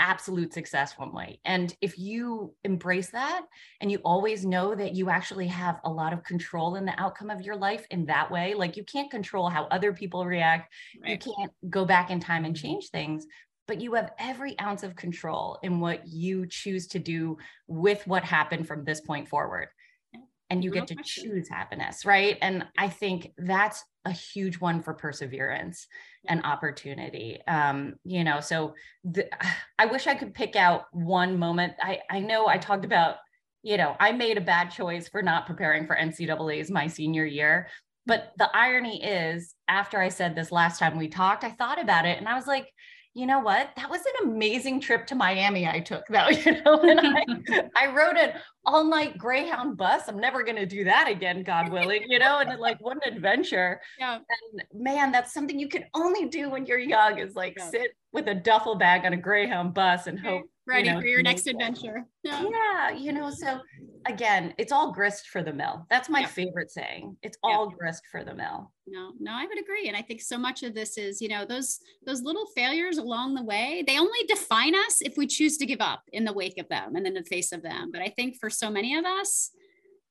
absolute 0.00 0.52
success 0.52 0.98
one 0.98 1.12
way. 1.12 1.38
And 1.44 1.72
if 1.80 1.98
you 1.98 2.54
embrace 2.64 3.10
that 3.10 3.42
and 3.80 3.92
you 3.92 3.98
always 3.98 4.44
know 4.44 4.74
that 4.74 4.94
you 4.94 5.10
actually 5.10 5.46
have 5.46 5.78
a 5.84 5.90
lot 5.90 6.12
of 6.12 6.24
control 6.24 6.74
in 6.74 6.84
the 6.84 6.98
outcome 6.98 7.30
of 7.30 7.42
your 7.42 7.54
life 7.54 7.86
in 7.90 8.06
that 8.06 8.30
way, 8.30 8.54
like 8.54 8.76
you 8.76 8.82
can't 8.82 9.10
control 9.10 9.48
how 9.48 9.64
other 9.64 9.92
people 9.92 10.26
react, 10.26 10.72
right. 11.02 11.24
you 11.24 11.32
can't 11.36 11.52
go 11.68 11.84
back 11.84 12.10
in 12.10 12.18
time 12.18 12.44
and 12.44 12.56
change 12.56 12.88
things, 12.88 13.26
but 13.68 13.80
you 13.80 13.94
have 13.94 14.12
every 14.18 14.58
ounce 14.58 14.82
of 14.82 14.96
control 14.96 15.58
in 15.62 15.78
what 15.78 16.08
you 16.08 16.46
choose 16.46 16.88
to 16.88 16.98
do 16.98 17.36
with 17.68 18.04
what 18.06 18.24
happened 18.24 18.66
from 18.66 18.84
this 18.84 19.00
point 19.00 19.28
forward 19.28 19.68
and 20.50 20.64
you 20.64 20.70
get 20.72 20.88
to 20.88 20.96
choose 21.04 21.48
happiness, 21.48 22.04
right? 22.04 22.36
And 22.42 22.66
I 22.76 22.88
think 22.88 23.32
that's 23.38 23.84
a 24.04 24.10
huge 24.10 24.60
one 24.60 24.82
for 24.82 24.92
perseverance 24.94 25.86
and 26.26 26.44
opportunity. 26.44 27.38
Um, 27.46 27.94
you 28.04 28.24
know, 28.24 28.40
so 28.40 28.74
the, 29.04 29.28
I 29.78 29.86
wish 29.86 30.06
I 30.06 30.14
could 30.14 30.34
pick 30.34 30.56
out 30.56 30.84
one 30.92 31.38
moment. 31.38 31.74
I 31.80 32.00
I 32.10 32.20
know 32.20 32.48
I 32.48 32.58
talked 32.58 32.84
about, 32.84 33.16
you 33.62 33.76
know, 33.76 33.96
I 34.00 34.12
made 34.12 34.36
a 34.36 34.42
bad 34.42 34.70
choice 34.70 35.08
for 35.08 35.22
not 35.22 35.46
preparing 35.46 35.86
for 35.86 35.96
NCAA's 35.96 36.70
my 36.70 36.88
senior 36.88 37.24
year. 37.24 37.68
But 38.06 38.32
the 38.38 38.50
irony 38.52 39.04
is, 39.04 39.54
after 39.68 40.00
I 40.00 40.08
said 40.08 40.34
this 40.34 40.50
last 40.50 40.78
time 40.78 40.98
we 40.98 41.08
talked, 41.08 41.44
I 41.44 41.50
thought 41.50 41.80
about 41.80 42.06
it 42.06 42.18
and 42.18 42.26
I 42.26 42.34
was 42.34 42.46
like, 42.46 42.66
you 43.14 43.26
know 43.26 43.40
what? 43.40 43.70
That 43.76 43.90
was 43.90 44.00
an 44.00 44.30
amazing 44.30 44.80
trip 44.80 45.06
to 45.08 45.14
Miami 45.14 45.66
I 45.66 45.80
took 45.80 46.06
though, 46.06 46.28
you 46.28 46.62
know, 46.62 46.80
and 46.80 47.00
I, 47.00 47.68
I 47.76 47.92
rode 47.92 48.16
an 48.16 48.32
all 48.64 48.84
night 48.84 49.18
Greyhound 49.18 49.76
bus. 49.76 50.02
I'm 50.06 50.18
never 50.18 50.44
going 50.44 50.56
to 50.56 50.66
do 50.66 50.84
that 50.84 51.08
again, 51.08 51.42
God 51.42 51.70
willing, 51.70 52.04
you 52.08 52.18
know, 52.18 52.38
and 52.38 52.60
like 52.60 52.78
what 52.80 53.04
an 53.04 53.14
adventure. 53.14 53.80
Yeah. 53.98 54.14
And 54.14 54.62
man, 54.72 55.12
that's 55.12 55.34
something 55.34 55.58
you 55.58 55.68
can 55.68 55.84
only 55.94 56.26
do 56.26 56.48
when 56.48 56.64
you're 56.64 56.78
young 56.78 57.18
is 57.18 57.34
like 57.34 57.54
yeah. 57.58 57.68
sit 57.68 57.96
with 58.12 58.28
a 58.28 58.34
duffel 58.34 58.76
bag 58.76 59.04
on 59.04 59.12
a 59.12 59.16
Greyhound 59.16 59.74
bus 59.74 60.06
and 60.06 60.18
hope 60.18 60.44
ready 60.70 60.88
you 60.88 60.94
know, 60.94 61.00
for 61.00 61.06
your 61.06 61.22
next 61.22 61.46
adventure. 61.46 62.04
Yeah. 62.22 62.44
yeah. 62.50 62.90
you 62.90 63.12
know, 63.12 63.30
so 63.30 63.60
again, 64.06 64.52
it's 64.58 64.72
all 64.72 64.92
grist 64.92 65.28
for 65.28 65.42
the 65.42 65.54
mill. 65.54 65.86
That's 65.88 66.10
my 66.10 66.20
yeah. 66.20 66.26
favorite 66.26 66.70
saying. 66.70 67.16
It's 67.22 67.38
all 67.42 67.70
grist 67.70 68.02
for 68.12 68.24
the 68.24 68.34
mill. 68.34 68.70
No, 68.86 69.12
no, 69.18 69.32
I 69.32 69.46
would 69.46 69.58
agree. 69.58 69.88
And 69.88 69.96
I 69.96 70.02
think 70.02 70.20
so 70.20 70.36
much 70.36 70.62
of 70.62 70.74
this 70.74 70.98
is, 70.98 71.22
you 71.22 71.28
know, 71.28 71.46
those 71.46 71.80
those 72.04 72.20
little 72.20 72.44
failures 72.54 72.98
along 72.98 73.34
the 73.34 73.42
way, 73.42 73.82
they 73.86 73.98
only 73.98 74.18
define 74.28 74.74
us 74.74 75.00
if 75.00 75.16
we 75.16 75.26
choose 75.26 75.56
to 75.58 75.66
give 75.66 75.80
up 75.80 76.02
in 76.12 76.24
the 76.24 76.32
wake 76.32 76.58
of 76.58 76.68
them 76.68 76.94
and 76.94 77.06
in 77.06 77.14
the 77.14 77.24
face 77.24 77.52
of 77.52 77.62
them. 77.62 77.90
But 77.90 78.02
I 78.02 78.08
think 78.08 78.36
for 78.36 78.50
so 78.50 78.70
many 78.70 78.94
of 78.96 79.06
us, 79.06 79.52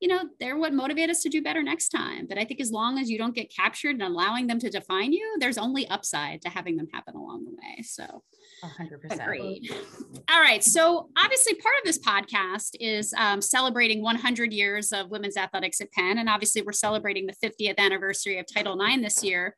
you 0.00 0.08
know, 0.08 0.24
they're 0.40 0.56
what 0.56 0.72
motivate 0.72 1.10
us 1.10 1.22
to 1.22 1.28
do 1.28 1.42
better 1.42 1.62
next 1.62 1.90
time. 1.90 2.26
But 2.26 2.38
I 2.38 2.44
think 2.44 2.60
as 2.60 2.72
long 2.72 2.98
as 2.98 3.10
you 3.10 3.18
don't 3.18 3.34
get 3.34 3.54
captured 3.54 3.90
and 3.90 4.02
allowing 4.02 4.46
them 4.46 4.58
to 4.60 4.70
define 4.70 5.12
you, 5.12 5.36
there's 5.38 5.58
only 5.58 5.86
upside 5.88 6.40
to 6.42 6.48
having 6.48 6.76
them 6.76 6.88
happen 6.92 7.14
along 7.14 7.44
the 7.44 7.50
way. 7.50 7.82
So 7.82 8.22
100%. 8.64 9.22
Agreed. 9.22 9.70
All 10.30 10.40
right. 10.40 10.64
So 10.64 11.10
obviously 11.22 11.54
part 11.54 11.74
of 11.78 11.84
this 11.84 11.98
podcast 11.98 12.70
is 12.80 13.12
um, 13.18 13.42
celebrating 13.42 14.02
100 14.02 14.52
years 14.52 14.90
of 14.90 15.10
women's 15.10 15.36
athletics 15.36 15.82
at 15.82 15.92
Penn. 15.92 16.18
And 16.18 16.28
obviously 16.28 16.62
we're 16.62 16.72
celebrating 16.72 17.26
the 17.26 17.34
50th 17.34 17.78
anniversary 17.78 18.38
of 18.38 18.46
Title 18.52 18.80
IX 18.80 19.02
this 19.02 19.22
year. 19.22 19.54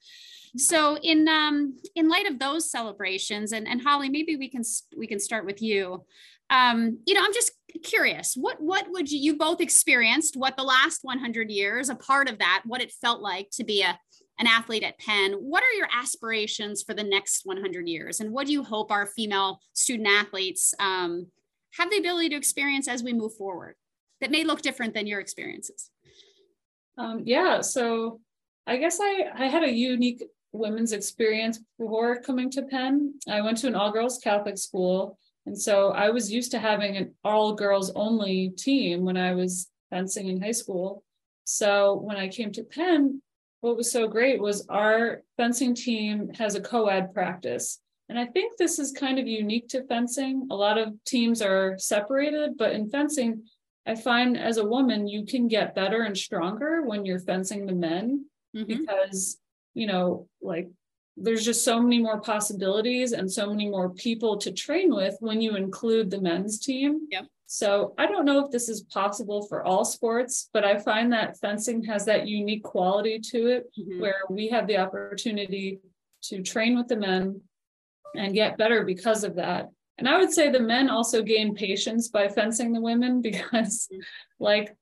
So 0.56 0.98
in 0.98 1.28
um, 1.28 1.78
in 1.94 2.10
light 2.10 2.26
of 2.26 2.38
those 2.38 2.70
celebrations, 2.70 3.52
and, 3.52 3.66
and 3.66 3.80
Holly, 3.80 4.10
maybe 4.10 4.36
we 4.36 4.50
can 4.50 4.62
we 4.96 5.06
can 5.06 5.18
start 5.18 5.46
with 5.46 5.62
you 5.62 6.04
um, 6.50 6.98
you 7.06 7.14
know, 7.14 7.22
I'm 7.24 7.32
just 7.32 7.52
curious, 7.82 8.34
what 8.34 8.60
what 8.60 8.86
would 8.90 9.10
you 9.10 9.18
you 9.18 9.36
both 9.36 9.60
experienced 9.60 10.36
what 10.36 10.56
the 10.56 10.62
last 10.62 11.00
100 11.02 11.50
years, 11.50 11.88
a 11.88 11.94
part 11.94 12.28
of 12.28 12.38
that, 12.38 12.62
what 12.66 12.82
it 12.82 12.92
felt 12.92 13.20
like 13.20 13.50
to 13.52 13.64
be 13.64 13.82
a 13.82 13.98
an 14.38 14.46
athlete 14.46 14.82
at 14.82 14.98
Penn. 14.98 15.32
What 15.34 15.62
are 15.62 15.72
your 15.72 15.88
aspirations 15.92 16.82
for 16.82 16.94
the 16.94 17.04
next 17.04 17.42
100 17.44 17.86
years, 17.88 18.20
and 18.20 18.32
what 18.32 18.46
do 18.46 18.52
you 18.52 18.62
hope 18.62 18.90
our 18.90 19.06
female 19.06 19.60
student 19.72 20.08
athletes 20.08 20.74
um, 20.78 21.26
have 21.74 21.90
the 21.90 21.98
ability 21.98 22.30
to 22.30 22.36
experience 22.36 22.88
as 22.88 23.02
we 23.02 23.12
move 23.12 23.34
forward 23.34 23.76
that 24.20 24.30
may 24.30 24.44
look 24.44 24.62
different 24.62 24.94
than 24.94 25.06
your 25.06 25.20
experiences? 25.20 25.90
Um, 26.98 27.22
yeah, 27.24 27.60
so 27.60 28.20
I 28.66 28.76
guess 28.76 28.98
I 29.00 29.30
I 29.34 29.46
had 29.46 29.64
a 29.64 29.72
unique 29.72 30.22
women's 30.52 30.92
experience 30.92 31.58
before 31.78 32.20
coming 32.20 32.50
to 32.50 32.62
Penn. 32.62 33.14
I 33.28 33.40
went 33.40 33.58
to 33.58 33.66
an 33.68 33.74
all 33.74 33.90
girls 33.90 34.18
Catholic 34.18 34.58
school 34.58 35.18
and 35.46 35.60
so 35.60 35.90
I 35.90 36.10
was 36.10 36.30
used 36.30 36.52
to 36.52 36.58
having 36.58 36.96
an 36.96 37.14
all 37.24 37.54
girls 37.54 37.90
only 37.94 38.50
team 38.50 39.04
when 39.04 39.16
I 39.16 39.34
was 39.34 39.68
fencing 39.90 40.28
in 40.28 40.40
high 40.40 40.52
school. 40.52 41.02
So 41.44 41.94
when 41.94 42.16
I 42.16 42.28
came 42.28 42.52
to 42.52 42.62
Penn, 42.62 43.20
what 43.60 43.76
was 43.76 43.90
so 43.90 44.06
great 44.08 44.40
was 44.40 44.66
our 44.68 45.22
fencing 45.36 45.74
team 45.74 46.30
has 46.34 46.54
a 46.54 46.60
co 46.60 46.86
ed 46.86 47.12
practice. 47.12 47.80
And 48.08 48.18
I 48.18 48.26
think 48.26 48.56
this 48.56 48.78
is 48.78 48.92
kind 48.92 49.18
of 49.18 49.26
unique 49.26 49.68
to 49.68 49.86
fencing. 49.86 50.48
A 50.50 50.54
lot 50.54 50.78
of 50.78 50.92
teams 51.06 51.40
are 51.40 51.76
separated, 51.78 52.58
but 52.58 52.72
in 52.72 52.90
fencing, 52.90 53.44
I 53.86 53.94
find 53.94 54.36
as 54.36 54.58
a 54.58 54.66
woman, 54.66 55.08
you 55.08 55.24
can 55.24 55.48
get 55.48 55.74
better 55.74 56.02
and 56.02 56.16
stronger 56.16 56.82
when 56.82 57.04
you're 57.04 57.20
fencing 57.20 57.66
the 57.66 57.74
men 57.74 58.26
mm-hmm. 58.54 58.66
because, 58.66 59.38
you 59.74 59.86
know, 59.86 60.28
like 60.40 60.68
there's 61.16 61.44
just 61.44 61.64
so 61.64 61.80
many 61.80 62.00
more 62.00 62.20
possibilities 62.20 63.12
and 63.12 63.30
so 63.30 63.50
many 63.50 63.68
more 63.68 63.90
people 63.90 64.38
to 64.38 64.50
train 64.50 64.94
with 64.94 65.16
when 65.20 65.40
you 65.40 65.56
include 65.56 66.10
the 66.10 66.20
men's 66.20 66.58
team. 66.58 67.06
Yep. 67.10 67.26
So 67.46 67.92
I 67.98 68.06
don't 68.06 68.24
know 68.24 68.44
if 68.44 68.50
this 68.50 68.70
is 68.70 68.80
possible 68.84 69.46
for 69.46 69.62
all 69.62 69.84
sports, 69.84 70.48
but 70.54 70.64
I 70.64 70.78
find 70.78 71.12
that 71.12 71.38
fencing 71.38 71.84
has 71.84 72.06
that 72.06 72.26
unique 72.26 72.62
quality 72.62 73.18
to 73.18 73.46
it 73.48 73.70
mm-hmm. 73.78 74.00
where 74.00 74.22
we 74.30 74.48
have 74.48 74.66
the 74.66 74.78
opportunity 74.78 75.80
to 76.22 76.42
train 76.42 76.78
with 76.78 76.88
the 76.88 76.96
men 76.96 77.42
and 78.16 78.32
get 78.32 78.56
better 78.56 78.84
because 78.84 79.22
of 79.22 79.34
that. 79.36 79.68
And 79.98 80.08
I 80.08 80.18
would 80.18 80.32
say 80.32 80.50
the 80.50 80.60
men 80.60 80.88
also 80.88 81.22
gain 81.22 81.54
patience 81.54 82.08
by 82.08 82.28
fencing 82.28 82.72
the 82.72 82.80
women 82.80 83.20
because 83.22 83.86
mm-hmm. 83.92 84.00
like 84.40 84.74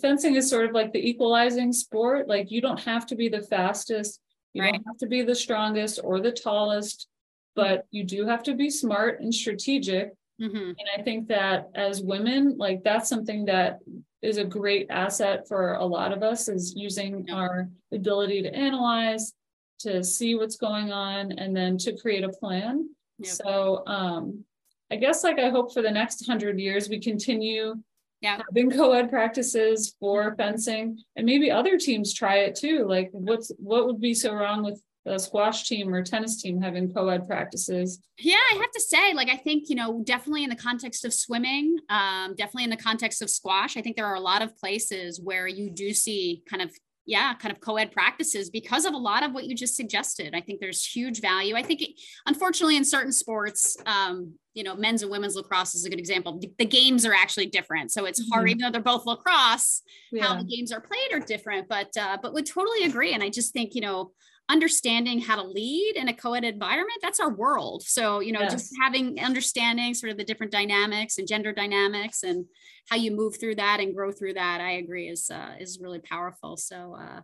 fencing 0.00 0.36
is 0.36 0.48
sort 0.48 0.64
of 0.64 0.72
like 0.72 0.94
the 0.94 1.06
equalizing 1.06 1.70
sport. 1.70 2.28
Like 2.28 2.50
you 2.50 2.62
don't 2.62 2.80
have 2.80 3.04
to 3.08 3.14
be 3.14 3.28
the 3.28 3.42
fastest 3.42 4.20
you 4.52 4.62
right. 4.62 4.72
don't 4.72 4.86
have 4.86 4.98
to 4.98 5.06
be 5.06 5.22
the 5.22 5.34
strongest 5.34 6.00
or 6.02 6.20
the 6.20 6.32
tallest, 6.32 7.08
but 7.54 7.86
you 7.90 8.04
do 8.04 8.26
have 8.26 8.42
to 8.44 8.54
be 8.54 8.70
smart 8.70 9.20
and 9.20 9.34
strategic. 9.34 10.12
Mm-hmm. 10.40 10.56
And 10.56 10.88
I 10.96 11.02
think 11.02 11.28
that 11.28 11.70
as 11.74 12.02
women, 12.02 12.56
like 12.56 12.82
that's 12.82 13.08
something 13.08 13.44
that 13.46 13.80
is 14.22 14.38
a 14.38 14.44
great 14.44 14.86
asset 14.90 15.46
for 15.48 15.74
a 15.74 15.84
lot 15.84 16.12
of 16.12 16.22
us 16.22 16.48
is 16.48 16.74
using 16.74 17.26
yeah. 17.26 17.34
our 17.34 17.68
ability 17.92 18.42
to 18.42 18.54
analyze, 18.54 19.32
to 19.80 20.02
see 20.04 20.34
what's 20.34 20.56
going 20.56 20.92
on, 20.92 21.32
and 21.32 21.56
then 21.56 21.78
to 21.78 21.96
create 21.96 22.24
a 22.24 22.28
plan. 22.28 22.88
Yep. 23.18 23.32
So 23.32 23.82
um, 23.86 24.44
I 24.90 24.96
guess 24.96 25.22
like 25.22 25.38
I 25.38 25.50
hope 25.50 25.72
for 25.72 25.82
the 25.82 25.90
next 25.90 26.26
hundred 26.26 26.58
years 26.58 26.88
we 26.88 26.98
continue 26.98 27.76
yeah. 28.20 28.40
having 28.48 28.70
co-ed 28.70 29.10
practices 29.10 29.94
for 29.98 30.34
fencing 30.36 30.98
and 31.16 31.26
maybe 31.26 31.50
other 31.50 31.78
teams 31.78 32.14
try 32.14 32.38
it 32.38 32.54
too 32.54 32.86
like 32.86 33.08
what's 33.12 33.50
what 33.58 33.86
would 33.86 34.00
be 34.00 34.14
so 34.14 34.34
wrong 34.34 34.62
with 34.62 34.82
a 35.06 35.18
squash 35.18 35.66
team 35.66 35.94
or 35.94 36.02
tennis 36.02 36.42
team 36.42 36.60
having 36.60 36.92
co-ed 36.92 37.26
practices? 37.26 38.00
Yeah 38.18 38.34
i 38.52 38.54
have 38.54 38.70
to 38.70 38.80
say 38.80 39.14
like 39.14 39.30
i 39.30 39.36
think 39.36 39.68
you 39.68 39.76
know 39.76 40.02
definitely 40.04 40.44
in 40.44 40.50
the 40.50 40.56
context 40.56 41.04
of 41.04 41.14
swimming 41.14 41.76
um, 41.88 42.34
definitely 42.36 42.64
in 42.64 42.70
the 42.70 42.76
context 42.76 43.22
of 43.22 43.30
squash 43.30 43.76
i 43.76 43.82
think 43.82 43.96
there 43.96 44.06
are 44.06 44.16
a 44.16 44.20
lot 44.20 44.42
of 44.42 44.56
places 44.58 45.20
where 45.20 45.48
you 45.48 45.70
do 45.70 45.94
see 45.94 46.42
kind 46.48 46.62
of 46.62 46.70
yeah, 47.10 47.34
kind 47.34 47.52
of 47.52 47.60
co-ed 47.60 47.90
practices 47.90 48.50
because 48.50 48.84
of 48.84 48.94
a 48.94 48.96
lot 48.96 49.24
of 49.24 49.32
what 49.32 49.44
you 49.44 49.56
just 49.56 49.74
suggested. 49.74 50.32
I 50.32 50.40
think 50.40 50.60
there's 50.60 50.86
huge 50.86 51.20
value. 51.20 51.56
I 51.56 51.62
think, 51.62 51.82
it, 51.82 51.90
unfortunately, 52.24 52.76
in 52.76 52.84
certain 52.84 53.10
sports, 53.10 53.76
um, 53.84 54.34
you 54.54 54.62
know, 54.62 54.76
men's 54.76 55.02
and 55.02 55.10
women's 55.10 55.34
lacrosse 55.34 55.74
is 55.74 55.84
a 55.84 55.90
good 55.90 55.98
example. 55.98 56.38
The, 56.38 56.52
the 56.58 56.64
games 56.64 57.04
are 57.04 57.12
actually 57.12 57.46
different, 57.46 57.90
so 57.90 58.04
it's 58.04 58.22
hard, 58.30 58.42
mm-hmm. 58.42 58.48
even 58.50 58.58
though 58.60 58.70
they're 58.70 58.80
both 58.80 59.06
lacrosse. 59.06 59.82
Yeah. 60.12 60.24
How 60.24 60.36
the 60.36 60.44
games 60.44 60.70
are 60.70 60.80
played 60.80 61.12
are 61.12 61.18
different, 61.18 61.68
but 61.68 61.90
uh, 61.98 62.18
but 62.22 62.32
would 62.32 62.46
totally 62.46 62.84
agree. 62.84 63.12
And 63.12 63.24
I 63.24 63.28
just 63.28 63.52
think 63.52 63.74
you 63.74 63.80
know, 63.80 64.12
understanding 64.50 65.20
how 65.20 65.36
to 65.36 65.42
lead 65.42 65.94
in 65.94 66.08
a 66.08 66.14
co-ed 66.14 66.42
environment 66.42 66.98
that's 67.00 67.20
our 67.20 67.32
world 67.32 67.82
so 67.82 68.18
you 68.18 68.32
know 68.32 68.40
yes. 68.40 68.52
just 68.52 68.72
having 68.82 69.18
understanding 69.20 69.94
sort 69.94 70.10
of 70.10 70.18
the 70.18 70.24
different 70.24 70.50
dynamics 70.50 71.18
and 71.18 71.28
gender 71.28 71.52
dynamics 71.52 72.24
and 72.24 72.44
how 72.88 72.96
you 72.96 73.12
move 73.12 73.38
through 73.38 73.54
that 73.54 73.78
and 73.78 73.94
grow 73.94 74.10
through 74.10 74.34
that 74.34 74.60
i 74.60 74.72
agree 74.72 75.08
is 75.08 75.30
uh, 75.30 75.54
is 75.60 75.78
really 75.80 76.00
powerful 76.00 76.56
so 76.56 76.96
uh, 77.00 77.20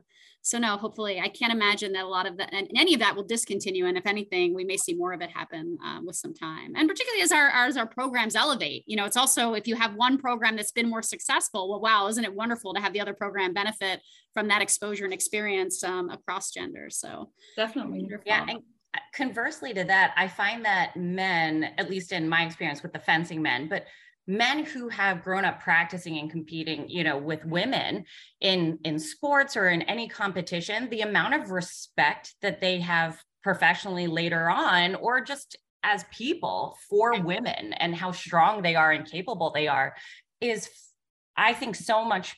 so 0.46 0.58
no 0.58 0.76
hopefully 0.76 1.18
i 1.20 1.28
can't 1.28 1.52
imagine 1.52 1.92
that 1.92 2.04
a 2.04 2.08
lot 2.08 2.24
of 2.24 2.36
that 2.36 2.48
and 2.52 2.70
any 2.76 2.94
of 2.94 3.00
that 3.00 3.16
will 3.16 3.24
discontinue 3.24 3.86
and 3.86 3.98
if 3.98 4.06
anything 4.06 4.54
we 4.54 4.64
may 4.64 4.76
see 4.76 4.94
more 4.94 5.12
of 5.12 5.20
it 5.20 5.28
happen 5.30 5.76
uh, 5.84 5.98
with 6.04 6.14
some 6.14 6.32
time. 6.32 6.72
And 6.76 6.88
particularly 6.88 7.22
as 7.22 7.32
our 7.32 7.48
as 7.48 7.76
our 7.76 7.86
programs 7.86 8.36
elevate 8.36 8.84
you 8.86 8.96
know 8.96 9.04
it's 9.04 9.16
also 9.16 9.54
if 9.54 9.66
you 9.66 9.74
have 9.74 9.94
one 9.94 10.18
program 10.18 10.54
that's 10.54 10.70
been 10.70 10.88
more 10.88 11.02
successful 11.02 11.68
well 11.68 11.80
wow 11.80 12.06
isn't 12.06 12.24
it 12.24 12.32
wonderful 12.32 12.74
to 12.74 12.80
have 12.80 12.92
the 12.92 13.00
other 13.00 13.12
program 13.12 13.52
benefit 13.52 14.00
from 14.32 14.46
that 14.48 14.62
exposure 14.62 15.04
and 15.04 15.12
experience 15.12 15.82
um, 15.82 16.10
across 16.10 16.50
genders 16.52 16.98
so. 16.98 17.30
Definitely. 17.56 18.00
Wonderful. 18.00 18.24
yeah 18.26 18.46
and 18.48 18.62
conversely 19.12 19.74
to 19.74 19.84
that 19.84 20.14
i 20.16 20.28
find 20.28 20.64
that 20.64 20.96
men 20.96 21.72
at 21.76 21.90
least 21.90 22.12
in 22.12 22.28
my 22.28 22.44
experience 22.44 22.82
with 22.82 22.92
the 22.92 23.00
fencing 23.00 23.42
men 23.42 23.68
but 23.68 23.86
men 24.26 24.64
who 24.64 24.88
have 24.88 25.22
grown 25.22 25.44
up 25.44 25.60
practicing 25.60 26.18
and 26.18 26.30
competing 26.30 26.88
you 26.88 27.04
know 27.04 27.16
with 27.16 27.44
women 27.44 28.04
in 28.40 28.78
in 28.84 28.98
sports 28.98 29.56
or 29.56 29.68
in 29.68 29.82
any 29.82 30.08
competition 30.08 30.88
the 30.90 31.02
amount 31.02 31.34
of 31.34 31.50
respect 31.50 32.34
that 32.42 32.60
they 32.60 32.80
have 32.80 33.22
professionally 33.42 34.06
later 34.06 34.50
on 34.50 34.94
or 34.96 35.20
just 35.20 35.56
as 35.84 36.04
people 36.12 36.76
for 36.90 37.20
women 37.22 37.72
and 37.74 37.94
how 37.94 38.10
strong 38.10 38.62
they 38.62 38.74
are 38.74 38.90
and 38.90 39.08
capable 39.08 39.52
they 39.52 39.68
are 39.68 39.94
is 40.40 40.68
i 41.36 41.52
think 41.52 41.76
so 41.76 42.04
much 42.04 42.36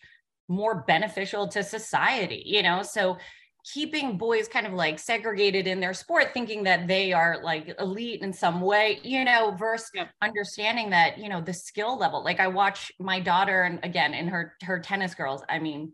more 0.49 0.85
beneficial 0.87 1.49
to 1.49 1.63
society 1.63 2.43
you 2.45 2.63
know? 2.63 2.83
So 2.83 3.19
keeping 3.65 4.17
boys 4.17 4.49
kind 4.49 4.67
of 4.67 4.73
like 4.73 4.99
segregated 4.99 5.67
in 5.67 5.81
their 5.81 5.93
sport 5.93 6.29
thinking 6.33 6.63
that 6.63 6.87
they 6.87 7.13
are 7.13 7.41
like 7.43 7.75
elite 7.79 8.23
in 8.23 8.33
some 8.33 8.61
way 8.61 9.01
you 9.03 9.25
know 9.25 9.55
versus 9.59 9.91
understanding 10.23 10.91
that 10.91 11.19
you 11.19 11.29
know 11.29 11.41
the 11.41 11.53
skill 11.53 11.99
level 11.99 12.23
like 12.23 12.41
i 12.41 12.47
watch 12.47 12.93
my 12.99 13.19
daughter 13.19 13.63
and 13.63 13.81
again 13.83 14.15
in 14.15 14.29
her 14.29 14.55
her 14.63 14.79
tennis 14.79 15.15
girls 15.15 15.43
i 15.49 15.59
mean 15.59 15.93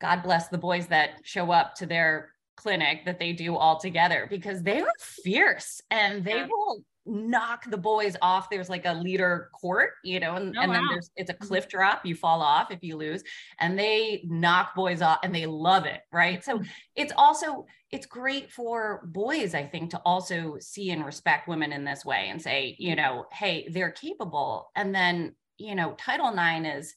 god 0.00 0.22
bless 0.22 0.48
the 0.48 0.58
boys 0.58 0.88
that 0.88 1.10
show 1.22 1.50
up 1.50 1.74
to 1.74 1.86
their 1.86 2.30
clinic 2.56 3.04
that 3.04 3.20
they 3.20 3.32
do 3.32 3.56
all 3.56 3.78
together 3.78 4.26
because 4.28 4.62
they 4.62 4.80
are 4.80 4.92
fierce 4.98 5.80
and 5.90 6.24
they 6.24 6.36
yeah. 6.36 6.46
will 6.46 6.82
knock 7.08 7.64
the 7.70 7.76
boys 7.76 8.16
off. 8.22 8.50
There's 8.50 8.68
like 8.68 8.86
a 8.86 8.94
leader 8.94 9.50
court, 9.58 9.92
you 10.04 10.20
know, 10.20 10.34
and, 10.34 10.56
oh, 10.56 10.60
and 10.60 10.72
then 10.72 10.82
wow. 10.82 10.88
there's 10.90 11.10
it's 11.16 11.30
a 11.30 11.34
mm-hmm. 11.34 11.46
cliff 11.46 11.68
drop. 11.68 12.04
You 12.04 12.14
fall 12.14 12.42
off 12.42 12.70
if 12.70 12.82
you 12.82 12.96
lose, 12.96 13.22
and 13.58 13.78
they 13.78 14.22
knock 14.26 14.74
boys 14.74 15.02
off 15.02 15.18
and 15.22 15.34
they 15.34 15.46
love 15.46 15.86
it, 15.86 16.00
right? 16.12 16.44
So 16.44 16.58
mm-hmm. 16.58 16.66
it's 16.94 17.12
also 17.16 17.66
it's 17.90 18.06
great 18.06 18.52
for 18.52 19.02
boys, 19.06 19.54
I 19.54 19.64
think, 19.64 19.90
to 19.90 19.98
also 20.04 20.58
see 20.60 20.90
and 20.90 21.04
respect 21.04 21.48
women 21.48 21.72
in 21.72 21.84
this 21.84 22.04
way 22.04 22.28
and 22.28 22.40
say, 22.40 22.76
you 22.78 22.94
know, 22.94 23.26
hey, 23.32 23.66
they're 23.70 23.90
capable. 23.90 24.70
And 24.76 24.94
then, 24.94 25.34
you 25.56 25.74
know, 25.74 25.94
Title 25.98 26.32
IX 26.32 26.78
is 26.78 26.94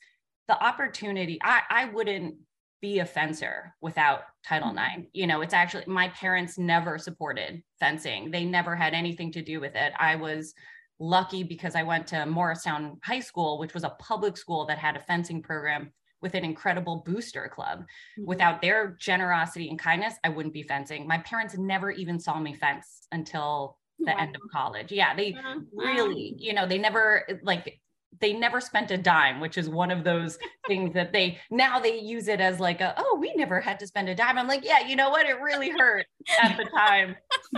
the 0.47 0.61
opportunity. 0.61 1.39
I 1.41 1.61
I 1.69 1.85
wouldn't 1.85 2.35
be 2.81 2.99
a 2.99 3.05
fencer 3.05 3.75
without 3.81 4.21
Title 4.45 4.71
IX. 4.71 4.79
Mm-hmm. 4.79 5.01
You 5.13 5.27
know, 5.27 5.41
it's 5.41 5.53
actually 5.53 5.83
my 5.87 6.09
parents 6.09 6.57
never 6.57 6.97
supported 6.97 7.61
fencing. 7.79 8.31
They 8.31 8.43
never 8.45 8.75
had 8.75 8.93
anything 8.93 9.31
to 9.33 9.41
do 9.41 9.59
with 9.59 9.75
it. 9.75 9.93
I 9.99 10.15
was 10.15 10.53
lucky 10.99 11.43
because 11.43 11.75
I 11.75 11.83
went 11.83 12.07
to 12.07 12.25
Morristown 12.25 12.99
High 13.03 13.19
School, 13.19 13.59
which 13.59 13.73
was 13.73 13.83
a 13.83 13.95
public 13.99 14.37
school 14.37 14.65
that 14.65 14.77
had 14.77 14.95
a 14.95 15.01
fencing 15.01 15.41
program 15.41 15.91
with 16.21 16.35
an 16.35 16.43
incredible 16.43 17.03
booster 17.05 17.51
club. 17.53 17.79
Mm-hmm. 17.79 18.25
Without 18.25 18.61
their 18.61 18.95
generosity 18.99 19.69
and 19.69 19.79
kindness, 19.79 20.15
I 20.23 20.29
wouldn't 20.29 20.53
be 20.53 20.63
fencing. 20.63 21.07
My 21.07 21.19
parents 21.19 21.57
never 21.57 21.91
even 21.91 22.19
saw 22.19 22.39
me 22.39 22.53
fence 22.53 23.07
until 23.11 23.77
the 23.99 24.11
wow. 24.11 24.17
end 24.19 24.35
of 24.35 24.41
college. 24.51 24.91
Yeah, 24.91 25.15
they 25.15 25.33
uh-huh. 25.33 25.59
really, 25.73 26.35
you 26.37 26.53
know, 26.53 26.67
they 26.67 26.77
never 26.77 27.27
like 27.43 27.79
they 28.19 28.33
never 28.33 28.59
spent 28.59 28.91
a 28.91 28.97
dime, 28.97 29.39
which 29.39 29.57
is 29.57 29.69
one 29.69 29.89
of 29.91 30.03
those 30.03 30.37
things 30.67 30.93
that 30.93 31.13
they 31.13 31.39
now 31.49 31.79
they 31.79 31.99
use 31.99 32.27
it 32.27 32.39
as 32.41 32.59
like 32.59 32.81
a 32.81 32.93
oh 32.97 33.17
we 33.19 33.33
never 33.35 33.59
had 33.59 33.79
to 33.79 33.87
spend 33.87 34.09
a 34.09 34.15
dime. 34.15 34.37
I'm 34.37 34.47
like 34.47 34.63
yeah, 34.63 34.85
you 34.85 34.95
know 34.95 35.09
what? 35.09 35.25
It 35.25 35.39
really 35.41 35.69
hurt 35.69 36.05
at 36.41 36.57
the 36.57 36.65
time. 36.65 37.15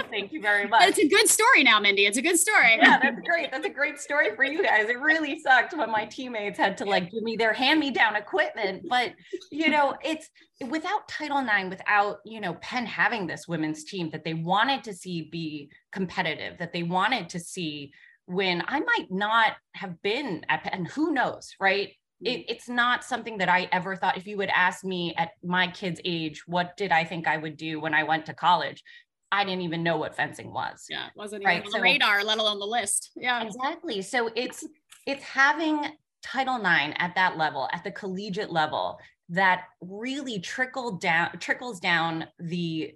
Thank 0.10 0.32
you 0.32 0.42
very 0.42 0.68
much. 0.68 0.84
It's 0.90 1.00
a 1.00 1.08
good 1.08 1.28
story 1.28 1.64
now, 1.64 1.80
Mindy. 1.80 2.06
It's 2.06 2.18
a 2.18 2.22
good 2.22 2.40
story. 2.40 2.78
yeah, 2.82 3.00
that's 3.02 3.20
great. 3.22 3.52
That's 3.52 3.66
a 3.66 3.70
great 3.70 4.00
story 4.00 4.36
for 4.36 4.44
you 4.44 4.64
guys. 4.64 4.88
It 4.90 5.00
really 5.00 5.40
sucked 5.40 5.76
when 5.76 5.92
my 5.92 6.06
teammates 6.06 6.58
had 6.58 6.78
to 6.78 6.86
like 6.86 7.12
give 7.12 7.24
me 7.24 7.36
their 7.36 7.54
hand 7.54 7.80
me 7.80 7.92
down 7.92 8.16
equipment, 8.16 8.86
but 8.90 9.14
you 9.52 9.70
know 9.70 9.96
it's 10.04 10.30
without 10.70 11.08
Title 11.08 11.40
IX, 11.40 11.70
without 11.70 12.18
you 12.26 12.40
know 12.40 12.56
Penn 12.56 12.86
having 12.86 13.28
this 13.28 13.48
women's 13.48 13.84
team 13.84 14.10
that 14.12 14.24
they 14.24 14.34
wanted 14.34 14.84
to 14.86 14.94
see 14.94 15.30
be 15.32 15.70
competitive, 15.92 16.58
that 16.60 16.74
they 16.74 16.84
wanted 16.84 17.30
to 17.30 17.40
see 17.40 17.92
when 18.26 18.64
I 18.68 18.80
might 18.80 19.08
not 19.10 19.54
have 19.74 20.02
been 20.02 20.46
at 20.50 20.68
and 20.72 20.88
who 20.88 21.14
knows, 21.14 21.56
right? 21.60 21.90
Mm. 22.24 22.34
It, 22.34 22.46
it's 22.50 22.70
not 22.70 23.04
something 23.04 23.38
that 23.40 23.50
I 23.50 23.68
ever 23.72 23.96
thought. 23.96 24.18
If 24.18 24.28
you 24.28 24.38
would 24.38 24.50
ask 24.50 24.84
me 24.84 25.14
at 25.18 25.32
my 25.44 25.68
kid's 25.68 26.00
age, 26.06 26.44
what 26.48 26.78
did 26.78 26.92
I 26.92 27.04
think 27.04 27.28
I 27.28 27.38
would 27.38 27.58
do 27.58 27.80
when 27.80 27.94
I 27.94 28.04
went 28.04 28.26
to 28.28 28.34
college? 28.34 28.84
I 29.32 29.44
didn't 29.44 29.62
even 29.62 29.82
know 29.82 29.98
what 29.98 30.16
fencing 30.16 30.54
was. 30.54 30.86
Yeah, 30.90 31.08
it 31.08 31.14
wasn't 31.16 31.44
right? 31.44 31.60
on 31.60 31.66
the 31.66 31.78
so, 31.78 31.82
radar, 31.82 32.24
let 32.24 32.38
alone 32.38 32.60
the 32.60 32.68
list. 32.68 33.12
Yeah, 33.16 33.44
exactly. 33.44 34.02
So 34.04 34.30
it's 34.36 34.64
it's 35.08 35.24
having 35.24 35.80
Title 36.22 36.58
IX 36.58 36.94
at 36.98 37.16
that 37.16 37.38
level, 37.38 37.68
at 37.74 37.84
the 37.84 37.92
collegiate 37.92 38.52
level, 38.52 39.00
that 39.30 39.64
really 39.82 40.40
trickle 40.40 40.94
down 40.98 41.32
trickles 41.40 41.80
down 41.80 42.28
the 42.40 42.94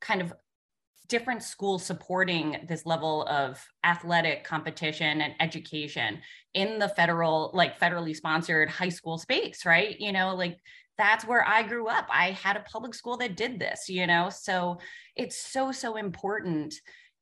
kind 0.00 0.20
of 0.20 0.32
different 1.10 1.42
schools 1.42 1.84
supporting 1.84 2.56
this 2.68 2.86
level 2.86 3.26
of 3.26 3.62
athletic 3.84 4.44
competition 4.44 5.20
and 5.20 5.34
education 5.40 6.20
in 6.54 6.78
the 6.78 6.88
federal 6.88 7.50
like 7.52 7.78
federally 7.78 8.14
sponsored 8.14 8.70
high 8.70 8.88
school 8.88 9.18
space 9.18 9.66
right? 9.66 10.00
You 10.00 10.12
know 10.12 10.34
like 10.34 10.58
that's 10.96 11.26
where 11.26 11.46
i 11.46 11.62
grew 11.62 11.88
up. 11.88 12.06
I 12.10 12.30
had 12.30 12.56
a 12.56 12.60
public 12.60 12.94
school 12.94 13.16
that 13.18 13.36
did 13.36 13.58
this 13.58 13.88
you 13.88 14.06
know? 14.06 14.30
So 14.30 14.78
it's 15.16 15.36
so 15.36 15.72
so 15.72 15.96
important. 15.96 16.74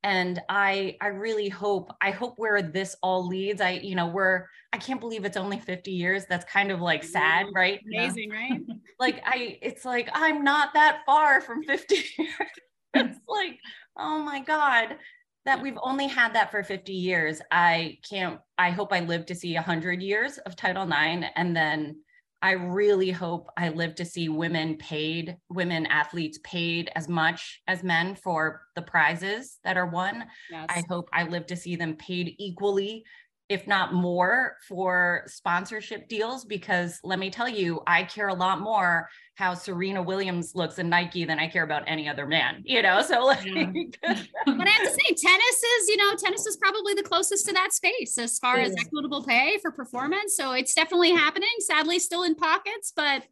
And 0.03 0.39
i 0.47 0.95
i 1.01 1.07
really 1.07 1.49
hope 1.49 1.91
i 1.99 2.11
hope 2.11 2.35
where 2.37 2.61
this 2.61 2.95
all 3.03 3.27
leads 3.27 3.59
i 3.59 3.71
you 3.71 3.95
know 3.95 4.07
we're 4.07 4.45
i 4.71 4.77
can't 4.77 5.01
believe 5.01 5.25
it's 5.25 5.35
only 5.35 5.59
50 5.59 5.91
years. 5.91 6.25
That's 6.29 6.45
kind 6.45 6.71
of 6.71 6.79
like 6.79 7.03
sad 7.03 7.47
right? 7.55 7.79
Amazing 7.87 8.29
right? 8.29 8.61
Like 8.99 9.21
i 9.25 9.57
it's 9.63 9.83
like 9.83 10.09
i'm 10.13 10.43
not 10.43 10.73
that 10.75 11.01
far 11.07 11.41
from 11.41 11.63
50 11.63 11.95
years 12.19 12.59
it's 12.93 13.19
like, 13.27 13.59
oh 13.97 14.19
my 14.19 14.41
God, 14.41 14.97
that 15.45 15.61
we've 15.61 15.77
only 15.81 16.07
had 16.07 16.33
that 16.33 16.51
for 16.51 16.63
50 16.63 16.93
years. 16.93 17.41
I 17.51 17.97
can't, 18.07 18.39
I 18.57 18.71
hope 18.71 18.91
I 18.91 18.99
live 19.01 19.25
to 19.27 19.35
see 19.35 19.53
100 19.55 20.01
years 20.01 20.37
of 20.39 20.55
Title 20.55 20.83
IX. 20.83 21.25
And 21.35 21.55
then 21.55 21.97
I 22.41 22.51
really 22.51 23.11
hope 23.11 23.49
I 23.57 23.69
live 23.69 23.95
to 23.95 24.05
see 24.05 24.29
women 24.29 24.77
paid, 24.77 25.35
women 25.49 25.85
athletes 25.87 26.39
paid 26.43 26.89
as 26.95 27.09
much 27.09 27.61
as 27.67 27.83
men 27.83 28.15
for 28.15 28.61
the 28.75 28.81
prizes 28.81 29.57
that 29.63 29.77
are 29.77 29.87
won. 29.87 30.25
Yes. 30.49 30.67
I 30.69 30.83
hope 30.89 31.09
I 31.11 31.23
live 31.23 31.45
to 31.47 31.57
see 31.57 31.75
them 31.75 31.95
paid 31.95 32.35
equally 32.37 33.03
if 33.49 33.65
not 33.65 33.93
more, 33.93 34.57
for 34.67 35.23
sponsorship 35.25 36.07
deals. 36.07 36.45
Because 36.45 36.99
let 37.03 37.19
me 37.19 37.29
tell 37.29 37.49
you, 37.49 37.81
I 37.87 38.03
care 38.03 38.27
a 38.27 38.33
lot 38.33 38.61
more 38.61 39.09
how 39.35 39.55
Serena 39.55 40.03
Williams 40.03 40.53
looks 40.53 40.79
in 40.79 40.87
Nike 40.89 41.25
than 41.25 41.39
I 41.39 41.47
care 41.47 41.63
about 41.63 41.83
any 41.87 42.07
other 42.07 42.27
man, 42.27 42.61
you 42.65 42.81
know? 42.81 43.01
So, 43.01 43.25
like, 43.25 43.43
yeah. 43.45 43.65
but 44.03 44.67
I 44.67 44.69
have 44.69 44.87
to 44.87 44.91
say, 44.91 45.15
tennis 45.15 45.63
is, 45.63 45.89
you 45.89 45.97
know, 45.97 46.13
tennis 46.15 46.45
is 46.45 46.57
probably 46.57 46.93
the 46.93 47.03
closest 47.03 47.47
to 47.47 47.53
that 47.53 47.73
space 47.73 48.17
as 48.17 48.37
far 48.37 48.57
as 48.57 48.75
equitable 48.79 49.23
pay 49.23 49.57
for 49.61 49.71
performance. 49.71 50.35
So, 50.35 50.51
it's 50.51 50.73
definitely 50.73 51.11
happening, 51.11 51.49
sadly, 51.59 51.99
still 51.99 52.23
in 52.23 52.35
pockets, 52.35 52.93
but 52.95 53.23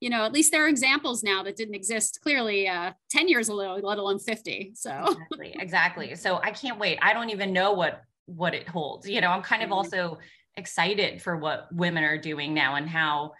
you 0.00 0.10
know, 0.10 0.24
at 0.26 0.32
least 0.32 0.52
there 0.52 0.66
are 0.66 0.68
examples 0.68 1.22
now 1.22 1.42
that 1.44 1.56
didn't 1.56 1.74
exist 1.74 2.18
clearly 2.22 2.68
uh, 2.68 2.92
10 3.10 3.26
years 3.26 3.48
ago, 3.48 3.78
let 3.82 3.96
alone 3.96 4.18
50. 4.18 4.72
So 4.74 4.90
exactly, 4.90 5.54
exactly. 5.58 6.14
So 6.14 6.40
I 6.42 6.50
can't 6.50 6.78
wait. 6.78 6.98
I 7.00 7.14
don't 7.14 7.30
even 7.30 7.54
know 7.54 7.72
what 7.72 8.02
what 8.26 8.54
it 8.54 8.68
holds. 8.68 9.08
You 9.08 9.20
know, 9.20 9.30
I'm 9.30 9.42
kind 9.42 9.62
of 9.62 9.66
mm-hmm. 9.66 9.74
also 9.74 10.18
excited 10.56 11.20
for 11.20 11.36
what 11.36 11.68
women 11.72 12.04
are 12.04 12.18
doing 12.18 12.54
now 12.54 12.76
and 12.76 12.88
how 12.88 13.32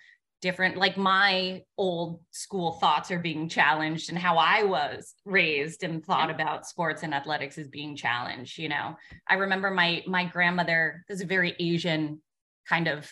different 0.45 0.77
like 0.77 0.99
my 0.99 1.63
old 1.79 2.21
school 2.31 2.73
thoughts 2.73 3.11
are 3.11 3.19
being 3.19 3.49
challenged 3.49 4.11
and 4.11 4.19
how 4.19 4.37
I 4.37 4.63
was 4.63 5.15
raised 5.25 5.85
and 5.85 6.05
thought 6.05 6.29
about 6.29 6.67
sports 6.67 7.03
and 7.03 7.15
athletics 7.15 7.57
is 7.57 7.69
being 7.69 7.97
challenged, 7.97 8.59
you 8.59 8.69
know. 8.69 8.97
I 9.27 9.35
remember 9.35 9.71
my 9.71 10.03
my 10.07 10.27
grandmother, 10.27 11.05
this 11.09 11.17
is 11.17 11.23
a 11.23 11.27
very 11.27 11.57
Asian 11.59 12.21
kind 12.69 12.89
of 12.89 13.11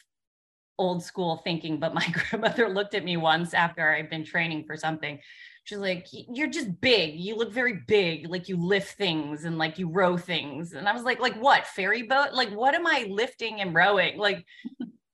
old 0.79 1.03
school 1.03 1.39
thinking, 1.39 1.79
but 1.79 1.95
my 1.95 2.07
grandmother 2.13 2.69
looked 2.69 2.95
at 2.95 3.05
me 3.05 3.17
once 3.17 3.55
after 3.55 3.89
I'd 3.89 4.11
been 4.11 4.25
training 4.25 4.65
for 4.67 4.77
something 4.77 5.19
she's 5.65 5.79
like 5.79 6.07
you're 6.11 6.51
just 6.51 6.81
big. 6.81 7.19
You 7.19 7.37
look 7.37 7.53
very 7.53 7.81
big. 7.87 8.29
Like 8.29 8.49
you 8.49 8.57
lift 8.57 8.97
things 8.97 9.45
and 9.45 9.59
like 9.59 9.79
you 9.79 9.89
row 9.89 10.17
things. 10.17 10.73
And 10.73 10.89
i 10.89 10.93
was 10.93 11.03
like 11.03 11.21
like 11.21 11.35
what 11.37 11.67
ferry 11.67 12.03
boat? 12.03 12.33
Like 12.33 12.51
what 12.51 12.75
am 12.75 12.87
i 12.87 13.07
lifting 13.09 13.61
and 13.61 13.75
rowing? 13.75 14.19
Like 14.19 14.45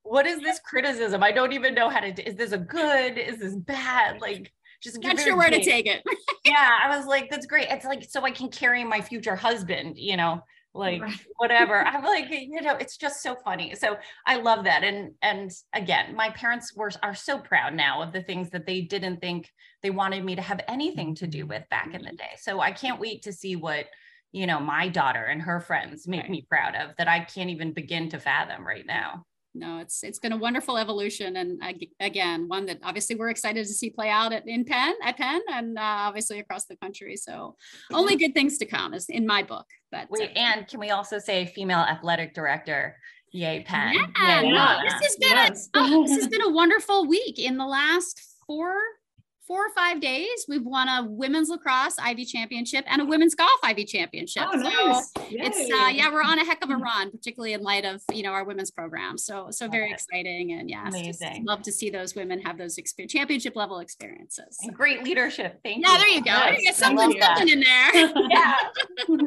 what 0.03 0.25
is 0.25 0.41
this 0.41 0.59
criticism? 0.59 1.23
I 1.23 1.31
don't 1.31 1.53
even 1.53 1.75
know 1.75 1.89
how 1.89 1.99
to 1.99 2.27
is 2.27 2.35
this 2.35 2.51
a 2.51 2.57
good? 2.57 3.17
Is 3.17 3.39
this 3.39 3.55
bad? 3.55 4.21
Like 4.21 4.51
just 4.81 5.01
not 5.03 5.19
sure 5.19 5.35
where 5.35 5.49
big. 5.49 5.63
to 5.63 5.69
take 5.69 5.85
it. 5.85 6.03
Yeah 6.45 6.69
i 6.83 6.97
was 6.97 7.05
like 7.05 7.29
that's 7.29 7.45
great. 7.45 7.67
It's 7.69 7.85
like 7.85 8.03
so 8.09 8.23
i 8.23 8.31
can 8.31 8.49
carry 8.49 8.83
my 8.83 9.01
future 9.01 9.35
husband 9.35 9.97
you 9.97 10.17
know 10.17 10.41
like 10.73 11.01
right. 11.01 11.25
whatever. 11.37 11.85
I'm 11.85 12.03
like 12.03 12.27
you 12.29 12.61
know 12.61 12.75
it's 12.75 12.97
just 12.97 13.21
so 13.21 13.35
funny. 13.43 13.75
So 13.75 13.97
i 14.25 14.37
love 14.37 14.63
that. 14.65 14.83
And 14.83 15.11
and 15.21 15.51
again 15.73 16.15
my 16.15 16.29
parents 16.31 16.73
were 16.75 16.91
are 17.03 17.15
so 17.15 17.39
proud 17.39 17.73
now 17.73 18.01
of 18.01 18.13
the 18.13 18.23
things 18.23 18.49
that 18.51 18.65
they 18.65 18.81
didn't 18.81 19.19
think 19.19 19.51
they 19.81 19.89
wanted 19.89 20.23
me 20.23 20.35
to 20.35 20.41
have 20.41 20.61
anything 20.67 21.15
to 21.15 21.27
do 21.27 21.39
mm-hmm. 21.39 21.49
with 21.49 21.69
back 21.69 21.93
in 21.93 22.01
the 22.01 22.09
mm-hmm. 22.09 22.15
day. 22.15 22.35
So 22.37 22.59
i 22.59 22.71
can't 22.71 22.99
wait 22.99 23.23
to 23.23 23.33
see 23.33 23.55
what 23.55 23.85
you 24.31 24.45
know 24.45 24.59
my 24.59 24.87
daughter 24.87 25.23
and 25.23 25.41
her 25.41 25.59
friends 25.59 26.07
make 26.07 26.29
me 26.29 26.45
proud 26.47 26.75
of 26.75 26.91
that 26.97 27.07
i 27.07 27.19
can't 27.19 27.49
even 27.49 27.73
begin 27.73 28.09
to 28.09 28.19
fathom 28.19 28.65
right 28.65 28.85
now 28.85 29.25
no, 29.53 29.79
it's 29.79 30.03
it's 30.03 30.19
been 30.19 30.31
a 30.31 30.37
wonderful 30.37 30.77
evolution, 30.77 31.35
and 31.37 31.61
again, 31.99 32.47
one 32.47 32.65
that 32.67 32.79
obviously 32.83 33.15
we're 33.15 33.29
excited 33.29 33.65
to 33.65 33.73
see 33.73 33.89
play 33.89 34.09
out 34.09 34.31
at 34.31 34.47
in 34.47 34.63
Penn 34.63 34.93
at 35.03 35.17
Penn, 35.17 35.41
and 35.51 35.77
uh, 35.77 35.81
obviously 35.81 36.39
across 36.39 36.65
the 36.65 36.75
country. 36.75 37.15
So, 37.15 37.55
only 37.91 38.15
good 38.15 38.33
things 38.33 38.57
to 38.59 38.65
come, 38.65 38.93
is 38.93 39.09
in 39.09 39.25
my 39.25 39.41
book. 39.43 39.65
But 39.91 40.07
wait, 40.11 40.29
uh, 40.29 40.39
and 40.39 40.67
can 40.67 40.79
we 40.79 40.91
also 40.91 41.17
say 41.17 41.47
female 41.47 41.79
athletic 41.79 42.33
director? 42.33 42.97
Yay, 43.31 43.63
Penn. 43.63 43.93
Yeah, 43.93 44.41
Yay, 44.41 44.51
no, 44.51 44.77
this 44.83 44.93
has 44.93 45.15
been 45.17 45.29
Yes. 45.29 45.69
a 45.75 45.79
oh, 45.79 46.07
this 46.07 46.17
has 46.17 46.27
been 46.27 46.41
a 46.41 46.49
wonderful 46.49 47.07
week. 47.07 47.39
In 47.39 47.57
the 47.57 47.65
last 47.65 48.21
four 48.45 48.75
four 49.49 49.65
or 49.65 49.69
five 49.75 49.99
days, 49.99 50.45
we've 50.47 50.63
won 50.63 50.87
a 50.87 51.03
women's 51.09 51.49
lacrosse 51.49 51.95
Ivy 51.99 52.23
championship 52.23 52.85
and 52.87 53.01
a 53.01 53.05
women's 53.05 53.33
golf 53.33 53.49
Ivy 53.63 53.83
championship. 53.83 54.43
Oh, 54.45 54.51
So 54.53 54.69
nice. 54.69 55.11
it's 55.31 55.73
uh, 55.73 55.87
yeah, 55.87 56.11
we're 56.13 56.21
on 56.21 56.37
a 56.37 56.45
heck 56.45 56.63
of 56.63 56.69
a 56.69 56.77
run, 56.77 57.09
particularly 57.09 57.53
in 57.53 57.63
light 57.63 57.83
of 57.83 58.01
you 58.13 58.21
know 58.21 58.29
our 58.31 58.43
women's 58.43 58.69
program. 58.69 59.17
So 59.17 59.47
so 59.49 59.67
very 59.67 59.89
it. 59.89 59.93
exciting 59.95 60.51
and 60.53 60.69
yeah, 60.69 60.87
Amazing. 60.87 61.45
love 61.45 61.63
to 61.63 61.71
see 61.71 61.89
those 61.89 62.13
women 62.13 62.39
have 62.41 62.59
those 62.59 62.77
experience 62.77 63.11
championship 63.11 63.55
level 63.55 63.79
experiences. 63.79 64.57
And 64.61 64.71
great 64.75 65.03
leadership. 65.03 65.59
Thank 65.63 65.83
Yeah, 65.83 65.93
you. 65.93 65.97
there 65.97 66.07
you 66.09 66.23
go. 66.23 66.31
There 66.31 66.49
you 66.51 66.57
go. 66.57 66.61
Yes, 66.61 66.77
Something, 66.77 67.19
something 67.19 67.49
in 67.49 67.59
there. 67.61 68.13
Yeah. 68.29 68.55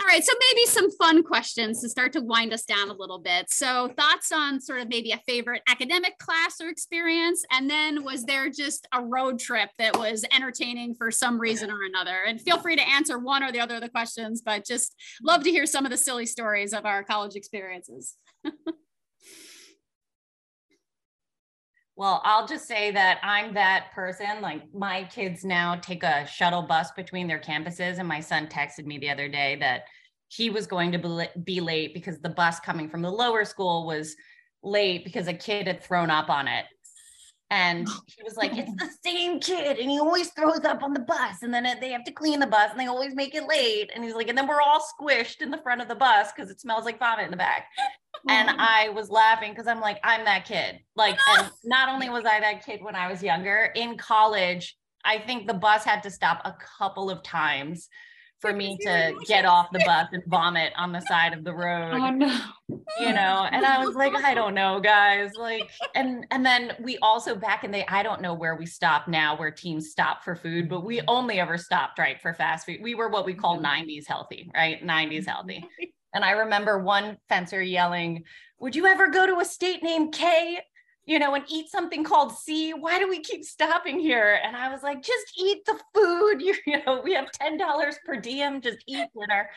All 0.00 0.08
right, 0.08 0.24
so 0.24 0.32
maybe 0.50 0.66
some 0.66 0.90
fun 0.90 1.22
questions 1.22 1.80
to 1.80 1.88
start 1.88 2.12
to 2.14 2.20
wind 2.20 2.52
us 2.52 2.64
down 2.64 2.90
a 2.90 2.92
little 2.92 3.20
bit. 3.20 3.50
So, 3.50 3.88
thoughts 3.96 4.32
on 4.32 4.60
sort 4.60 4.80
of 4.80 4.88
maybe 4.88 5.12
a 5.12 5.20
favorite 5.28 5.62
academic 5.68 6.18
class 6.18 6.60
or 6.60 6.68
experience? 6.68 7.44
And 7.52 7.70
then, 7.70 8.02
was 8.02 8.24
there 8.24 8.50
just 8.50 8.88
a 8.92 9.00
road 9.00 9.38
trip 9.38 9.70
that 9.78 9.96
was 9.96 10.24
entertaining 10.34 10.94
for 10.96 11.12
some 11.12 11.38
reason 11.38 11.70
or 11.70 11.84
another? 11.84 12.24
And 12.26 12.40
feel 12.40 12.58
free 12.58 12.74
to 12.76 12.88
answer 12.88 13.18
one 13.18 13.44
or 13.44 13.52
the 13.52 13.60
other 13.60 13.76
of 13.76 13.80
the 13.80 13.88
questions, 13.88 14.42
but 14.44 14.66
just 14.66 14.94
love 15.22 15.44
to 15.44 15.50
hear 15.50 15.66
some 15.66 15.84
of 15.84 15.92
the 15.92 15.96
silly 15.96 16.26
stories 16.26 16.72
of 16.72 16.84
our 16.84 17.04
college 17.04 17.36
experiences. 17.36 18.16
Well, 21.94 22.22
I'll 22.24 22.46
just 22.46 22.66
say 22.66 22.90
that 22.92 23.20
I'm 23.22 23.52
that 23.54 23.92
person. 23.94 24.40
Like 24.40 24.62
my 24.74 25.04
kids 25.04 25.44
now 25.44 25.76
take 25.76 26.02
a 26.02 26.26
shuttle 26.26 26.62
bus 26.62 26.90
between 26.92 27.28
their 27.28 27.38
campuses, 27.38 27.98
and 27.98 28.08
my 28.08 28.20
son 28.20 28.46
texted 28.46 28.86
me 28.86 28.98
the 28.98 29.10
other 29.10 29.28
day 29.28 29.56
that 29.56 29.82
he 30.28 30.48
was 30.48 30.66
going 30.66 30.92
to 30.92 31.28
be 31.44 31.60
late 31.60 31.92
because 31.92 32.18
the 32.18 32.30
bus 32.30 32.58
coming 32.60 32.88
from 32.88 33.02
the 33.02 33.10
lower 33.10 33.44
school 33.44 33.86
was 33.86 34.16
late 34.62 35.04
because 35.04 35.28
a 35.28 35.34
kid 35.34 35.66
had 35.66 35.82
thrown 35.82 36.08
up 36.08 36.30
on 36.30 36.48
it. 36.48 36.64
And 37.52 37.86
he 38.06 38.22
was 38.24 38.36
like, 38.36 38.56
"It's 38.56 38.74
the 38.74 38.90
same 39.04 39.38
kid, 39.38 39.78
and 39.78 39.90
he 39.90 40.00
always 40.00 40.30
throws 40.30 40.64
up 40.64 40.82
on 40.82 40.94
the 40.94 41.00
bus, 41.00 41.42
and 41.42 41.52
then 41.52 41.64
they 41.80 41.90
have 41.90 42.04
to 42.04 42.12
clean 42.12 42.40
the 42.40 42.46
bus, 42.46 42.70
and 42.70 42.80
they 42.80 42.86
always 42.86 43.14
make 43.14 43.34
it 43.34 43.46
late." 43.46 43.90
And 43.94 44.02
he's 44.02 44.14
like, 44.14 44.28
"And 44.28 44.36
then 44.36 44.48
we're 44.48 44.62
all 44.62 44.80
squished 44.80 45.42
in 45.42 45.50
the 45.50 45.58
front 45.58 45.82
of 45.82 45.88
the 45.88 45.94
bus 45.94 46.32
because 46.34 46.50
it 46.50 46.60
smells 46.60 46.84
like 46.84 46.98
vomit 46.98 47.26
in 47.26 47.30
the 47.30 47.36
back." 47.36 47.66
and 48.28 48.50
I 48.50 48.90
was 48.90 49.10
laughing 49.10 49.50
because 49.50 49.66
I'm 49.66 49.80
like, 49.80 49.98
I'm 50.04 50.24
that 50.26 50.44
kid. 50.44 50.78
Like, 50.94 51.18
and 51.30 51.50
not 51.64 51.88
only 51.88 52.08
was 52.08 52.24
I 52.24 52.38
that 52.40 52.64
kid 52.64 52.80
when 52.82 52.94
I 52.94 53.10
was 53.10 53.22
younger, 53.22 53.72
in 53.74 53.96
college, 53.96 54.76
I 55.04 55.18
think 55.18 55.46
the 55.46 55.54
bus 55.54 55.84
had 55.84 56.02
to 56.04 56.10
stop 56.10 56.42
a 56.44 56.54
couple 56.78 57.10
of 57.10 57.22
times 57.22 57.88
for 58.42 58.52
me 58.52 58.76
to 58.82 59.14
get 59.26 59.46
off 59.46 59.68
the 59.72 59.78
bus 59.86 60.08
and 60.12 60.22
vomit 60.26 60.72
on 60.76 60.92
the 60.92 61.00
side 61.00 61.32
of 61.32 61.44
the 61.44 61.54
road, 61.54 61.94
oh 61.94 62.10
no. 62.10 62.38
you 63.00 63.14
know. 63.14 63.48
And 63.50 63.64
I 63.64 63.82
was 63.82 63.94
like, 63.94 64.14
I 64.14 64.34
don't 64.34 64.52
know, 64.52 64.80
guys. 64.80 65.30
Like, 65.38 65.70
and 65.94 66.26
and 66.30 66.44
then 66.44 66.72
we 66.82 66.98
also 66.98 67.34
back 67.34 67.64
in 67.64 67.70
the 67.70 67.90
I 67.90 68.02
don't 68.02 68.20
know 68.20 68.34
where 68.34 68.56
we 68.56 68.66
stop 68.66 69.08
now, 69.08 69.38
where 69.38 69.50
teams 69.50 69.90
stop 69.90 70.24
for 70.24 70.36
food, 70.36 70.68
but 70.68 70.84
we 70.84 71.00
only 71.08 71.40
ever 71.40 71.56
stopped 71.56 71.98
right 71.98 72.20
for 72.20 72.34
fast 72.34 72.66
food. 72.66 72.80
We 72.82 72.94
were 72.94 73.08
what 73.08 73.24
we 73.24 73.32
call 73.32 73.58
90s 73.58 74.06
healthy, 74.06 74.50
right? 74.54 74.84
90s 74.84 75.26
healthy. 75.26 75.64
And 76.14 76.24
I 76.24 76.32
remember 76.32 76.78
one 76.78 77.16
fencer 77.28 77.62
yelling, 77.62 78.24
Would 78.58 78.76
you 78.76 78.86
ever 78.86 79.08
go 79.08 79.26
to 79.26 79.38
a 79.38 79.44
state 79.44 79.82
named 79.82 80.12
K, 80.12 80.60
you 81.04 81.18
know, 81.18 81.34
and 81.34 81.44
eat 81.48 81.68
something 81.70 82.04
called 82.04 82.32
C? 82.36 82.72
Why 82.72 82.98
do 82.98 83.08
we 83.08 83.20
keep 83.20 83.44
stopping 83.44 83.98
here? 83.98 84.40
And 84.44 84.56
I 84.56 84.70
was 84.70 84.82
like, 84.82 85.02
Just 85.02 85.32
eat 85.38 85.64
the 85.64 85.78
food. 85.94 86.42
You, 86.42 86.54
you 86.66 86.84
know, 86.84 87.00
we 87.02 87.14
have 87.14 87.26
$10 87.40 87.94
per 88.04 88.16
diem, 88.16 88.60
just 88.60 88.78
eat 88.86 89.06
dinner. 89.18 89.48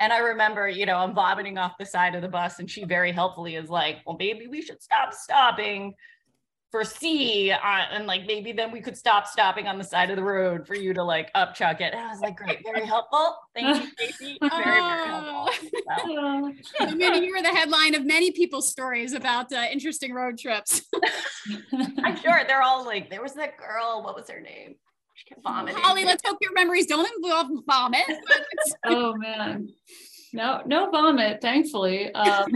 And 0.00 0.12
I 0.12 0.18
remember, 0.18 0.68
you 0.68 0.84
know, 0.84 0.96
I'm 0.96 1.14
vomiting 1.14 1.56
off 1.56 1.78
the 1.78 1.86
side 1.86 2.14
of 2.14 2.22
the 2.22 2.28
bus, 2.28 2.58
and 2.58 2.70
she 2.70 2.84
very 2.84 3.12
helpfully 3.12 3.56
is 3.56 3.70
like, 3.70 3.98
Well, 4.06 4.16
maybe 4.18 4.46
we 4.46 4.62
should 4.62 4.82
stop 4.82 5.14
stopping 5.14 5.94
for 6.76 6.84
C, 6.84 7.50
uh, 7.50 7.56
and 7.90 8.06
like 8.06 8.26
maybe 8.26 8.52
then 8.52 8.70
we 8.70 8.82
could 8.82 8.98
stop 8.98 9.26
stopping 9.26 9.66
on 9.66 9.78
the 9.78 9.84
side 9.84 10.10
of 10.10 10.16
the 10.16 10.22
road 10.22 10.66
for 10.66 10.74
you 10.74 10.92
to 10.92 11.02
like 11.02 11.32
upchuck 11.32 11.80
it. 11.80 11.94
And 11.94 12.00
I 12.00 12.10
was 12.10 12.20
like, 12.20 12.36
great, 12.36 12.62
very 12.62 12.84
helpful. 12.84 13.34
Thank 13.54 13.82
you, 13.82 13.90
Casey. 13.98 14.36
Very, 14.42 14.64
very 14.64 14.80
helpful. 15.06 15.48
So. 16.06 16.52
I'm 16.80 16.98
going 16.98 17.14
to 17.14 17.20
hear 17.20 17.40
the 17.42 17.48
headline 17.48 17.94
of 17.94 18.04
many 18.04 18.30
people's 18.30 18.68
stories 18.68 19.12
about 19.14 19.52
uh, 19.52 19.64
interesting 19.70 20.12
road 20.12 20.38
trips. 20.38 20.82
I'm 22.04 22.16
sure 22.20 22.42
they're 22.46 22.62
all 22.62 22.84
like, 22.84 23.08
there 23.08 23.22
was 23.22 23.34
that 23.34 23.56
girl, 23.56 24.02
what 24.04 24.14
was 24.14 24.28
her 24.28 24.40
name? 24.40 24.74
She 25.14 25.26
kept 25.26 25.42
vomiting. 25.42 25.80
Holly, 25.80 26.04
let's 26.04 26.22
hope 26.26 26.38
your 26.40 26.52
memories 26.52 26.86
don't 26.86 27.08
involve 27.16 27.48
vomit. 27.66 28.02
oh 28.84 29.14
man 29.16 29.68
no 30.32 30.60
no 30.66 30.90
vomit 30.90 31.40
thankfully 31.40 32.12
um 32.14 32.46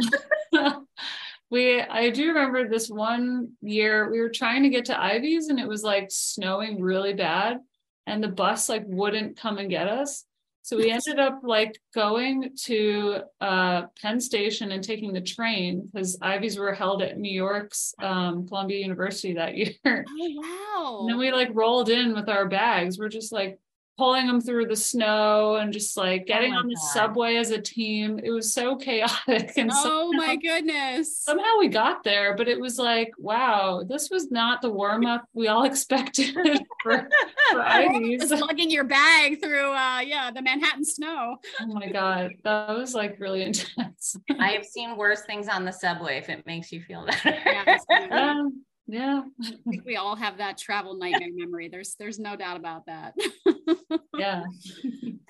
we 1.51 1.81
i 1.81 2.11
do 2.11 2.29
remember 2.29 2.69
this 2.69 2.89
one 2.89 3.51
year 3.61 4.11
we 4.11 4.21
were 4.21 4.31
trying 4.31 4.63
to 4.63 4.69
get 4.69 4.87
to 4.87 5.01
Ivies 5.01 5.49
and 5.49 5.59
it 5.59 5.69
was 5.69 5.83
like 5.83 6.09
snowing 6.11 6.81
really 6.81 7.13
bad 7.13 7.59
and 8.07 8.23
the 8.23 8.29
bus 8.29 8.69
like 8.69 8.85
wouldn't 8.87 9.37
come 9.37 9.59
and 9.59 9.71
get 9.71 9.89
us 9.89 10.25
so 10.63 10.77
we 10.77 10.91
ended 10.91 11.19
up 11.19 11.41
like 11.43 11.81
going 11.95 12.51
to 12.65 13.23
uh, 13.41 13.87
Penn 14.01 14.21
Station 14.21 14.73
and 14.73 14.85
taking 14.85 15.13
the 15.13 15.21
train 15.21 15.89
because 15.93 16.19
Ivies 16.21 16.59
were 16.59 16.75
held 16.75 17.03
at 17.03 17.19
New 17.19 17.33
York's 17.33 17.95
um, 18.01 18.47
Columbia 18.47 18.79
University 18.79 19.35
that 19.35 19.57
year. 19.57 19.75
Oh, 19.85 20.05
wow. 20.15 20.99
And 21.01 21.09
then 21.09 21.19
we 21.19 21.33
like 21.33 21.49
rolled 21.55 21.89
in 21.89 22.15
with 22.15 22.29
our 22.29 22.47
bags. 22.47 22.99
We're 22.99 23.09
just 23.09 23.33
like 23.33 23.59
pulling 24.01 24.27
them 24.27 24.41
through 24.41 24.65
the 24.65 24.75
snow 24.75 25.57
and 25.57 25.75
just 25.75 25.95
like 25.95 26.25
getting 26.25 26.53
my 26.53 26.57
on 26.57 26.69
the 26.69 26.75
God. 26.75 26.91
subway 26.95 27.37
as 27.37 27.51
a 27.51 27.61
team. 27.61 28.19
It 28.19 28.31
was 28.31 28.55
so 28.55 28.77
chaotic. 28.77 29.53
And 29.61 29.71
so, 29.71 30.09
oh 30.09 30.13
my 30.15 30.37
goodness. 30.37 31.19
somehow 31.19 31.59
we 31.59 31.69
got 31.69 32.03
there, 32.03 32.35
but 32.35 32.49
it 32.49 32.59
was 32.59 32.79
like, 32.79 33.13
wow, 33.19 33.83
this 33.87 34.09
was 34.09 34.31
not 34.31 34.63
the 34.63 34.71
warm 34.71 35.05
up 35.05 35.27
we 35.35 35.49
all 35.49 35.65
expected 35.71 36.33
for, 36.33 36.45
for 36.83 37.09
Ivies. 37.55 38.31
Lugging 38.31 38.71
your 38.71 38.85
bag 38.85 39.43
through 39.43 39.71
uh 39.71 40.01
yeah, 40.01 40.31
the 40.31 40.41
Manhattan 40.41 40.87
snow. 40.87 41.37
Oh 41.61 41.67
my 41.67 41.91
God. 41.91 42.31
That 42.43 42.71
was 42.71 42.95
like 42.95 43.21
really 43.21 43.43
intense. 43.43 44.17
I 44.39 44.53
have 44.53 44.65
seen 44.65 44.97
worse 44.97 45.25
things 45.25 45.47
on 45.47 45.67
the 45.67 45.73
subway 45.73 46.17
if 46.17 46.31
it 46.31 46.47
makes 46.47 46.73
you 46.73 46.81
feel 46.81 47.05
better. 47.05 47.37
Yeah, 47.45 48.45
yeah. 48.91 49.23
I 49.43 49.71
think 49.71 49.85
we 49.85 49.97
all 49.97 50.17
have 50.17 50.39
that 50.39 50.59
travel 50.59 50.95
nightmare 50.97 51.29
memory. 51.35 51.69
There's 51.69 51.95
there's 51.99 52.19
no 52.19 52.37
doubt 52.37 52.57
about 52.57 52.87
that. 52.87 53.15
Yeah. 54.19 54.43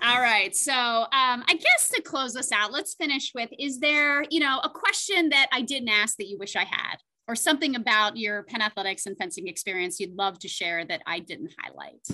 All 0.03 0.21
right. 0.21 0.55
So 0.57 0.73
um, 0.73 1.45
I 1.47 1.55
guess 1.55 1.91
to 1.95 2.03
close 2.03 2.35
this 2.35 2.51
out, 2.51 2.73
let's 2.73 2.95
finish 2.95 3.31
with 3.35 3.51
is 3.57 3.79
there, 3.79 4.25
you 4.31 4.41
know, 4.41 4.61
a 4.65 4.69
question 4.69 5.29
that 5.29 5.47
I 5.53 5.63
didn't 5.63 5.91
ask 5.91 6.17
that 6.17 6.27
you 6.27 6.37
wish 6.39 6.57
I 6.57 6.65
had, 6.65 6.97
or 7.29 7.37
something 7.37 7.77
about 7.77 8.17
your 8.17 8.43
Penn 8.43 8.63
athletics 8.63 9.07
and 9.07 9.17
fencing 9.17 9.47
experience 9.47 10.01
you'd 10.01 10.17
love 10.17 10.41
to 10.41 10.49
share 10.49 10.85
that 10.85 11.03
I 11.07 11.21
didn't 11.21 11.55
highlight? 11.61 12.05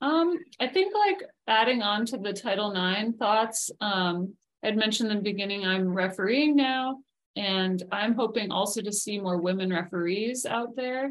Um, 0.00 0.38
I 0.60 0.68
think 0.68 0.94
like 0.94 1.22
adding 1.48 1.82
on 1.82 2.06
to 2.06 2.18
the 2.18 2.32
Title 2.32 2.70
IX 2.70 3.16
thoughts, 3.18 3.70
um, 3.80 4.34
I'd 4.62 4.76
mentioned 4.76 5.10
in 5.10 5.16
the 5.16 5.22
beginning, 5.22 5.66
I'm 5.66 5.92
refereeing 5.92 6.54
now, 6.54 6.98
and 7.36 7.82
I'm 7.92 8.14
hoping 8.14 8.50
also 8.50 8.80
to 8.80 8.92
see 8.92 9.20
more 9.20 9.36
women 9.38 9.70
referees 9.70 10.46
out 10.46 10.74
there. 10.74 11.10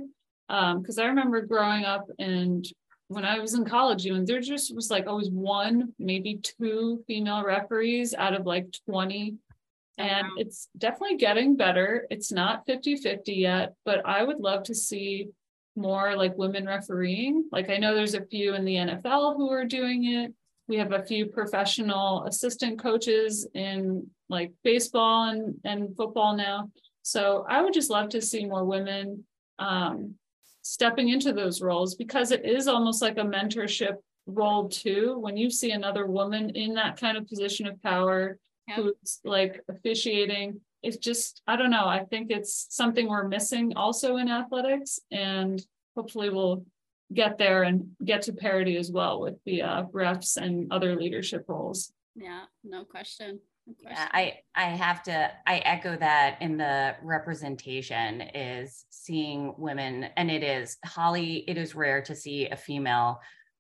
Um, 0.50 0.82
because 0.82 1.00
I 1.00 1.06
remember 1.06 1.42
growing 1.42 1.86
up 1.86 2.08
and 2.20 2.68
when 3.08 3.26
I 3.26 3.40
was 3.40 3.54
in 3.54 3.66
college, 3.66 4.06
even 4.06 4.26
there 4.26 4.42
just 4.42 4.76
was 4.76 4.90
like 4.90 5.08
always 5.08 5.30
one, 5.30 5.94
maybe 6.00 6.40
two 6.42 7.04
female 7.08 7.44
referees 7.44 8.14
out 8.16 8.34
of 8.34 8.46
like 8.46 8.68
20. 8.90 9.36
Oh, 9.36 10.04
And 10.04 10.28
wow. 10.28 10.34
it's 10.38 10.70
definitely 10.78 11.18
getting 11.18 11.56
better. 11.56 12.08
It's 12.10 12.32
not 12.32 12.66
50 12.66 12.98
50 12.98 13.34
yet, 13.34 13.76
but 13.86 14.06
I 14.06 14.24
would 14.24 14.40
love 14.40 14.64
to 14.64 14.76
see 14.76 15.30
more 15.76 16.16
like 16.16 16.38
women 16.38 16.66
refereeing. 16.66 17.48
Like 17.52 17.70
I 17.70 17.78
know 17.78 17.94
there's 17.94 18.16
a 18.16 18.26
few 18.26 18.56
in 18.56 18.66
the 18.66 18.76
NFL 18.76 19.36
who 19.36 19.52
are 19.52 19.66
doing 19.66 20.06
it. 20.06 20.34
We 20.68 20.78
have 20.78 20.94
a 20.94 21.04
few 21.04 21.28
professional 21.28 22.24
assistant 22.26 22.80
coaches 22.80 23.48
in 23.54 24.08
like 24.30 24.52
baseball 24.64 25.30
and, 25.30 25.56
and 25.64 25.96
football 25.96 26.36
now. 26.36 26.72
So 27.04 27.46
I 27.48 27.62
would 27.62 27.74
just 27.74 27.92
love 27.92 28.10
to 28.10 28.22
see 28.22 28.46
more 28.46 28.66
women 28.66 29.26
um, 29.60 30.16
stepping 30.64 31.10
into 31.10 31.34
those 31.34 31.62
roles 31.62 31.94
because 31.94 32.32
it 32.32 32.44
is 32.46 32.68
almost 32.68 33.02
like 33.02 33.18
a 33.18 33.22
mentorship 33.22 33.98
role 34.26 34.68
too. 34.70 35.20
When 35.20 35.38
you 35.38 35.52
see 35.52 35.72
another 35.72 36.08
woman 36.08 36.50
in 36.52 36.74
that 36.74 37.00
kind 37.00 37.18
of 37.18 37.28
position 37.28 37.68
of 37.68 37.82
power 37.84 38.40
who's 38.76 39.20
like 39.24 39.62
officiating, 39.70 40.60
it's 40.82 40.98
just, 40.98 41.42
I 41.46 41.56
don't 41.56 41.70
know. 41.70 41.86
I 41.86 42.06
think 42.06 42.32
it's 42.32 42.66
something 42.70 43.08
we're 43.08 43.28
missing 43.28 43.74
also 43.76 44.18
in 44.18 44.30
athletics 44.30 45.00
and 45.12 45.64
hopefully 45.96 46.32
we'll 46.32 46.66
get 47.14 47.38
there 47.38 47.64
and 47.64 47.92
get 48.04 48.24
to 48.24 48.34
parity 48.34 48.78
as 48.78 48.92
well 48.92 49.22
with 49.22 49.36
the 49.46 49.62
uh, 49.62 49.84
refs 49.94 50.38
and 50.38 50.72
other 50.72 50.96
leadership 50.96 51.46
roles. 51.48 51.92
Yeah, 52.16 52.44
no 52.64 52.84
question. 52.84 53.40
No 53.68 53.74
question. 53.82 53.98
Yeah, 53.98 54.08
I 54.12 54.40
I 54.56 54.70
have 54.76 55.04
to 55.04 55.32
I 55.46 55.58
echo 55.60 55.96
that 55.98 56.38
in 56.42 56.58
the 56.58 56.96
representation 57.02 58.22
is 58.22 58.86
seeing 58.90 59.54
women 59.58 60.08
and 60.18 60.32
it 60.32 60.44
is 60.44 60.78
Holly 60.86 61.44
it 61.48 61.58
is 61.58 61.76
rare 61.76 62.02
to 62.04 62.16
see 62.16 62.48
a 62.48 62.56
female 62.56 63.20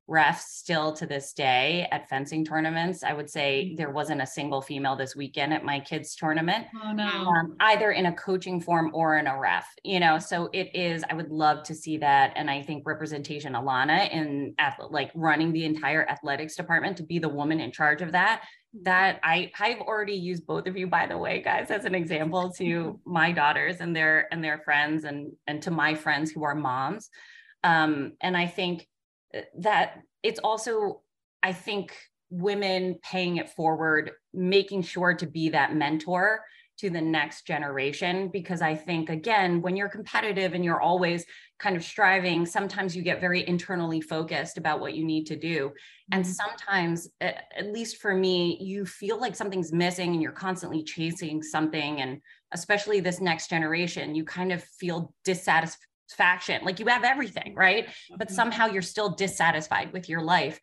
refs 0.09 0.41
still 0.49 0.93
to 0.93 1.05
this 1.07 1.33
day 1.33 1.87
at 1.91 2.07
fencing 2.07 2.45
tournaments. 2.45 3.03
I 3.03 3.13
would 3.13 3.29
say 3.29 3.65
Mm-hmm. 3.65 3.75
there 3.75 3.89
wasn't 3.89 4.21
a 4.21 4.27
single 4.27 4.61
female 4.61 4.95
this 4.95 5.15
weekend 5.15 5.53
at 5.53 5.63
my 5.65 5.79
kids' 5.79 6.15
tournament, 6.15 6.67
Oh 6.83 6.91
no. 6.91 7.03
um, 7.05 7.55
either 7.59 7.91
in 7.91 8.05
a 8.05 8.13
coaching 8.13 8.59
form 8.61 8.91
or 8.93 9.17
in 9.17 9.25
a 9.27 9.39
ref. 9.39 9.67
You 9.83 9.99
know, 9.99 10.19
so 10.19 10.49
it 10.53 10.75
is. 10.75 11.03
I 11.09 11.13
would 11.15 11.31
love 11.31 11.63
to 11.63 11.73
see 11.75 11.97
that, 11.97 12.33
and 12.35 12.49
I 12.51 12.61
think 12.61 12.85
representation, 12.85 13.53
Alana, 13.53 14.09
in 14.11 14.53
like 14.89 15.11
running 15.15 15.51
the 15.53 15.65
entire 15.65 16.07
athletics 16.07 16.55
department 16.55 16.97
to 16.97 17.03
be 17.03 17.17
the 17.19 17.29
woman 17.29 17.59
in 17.59 17.71
charge 17.71 18.01
of 18.01 18.11
that. 18.11 18.43
That 18.83 19.19
I 19.23 19.51
I've 19.59 19.79
already 19.79 20.15
used 20.15 20.45
both 20.45 20.67
of 20.67 20.75
you, 20.77 20.85
by 20.85 21.07
the 21.07 21.17
way, 21.17 21.41
guys, 21.41 21.71
as 21.71 21.85
an 21.85 21.95
example 21.95 22.51
to 22.57 22.99
my 23.05 23.31
daughters 23.31 23.77
and 23.79 23.95
their 23.95 24.27
and 24.31 24.43
their 24.43 24.59
friends, 24.59 25.03
and 25.05 25.31
and 25.47 25.61
to 25.63 25.71
my 25.71 25.95
friends 25.95 26.29
who 26.31 26.43
are 26.43 26.53
moms. 26.55 27.09
Um, 27.63 28.13
and 28.21 28.35
I 28.37 28.45
think 28.47 28.87
that 29.59 29.99
it's 30.23 30.39
also 30.39 31.01
i 31.43 31.51
think 31.51 31.95
women 32.29 32.99
paying 33.03 33.37
it 33.37 33.49
forward 33.49 34.11
making 34.33 34.81
sure 34.81 35.13
to 35.13 35.27
be 35.27 35.49
that 35.49 35.75
mentor 35.75 36.41
to 36.77 36.89
the 36.89 37.01
next 37.01 37.47
generation. 37.47 38.29
Because 38.29 38.61
i 38.61 38.75
think 38.75 39.09
again 39.09 39.61
when 39.61 39.75
you're 39.75 39.89
competitive 39.89 40.53
and 40.53 40.63
you're 40.63 40.81
always 40.81 41.25
kind 41.57 41.77
of 41.77 41.83
striving 41.83 42.45
sometimes 42.45 42.95
you 42.95 43.01
get 43.01 43.21
very 43.21 43.47
internally 43.47 44.01
focused 44.01 44.57
about 44.57 44.81
what 44.81 44.93
you 44.93 45.05
need 45.05 45.25
to 45.27 45.35
do. 45.35 45.71
And 46.11 46.23
mm-hmm. 46.23 46.33
sometimes 46.33 47.07
at 47.21 47.71
least 47.71 47.97
for 48.01 48.13
me 48.13 48.57
you 48.61 48.85
feel 48.85 49.19
like 49.19 49.35
something's 49.35 49.71
missing 49.71 50.13
and 50.13 50.21
you're 50.21 50.31
constantly 50.31 50.83
chasing 50.83 51.41
something. 51.41 52.01
And 52.01 52.21
especially 52.51 52.99
this 52.99 53.21
next 53.21 53.49
generation 53.49 54.15
you 54.15 54.25
kind 54.25 54.51
of 54.51 54.63
feel 54.63 55.13
dissatisfaction 56.07 56.63
like 56.63 56.79
you 56.79 56.85
have 56.85 57.03
everything 57.03 57.53
right 57.55 57.87
but 58.17 58.29
somehow 58.31 58.67
you're 58.67 58.81
still 58.81 59.09
dissatisfied 59.09 59.91
with 59.93 60.09
your 60.09 60.21
life. 60.21 60.59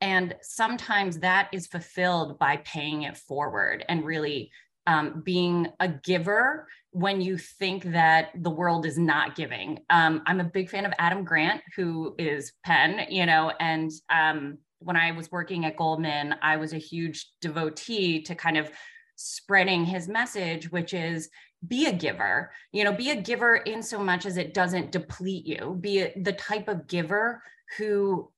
And 0.00 0.34
sometimes 0.42 1.20
that 1.20 1.48
is 1.52 1.66
fulfilled 1.66 2.38
by 2.38 2.58
paying 2.58 3.02
it 3.02 3.16
forward 3.16 3.84
and 3.88 4.04
really 4.04 4.50
um, 4.86 5.22
being 5.24 5.68
a 5.80 5.88
giver 5.88 6.68
when 6.90 7.20
you 7.20 7.38
think 7.38 7.84
that 7.84 8.30
the 8.36 8.50
world 8.50 8.86
is 8.86 8.98
not 8.98 9.34
giving. 9.34 9.80
Um, 9.90 10.22
I'm 10.26 10.40
a 10.40 10.44
big 10.44 10.70
fan 10.70 10.84
of 10.84 10.92
Adam 10.98 11.24
Grant, 11.24 11.62
who 11.74 12.14
is 12.18 12.52
Penn, 12.64 13.06
you 13.08 13.26
know, 13.26 13.52
and 13.58 13.90
um, 14.10 14.58
when 14.78 14.96
I 14.96 15.12
was 15.12 15.32
working 15.32 15.64
at 15.64 15.76
Goldman, 15.76 16.36
I 16.42 16.58
was 16.58 16.72
a 16.72 16.78
huge 16.78 17.26
devotee 17.40 18.22
to 18.22 18.34
kind 18.34 18.58
of 18.58 18.70
spreading 19.16 19.86
his 19.86 20.08
message, 20.08 20.70
which 20.70 20.92
is 20.92 21.30
be 21.66 21.86
a 21.86 21.92
giver 21.92 22.50
you 22.72 22.84
know 22.84 22.92
be 22.92 23.10
a 23.10 23.20
giver 23.20 23.56
in 23.56 23.82
so 23.82 23.98
much 23.98 24.26
as 24.26 24.36
it 24.36 24.54
doesn't 24.54 24.92
deplete 24.92 25.46
you. 25.46 25.76
Be 25.80 26.00
a, 26.00 26.12
the 26.22 26.32
type 26.32 26.68
of 26.68 26.86
giver 26.86 27.42
who 27.78 28.30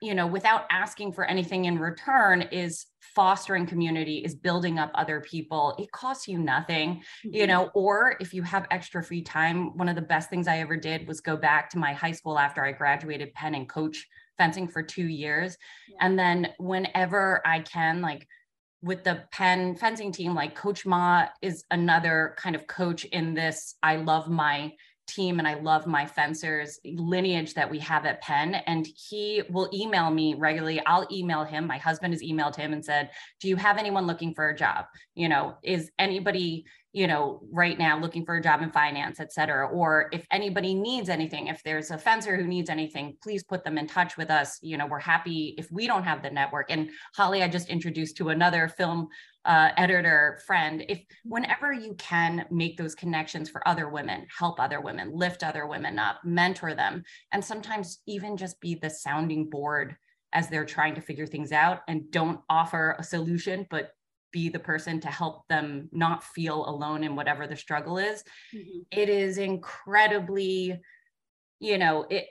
you 0.00 0.14
know 0.14 0.26
without 0.26 0.64
asking 0.70 1.12
for 1.12 1.24
anything 1.24 1.64
in 1.64 1.78
return 1.78 2.42
is 2.42 2.86
fostering 3.00 3.66
community 3.66 4.18
is 4.18 4.34
building 4.34 4.78
up 4.78 4.90
other 4.94 5.20
people. 5.20 5.74
It 5.78 5.90
costs 5.90 6.28
you 6.28 6.38
nothing 6.38 7.02
you 7.24 7.42
mm-hmm. 7.42 7.48
know 7.48 7.70
or 7.74 8.16
if 8.20 8.32
you 8.34 8.42
have 8.42 8.66
extra 8.70 9.02
free 9.02 9.22
time 9.22 9.76
one 9.76 9.88
of 9.88 9.96
the 9.96 10.02
best 10.02 10.30
things 10.30 10.46
i 10.46 10.58
ever 10.58 10.76
did 10.76 11.08
was 11.08 11.20
go 11.20 11.36
back 11.36 11.70
to 11.70 11.78
my 11.78 11.92
high 11.92 12.12
school 12.12 12.38
after 12.38 12.64
i 12.64 12.72
graduated 12.72 13.32
penn 13.34 13.54
and 13.54 13.68
coach 13.68 14.06
fencing 14.36 14.68
for 14.68 14.82
two 14.82 15.06
years. 15.06 15.56
Yeah. 15.88 15.96
and 16.02 16.18
then 16.18 16.48
whenever 16.58 17.42
i 17.46 17.60
can 17.60 18.00
like 18.00 18.26
with 18.82 19.04
the 19.04 19.24
Penn 19.32 19.74
fencing 19.76 20.12
team, 20.12 20.34
like 20.34 20.54
Coach 20.54 20.86
Ma 20.86 21.26
is 21.42 21.64
another 21.70 22.34
kind 22.36 22.54
of 22.54 22.66
coach 22.66 23.04
in 23.04 23.34
this. 23.34 23.74
I 23.82 23.96
love 23.96 24.28
my 24.28 24.72
team 25.08 25.38
and 25.38 25.48
I 25.48 25.54
love 25.54 25.86
my 25.86 26.06
fencers 26.06 26.78
lineage 26.84 27.54
that 27.54 27.70
we 27.70 27.78
have 27.80 28.04
at 28.04 28.20
Penn. 28.20 28.54
And 28.54 28.86
he 28.86 29.42
will 29.50 29.68
email 29.72 30.10
me 30.10 30.34
regularly. 30.34 30.80
I'll 30.84 31.08
email 31.10 31.44
him. 31.44 31.66
My 31.66 31.78
husband 31.78 32.12
has 32.12 32.22
emailed 32.22 32.54
him 32.54 32.72
and 32.72 32.84
said, 32.84 33.10
Do 33.40 33.48
you 33.48 33.56
have 33.56 33.78
anyone 33.78 34.06
looking 34.06 34.34
for 34.34 34.48
a 34.48 34.56
job? 34.56 34.84
You 35.14 35.28
know, 35.28 35.56
is 35.62 35.90
anybody, 35.98 36.66
you 36.92 37.06
know, 37.06 37.40
right 37.52 37.78
now 37.78 37.98
looking 37.98 38.24
for 38.24 38.36
a 38.36 38.42
job 38.42 38.62
in 38.62 38.70
finance, 38.70 39.20
et 39.20 39.32
cetera? 39.32 39.68
Or 39.68 40.08
if 40.12 40.26
anybody 40.30 40.74
needs 40.74 41.08
anything, 41.08 41.48
if 41.48 41.62
there's 41.62 41.90
a 41.90 41.98
fencer 41.98 42.36
who 42.36 42.46
needs 42.46 42.70
anything, 42.70 43.16
please 43.22 43.42
put 43.42 43.62
them 43.62 43.76
in 43.76 43.86
touch 43.86 44.16
with 44.16 44.30
us. 44.30 44.58
You 44.62 44.78
know, 44.78 44.86
we're 44.86 44.98
happy 44.98 45.54
if 45.58 45.70
we 45.70 45.86
don't 45.86 46.04
have 46.04 46.22
the 46.22 46.30
network. 46.30 46.70
And 46.70 46.90
Holly, 47.14 47.42
I 47.42 47.48
just 47.48 47.68
introduced 47.68 48.16
to 48.16 48.30
another 48.30 48.68
film 48.68 49.08
uh, 49.44 49.70
editor 49.76 50.40
friend. 50.46 50.84
If 50.88 51.00
whenever 51.24 51.72
you 51.72 51.94
can 51.94 52.46
make 52.50 52.76
those 52.76 52.94
connections 52.94 53.48
for 53.48 53.66
other 53.66 53.88
women, 53.88 54.26
help 54.36 54.58
other 54.58 54.80
women, 54.80 55.10
lift 55.12 55.42
other 55.42 55.66
women 55.66 55.98
up, 55.98 56.20
mentor 56.24 56.74
them, 56.74 57.02
and 57.32 57.44
sometimes 57.44 58.00
even 58.06 58.36
just 58.36 58.60
be 58.60 58.74
the 58.74 58.90
sounding 58.90 59.48
board 59.48 59.96
as 60.34 60.48
they're 60.48 60.66
trying 60.66 60.94
to 60.94 61.00
figure 61.00 61.26
things 61.26 61.52
out 61.52 61.80
and 61.88 62.10
don't 62.10 62.40
offer 62.50 62.96
a 62.98 63.02
solution, 63.02 63.66
but 63.70 63.92
be 64.32 64.48
the 64.48 64.58
person 64.58 65.00
to 65.00 65.08
help 65.08 65.46
them 65.48 65.88
not 65.92 66.22
feel 66.24 66.68
alone 66.68 67.04
in 67.04 67.16
whatever 67.16 67.46
the 67.46 67.56
struggle 67.56 67.98
is 67.98 68.24
Mhm. 68.54 68.86
it 68.90 69.08
is 69.08 69.38
incredibly 69.38 70.80
you 71.60 71.78
know 71.78 72.06
it 72.10 72.26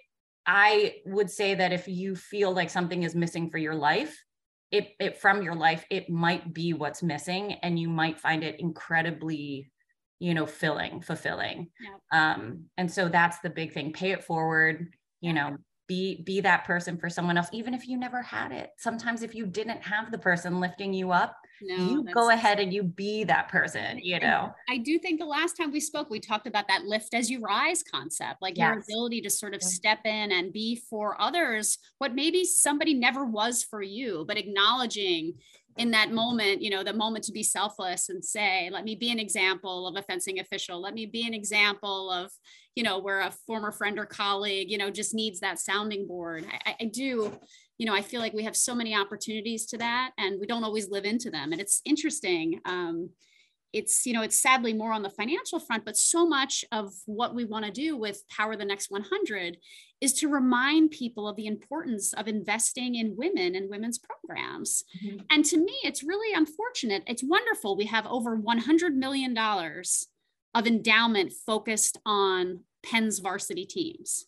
i 0.46 0.96
would 1.06 1.30
say 1.30 1.56
that 1.56 1.74
if 1.74 1.88
you 1.88 2.16
feel 2.16 2.52
like 2.54 2.70
something 2.70 3.04
is 3.04 3.16
missing 3.16 3.50
for 3.50 3.58
your 3.58 3.76
life 3.76 4.24
it, 4.72 4.90
it 5.00 5.18
from 5.18 5.42
your 5.42 5.56
life 5.56 5.86
it 5.90 6.10
might 6.10 6.54
be 6.54 6.74
what's 6.74 7.02
missing 7.02 7.54
and 7.64 7.80
you 7.80 7.90
might 7.90 8.20
find 8.20 8.44
it 8.44 8.60
incredibly 8.60 9.72
you 10.20 10.34
know 10.34 10.46
filling 10.46 11.00
fulfilling. 11.00 11.70
Um 12.12 12.66
and 12.78 12.92
so 12.92 13.08
that's 13.08 13.40
the 13.40 13.50
big 13.50 13.72
thing. 13.72 13.94
Pay 13.94 14.12
it 14.12 14.24
forward 14.24 14.94
you 15.22 15.32
know 15.34 15.58
be 15.88 16.22
be 16.26 16.42
that 16.42 16.66
person 16.66 16.98
for 16.98 17.10
someone 17.10 17.38
else 17.38 17.48
even 17.54 17.74
if 17.74 17.88
you 17.88 17.98
never 17.98 18.22
had 18.22 18.52
it. 18.52 18.72
Sometimes 18.78 19.24
if 19.24 19.34
you 19.34 19.46
didn't 19.46 19.82
have 19.84 20.12
the 20.12 20.18
person 20.18 20.60
lifting 20.60 20.94
you 20.94 21.12
up 21.12 21.38
No, 21.62 21.76
you 21.76 22.04
go 22.14 22.30
ahead 22.30 22.60
and 22.60 22.74
you 22.74 22.84
be 22.84 23.24
that 23.24 23.50
person 23.50 24.00
you 24.00 24.20
know 24.20 24.54
I 24.70 24.78
do 24.78 25.00
think 25.00 25.20
the 25.20 25.26
last 25.26 25.54
time 25.58 25.72
we 25.72 25.80
spoke, 25.80 26.10
we 26.10 26.20
talked 26.20 26.46
about 26.46 26.68
that 26.68 26.84
lift 26.84 27.14
as 27.14 27.30
you 27.32 27.40
rise 27.40 27.84
concept, 27.84 28.42
like 28.42 28.58
your 28.58 28.74
ability 28.74 29.22
to 29.22 29.30
sort 29.30 29.54
of 29.56 29.64
step 29.64 30.00
in 30.06 30.32
and 30.32 30.52
be 30.52 30.76
for 30.90 31.20
others 31.22 31.78
what 32.00 32.14
maybe 32.14 32.44
somebody 32.44 32.94
never 32.94 33.26
was 33.26 33.64
for 33.64 33.82
you, 33.82 34.26
but 34.28 34.38
acknowledging 34.38 35.34
in 35.78 35.92
that 35.92 36.12
moment, 36.12 36.62
you 36.62 36.70
know, 36.72 36.84
the 36.84 36.92
moment 36.94 37.24
to 37.26 37.32
be 37.32 37.44
selfless 37.44 38.10
and 38.10 38.26
say, 38.26 38.68
let 38.72 38.84
me 38.84 38.96
be 38.96 39.12
an 39.12 39.20
example 39.20 39.88
of 39.88 39.96
a 39.96 40.02
fencing 40.02 40.40
official. 40.40 40.82
Let 40.82 40.96
me 40.96 41.06
be 41.06 41.26
an 41.28 41.36
example 41.36 42.12
of, 42.12 42.32
you 42.76 42.82
know, 42.84 42.98
where 43.00 43.22
a 43.22 43.32
former 43.46 43.72
friend 43.72 44.00
or 44.00 44.06
colleague, 44.08 44.72
you 44.72 44.78
know, 44.80 44.90
just 44.90 45.14
needs 45.14 45.40
that 45.42 45.60
sounding 45.60 46.08
board. 46.08 46.46
I- 46.66 46.76
I 46.82 46.86
do, 46.86 47.40
you 47.78 47.86
know, 47.86 47.94
I 47.94 48.02
feel 48.02 48.20
like 48.22 48.34
we 48.34 48.44
have 48.44 48.56
so 48.56 48.74
many 48.74 48.96
opportunities 48.96 49.66
to 49.68 49.78
that 49.78 50.12
and 50.18 50.40
we 50.40 50.48
don't 50.48 50.64
always 50.64 50.90
live 50.90 51.06
into 51.06 51.30
them. 51.30 51.52
And 51.52 51.62
it's 51.62 51.82
interesting. 51.86 52.60
Um, 52.66 53.10
it's 53.74 54.06
you 54.06 54.14
know 54.14 54.22
it's 54.22 54.42
sadly 54.42 54.72
more 54.74 54.94
on 54.94 55.04
the 55.04 55.10
financial 55.10 55.60
front 55.60 55.84
but 55.84 55.98
so 55.98 56.26
much 56.26 56.64
of 56.72 56.94
what 57.06 57.36
we 57.36 57.44
want 57.44 57.66
to 57.66 57.72
do 57.72 57.98
with 57.98 58.24
power 58.30 58.56
the 58.56 58.64
next 58.64 58.90
100 58.90 59.58
is 60.00 60.14
to 60.14 60.30
remind 60.30 60.90
people 60.92 61.28
of 61.28 61.36
the 61.36 61.48
importance 61.48 62.14
of 62.14 62.30
investing 62.30 62.96
in 62.96 63.18
women 63.18 63.56
and 63.56 63.70
women's 63.70 64.00
programs 64.00 64.86
Mhm. 65.04 65.26
and 65.30 65.44
to 65.46 65.58
me 65.58 65.74
it's 65.84 66.02
really 66.02 66.34
unfortunate 66.34 67.04
it's 67.08 67.24
wonderful 67.24 67.76
we 67.76 67.86
have 67.88 68.06
over 68.08 68.36
100 68.38 68.96
million 68.96 69.34
dollars 69.34 70.08
of 70.56 70.66
endowment 70.66 71.34
focused 71.34 71.98
on 72.06 72.64
penn's 72.84 73.20
varsity 73.20 73.66
teams 73.66 74.28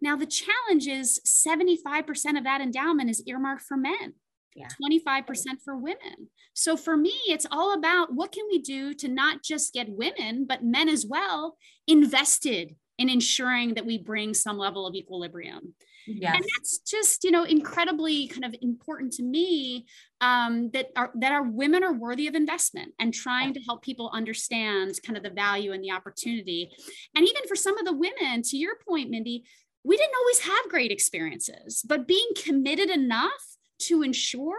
now 0.00 0.16
the 0.16 0.26
challenge 0.26 0.86
is 0.86 1.20
75% 1.26 2.38
of 2.38 2.44
that 2.44 2.60
endowment 2.60 3.10
is 3.10 3.22
earmarked 3.26 3.62
for 3.62 3.76
men 3.76 4.14
Yeah. 4.54 4.68
25% 4.82 5.60
for 5.64 5.76
women. 5.76 6.30
So 6.54 6.76
for 6.76 6.96
me, 6.96 7.14
it's 7.28 7.46
all 7.50 7.74
about 7.74 8.14
what 8.14 8.32
can 8.32 8.46
we 8.50 8.58
do 8.58 8.94
to 8.94 9.08
not 9.08 9.42
just 9.42 9.74
get 9.74 9.88
women, 9.88 10.46
but 10.46 10.64
men 10.64 10.88
as 10.88 11.04
well 11.06 11.56
invested 11.86 12.74
in 12.98 13.10
ensuring 13.10 13.74
that 13.74 13.84
we 13.84 13.98
bring 13.98 14.32
some 14.32 14.56
level 14.56 14.86
of 14.86 14.94
equilibrium. 14.94 15.74
yes 16.06 16.34
And 16.34 16.44
that's 16.56 16.78
just, 16.78 17.24
you 17.24 17.30
know, 17.30 17.44
incredibly 17.44 18.28
kind 18.28 18.44
of 18.44 18.54
important 18.62 19.12
to 19.14 19.22
me 19.22 19.86
um, 20.20 20.70
that 20.72 20.86
our 20.96 21.10
that 21.20 21.32
our 21.32 21.42
women 21.42 21.84
are 21.84 21.92
worthy 21.92 22.26
of 22.26 22.34
investment 22.34 22.94
and 22.98 23.12
trying 23.12 23.52
to 23.54 23.60
help 23.68 23.82
people 23.82 24.10
understand 24.14 24.98
kind 25.04 25.16
of 25.18 25.22
the 25.22 25.30
value 25.30 25.72
and 25.72 25.82
the 25.84 25.90
opportunity. 25.90 26.70
And 27.14 27.28
even 27.28 27.42
for 27.46 27.56
some 27.56 27.76
of 27.76 27.84
the 27.84 27.92
women, 27.92 28.42
to 28.42 28.56
your 28.56 28.76
point, 28.88 29.10
Mindy, 29.10 29.44
we 29.86 29.96
didn't 29.96 30.16
always 30.20 30.40
have 30.40 30.68
great 30.68 30.90
experiences, 30.90 31.82
but 31.86 32.08
being 32.08 32.28
committed 32.44 32.90
enough 32.90 33.56
to 33.78 34.02
ensure 34.02 34.56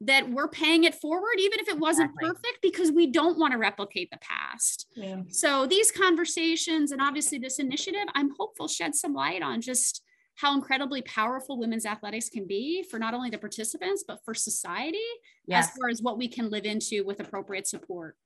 that 0.00 0.30
we're 0.30 0.48
paying 0.48 0.84
it 0.84 0.94
forward, 0.94 1.38
even 1.38 1.60
if 1.60 1.68
it 1.68 1.78
wasn't 1.78 2.10
Exactly. 2.10 2.28
perfect, 2.28 2.62
because 2.62 2.90
we 2.90 3.06
don't 3.06 3.38
want 3.38 3.52
to 3.52 3.58
replicate 3.58 4.10
the 4.10 4.18
past. 4.18 4.86
Yeah. 4.96 5.22
So 5.28 5.66
these 5.66 5.92
conversations 5.92 6.90
and 6.90 7.00
obviously 7.00 7.38
this 7.38 7.58
initiative, 7.58 8.06
I'm 8.14 8.30
hopeful 8.38 8.66
shed 8.66 8.94
some 8.94 9.14
light 9.14 9.42
on 9.42 9.60
just 9.60 10.02
how 10.36 10.54
incredibly 10.54 11.02
powerful 11.02 11.58
women's 11.58 11.84
athletics 11.84 12.30
can 12.30 12.46
be 12.46 12.82
for 12.82 12.98
not 12.98 13.12
only 13.12 13.28
the 13.28 13.36
participants 13.36 14.04
but 14.08 14.20
for 14.24 14.32
society 14.32 14.98
yes 15.46 15.68
as 15.68 15.76
far 15.76 15.90
as 15.90 16.00
what 16.00 16.16
we 16.16 16.28
can 16.28 16.48
live 16.48 16.64
into 16.64 17.04
with 17.04 17.20
appropriate 17.20 17.66
support. 17.66 18.16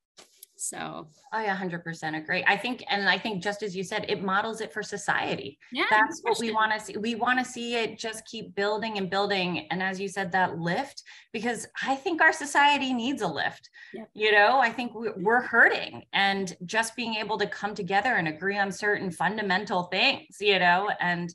So 0.56 1.08
I 1.32 1.46
100% 1.46 2.16
agree. 2.16 2.44
I 2.46 2.56
think, 2.56 2.84
and 2.88 3.08
I 3.08 3.18
think 3.18 3.42
just 3.42 3.62
as 3.62 3.74
you 3.74 3.82
said, 3.82 4.06
it 4.08 4.22
models 4.22 4.60
it 4.60 4.72
for 4.72 4.82
society. 4.82 5.58
yeah, 5.72 5.84
That's 5.90 6.20
what 6.22 6.38
we 6.38 6.52
want 6.52 6.72
to 6.72 6.80
see. 6.80 6.96
We 6.96 7.16
want 7.16 7.38
to 7.40 7.44
see 7.44 7.74
it 7.74 7.98
just 7.98 8.24
keep 8.26 8.54
building 8.54 8.96
and 8.96 9.10
building. 9.10 9.66
And 9.70 9.82
as 9.82 10.00
you 10.00 10.08
said, 10.08 10.30
that 10.32 10.58
lift, 10.58 11.02
because 11.32 11.66
I 11.84 11.96
think 11.96 12.22
our 12.22 12.32
society 12.32 12.92
needs 12.92 13.22
a 13.22 13.28
lift. 13.28 13.68
Yep. 13.94 14.10
You 14.14 14.32
know, 14.32 14.58
I 14.58 14.70
think 14.70 14.94
we- 14.94 15.10
we're 15.16 15.42
hurting 15.42 16.04
and 16.12 16.56
just 16.64 16.94
being 16.94 17.14
able 17.16 17.36
to 17.38 17.46
come 17.46 17.74
together 17.74 18.14
and 18.14 18.28
agree 18.28 18.56
on 18.56 18.70
certain 18.70 19.10
fundamental 19.10 19.84
things, 19.84 20.36
you 20.40 20.58
know, 20.58 20.88
and 21.00 21.34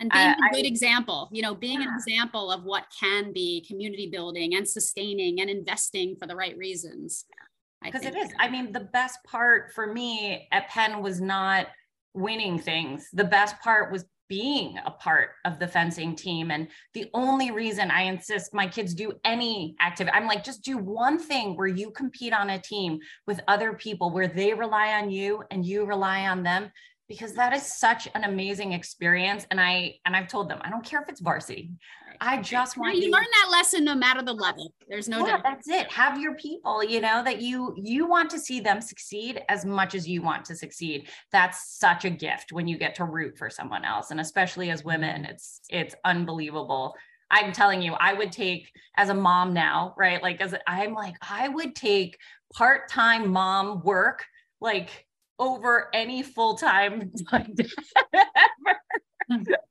and 0.00 0.12
being 0.12 0.28
I- 0.28 0.48
a 0.50 0.54
good 0.54 0.64
example, 0.66 1.28
you 1.32 1.42
know, 1.42 1.56
being 1.56 1.82
an 1.82 1.88
example 1.92 2.52
of 2.52 2.62
what 2.62 2.84
can 3.00 3.32
be 3.32 3.64
community 3.66 4.08
building 4.08 4.54
and 4.54 4.68
sustaining 4.68 5.40
and 5.40 5.50
investing 5.50 6.14
for 6.14 6.28
the 6.28 6.36
right 6.36 6.56
reasons. 6.56 7.24
Because 7.82 8.04
it 8.04 8.16
is 8.16 8.30
I 8.38 8.48
mean, 8.48 8.72
the 8.72 8.80
best 8.80 9.18
part 9.24 9.72
for 9.72 9.92
me 9.92 10.48
at 10.52 10.68
Penn 10.68 11.02
was 11.02 11.20
not 11.20 11.68
winning 12.14 12.58
things. 12.58 13.08
The 13.12 13.24
best 13.24 13.58
part 13.60 13.92
was 13.92 14.04
being 14.28 14.78
a 14.84 14.90
part 14.90 15.30
of 15.44 15.58
the 15.58 15.66
fencing 15.66 16.14
team. 16.14 16.50
And 16.50 16.68
the 16.94 17.06
only 17.14 17.50
reason 17.50 17.90
I 17.90 18.02
insist 18.02 18.54
my 18.54 18.66
kids 18.66 18.94
do 18.94 19.12
any 19.24 19.74
activity, 19.80 20.14
I'm 20.14 20.26
like, 20.26 20.44
just 20.44 20.62
do 20.62 20.76
one 20.76 21.18
thing 21.18 21.56
where 21.56 21.66
you 21.66 21.90
compete 21.90 22.32
on 22.32 22.50
a 22.50 22.60
team 22.60 22.98
with 23.26 23.40
other 23.48 23.72
people 23.72 24.10
where 24.10 24.28
they 24.28 24.52
rely 24.52 25.00
on 25.00 25.10
you 25.10 25.42
and 25.50 25.64
you 25.64 25.84
rely 25.84 26.28
on 26.28 26.42
them 26.42 26.70
because 27.08 27.32
that 27.34 27.52
is 27.52 27.62
such 27.62 28.08
an 28.14 28.24
amazing 28.24 28.72
experience 28.72 29.46
and 29.50 29.60
i 29.60 29.94
and 30.04 30.14
i've 30.14 30.28
told 30.28 30.48
them 30.48 30.58
i 30.62 30.70
don't 30.70 30.84
care 30.84 31.00
if 31.00 31.08
it's 31.08 31.20
varsity 31.20 31.70
i 32.20 32.40
just 32.40 32.76
want 32.76 32.96
you 32.96 33.04
you 33.04 33.10
learn 33.10 33.24
that 33.42 33.50
lesson 33.50 33.84
no 33.84 33.94
matter 33.94 34.22
the 34.22 34.32
level. 34.32 34.72
There's 34.88 35.08
no 35.08 35.20
yeah, 35.20 35.36
doubt. 35.36 35.42
that's 35.44 35.68
it. 35.68 35.90
Have 35.92 36.20
your 36.20 36.34
people, 36.34 36.82
you 36.84 37.00
know, 37.00 37.22
that 37.24 37.40
you 37.40 37.74
you 37.76 38.06
want 38.06 38.30
to 38.30 38.38
see 38.38 38.60
them 38.60 38.80
succeed 38.80 39.42
as 39.48 39.64
much 39.64 39.94
as 39.94 40.08
you 40.08 40.22
want 40.22 40.44
to 40.46 40.54
succeed. 40.54 41.08
That's 41.32 41.78
such 41.78 42.04
a 42.04 42.10
gift 42.10 42.52
when 42.52 42.68
you 42.68 42.78
get 42.78 42.94
to 42.96 43.04
root 43.04 43.36
for 43.36 43.50
someone 43.50 43.84
else. 43.84 44.10
And 44.10 44.20
especially 44.20 44.70
as 44.70 44.84
women, 44.84 45.24
it's 45.24 45.60
it's 45.70 45.94
unbelievable. 46.04 46.94
I'm 47.30 47.52
telling 47.52 47.82
you, 47.82 47.92
I 47.94 48.14
would 48.14 48.32
take 48.32 48.70
as 48.96 49.10
a 49.10 49.14
mom 49.14 49.52
now, 49.52 49.94
right? 49.98 50.22
Like 50.22 50.40
as 50.40 50.54
I'm 50.66 50.94
like, 50.94 51.14
I 51.20 51.48
would 51.48 51.74
take 51.74 52.16
part-time 52.54 53.30
mom 53.30 53.82
work 53.82 54.24
like 54.60 55.06
over 55.38 55.88
any 55.94 56.22
full-time 56.22 57.12
hmm. 57.30 57.42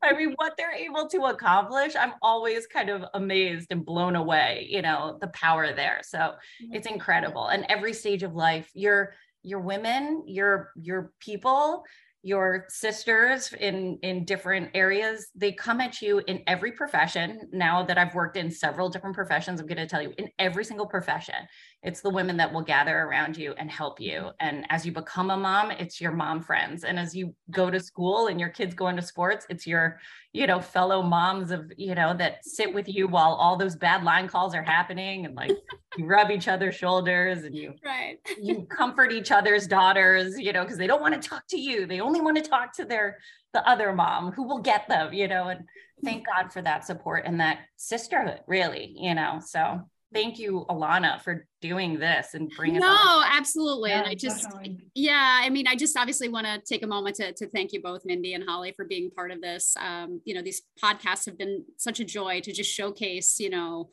I 0.04 0.14
mean, 0.14 0.34
what 0.36 0.54
they're 0.58 0.74
able 0.74 1.08
to 1.10 1.26
accomplish, 1.26 1.96
I'm 1.96 2.14
always 2.22 2.68
kind 2.68 2.90
of 2.90 3.06
amazed 3.14 3.68
and 3.72 3.86
blown 3.86 4.16
away, 4.16 4.68
you 4.70 4.82
know, 4.82 5.18
the 5.20 5.28
power 5.30 5.74
there. 5.74 6.02
So 6.04 6.36
hmm. 6.62 6.74
it's 6.74 6.88
incredible. 6.88 7.48
And 7.48 7.66
every 7.70 7.94
stage 7.94 8.24
of 8.24 8.36
life, 8.36 8.70
your 8.74 9.14
your 9.44 9.60
women, 9.60 10.24
your 10.26 10.72
your 10.76 11.12
people, 11.20 11.84
your 12.24 12.66
sisters 12.68 13.54
in 13.54 14.00
in 14.02 14.26
different 14.26 14.72
areas, 14.74 15.28
they 15.36 15.52
come 15.52 15.80
at 15.80 16.02
you 16.02 16.22
in 16.28 16.44
every 16.48 16.72
profession. 16.72 17.48
Now 17.54 17.84
that 17.84 17.98
I've 17.98 18.16
worked 18.16 18.36
in 18.36 18.52
several 18.52 18.90
different 18.90 19.16
professions, 19.16 19.62
I'm 19.62 19.68
going 19.68 19.78
to 19.78 19.88
tell 19.88 20.02
you 20.02 20.14
in 20.18 20.30
every 20.38 20.66
single 20.66 20.88
profession, 20.88 21.36
it's 21.84 22.02
the 22.02 22.10
women 22.10 22.38
that 22.38 22.52
will 22.52 22.64
gather 22.64 22.98
around 22.98 23.38
you 23.38 23.54
and 23.58 23.70
help 23.70 24.00
you. 24.00 24.20
Mm-hmm. 24.20 24.30
And 24.40 24.66
as 24.70 24.86
you 24.86 24.92
become 24.92 25.30
a 25.30 25.38
mom, 25.38 25.72
it's 25.72 26.02
your 26.02 26.12
mom 26.12 26.42
friends. 26.42 26.84
And 26.84 26.98
as 26.98 27.16
you 27.16 27.36
go 27.52 27.70
to 27.70 27.80
school 27.80 28.28
and 28.28 28.40
your 28.40 28.50
kids 28.50 28.74
go 28.74 28.88
into 28.88 29.02
sports, 29.02 29.46
it's 29.50 29.68
your, 29.68 30.00
you 30.34 30.48
know, 30.48 30.60
fellow 30.60 31.04
moms 31.04 31.52
of, 31.52 31.72
you 31.78 31.94
know, 31.94 32.16
that 32.18 32.44
sit 32.44 32.74
with 32.74 32.90
you 32.90 33.08
while 33.08 33.34
all 33.34 33.58
those 33.58 33.76
bad 33.76 34.04
line 34.04 34.28
calls 34.28 34.56
are 34.56 34.64
happening 34.64 35.26
and 35.26 35.36
like 35.36 35.52
you 35.98 36.06
rub 36.06 36.32
each 36.32 36.48
other's 36.48 36.76
shoulders 36.76 37.44
and 37.44 37.56
you 37.56 37.74
Right. 37.86 38.18
you 38.42 38.66
comfort 38.70 39.12
each 39.12 39.32
other's 39.32 39.68
daughters, 39.68 40.38
you 40.40 40.54
know, 40.54 40.64
because 40.64 40.78
they 40.78 40.88
don't 40.88 41.02
want 41.02 41.22
to 41.22 41.30
talk 41.30 41.48
to 41.50 41.60
you. 41.60 41.86
They 41.86 42.00
only 42.00 42.22
want 42.22 42.38
to 42.38 42.44
talk 42.44 42.74
to 42.78 42.86
their 42.86 43.20
the 43.54 43.68
other 43.68 43.94
mom 43.94 44.32
who 44.32 44.44
will 44.44 44.60
get 44.60 44.88
them, 44.88 45.14
you 45.14 45.28
know, 45.28 45.50
and 45.50 45.62
thank 46.04 46.26
God 46.36 46.52
for 46.52 46.62
that 46.64 46.86
support 46.86 47.24
and 47.26 47.40
that 47.40 47.60
sisterhood, 47.76 48.42
really, 48.48 48.94
you 48.98 49.14
know. 49.14 49.40
So 49.46 49.82
thank 50.14 50.40
you, 50.40 50.66
Alana, 50.70 51.22
for 51.22 51.48
doing 51.62 52.00
this 52.00 52.34
and 52.34 52.50
bringing 52.56 52.82
us 52.82 52.82
No, 52.82 53.24
absolutely. 53.26 53.92
and 53.92 54.06
I 54.06 54.16
just, 54.16 54.44
definitely. 54.44 54.80
yeah, 54.96 55.40
I 55.44 55.50
mean, 55.50 55.68
I 55.68 55.76
just 55.76 55.98
obviously 55.98 56.30
want 56.30 56.46
to 56.48 56.62
take 56.68 56.84
a 56.84 56.88
moment 56.88 57.16
to, 57.18 57.34
to 57.34 57.48
thank 57.50 57.74
you 57.74 57.82
both, 57.82 58.04
Mindy 58.06 58.34
and 58.34 58.44
Holly, 58.48 58.74
for 58.76 58.86
being 58.86 59.10
part 59.12 59.32
of 59.32 59.42
this. 59.42 59.76
Um, 59.80 60.22
you 60.26 60.34
know, 60.34 60.42
these 60.42 60.62
podcasts 60.84 61.26
have 61.26 61.38
been 61.38 61.66
such 61.78 62.00
a 62.00 62.06
joy 62.06 62.42
to 62.42 62.52
just 62.52 62.72
showcase, 62.74 63.40
you 63.40 63.50
know, 63.50 63.90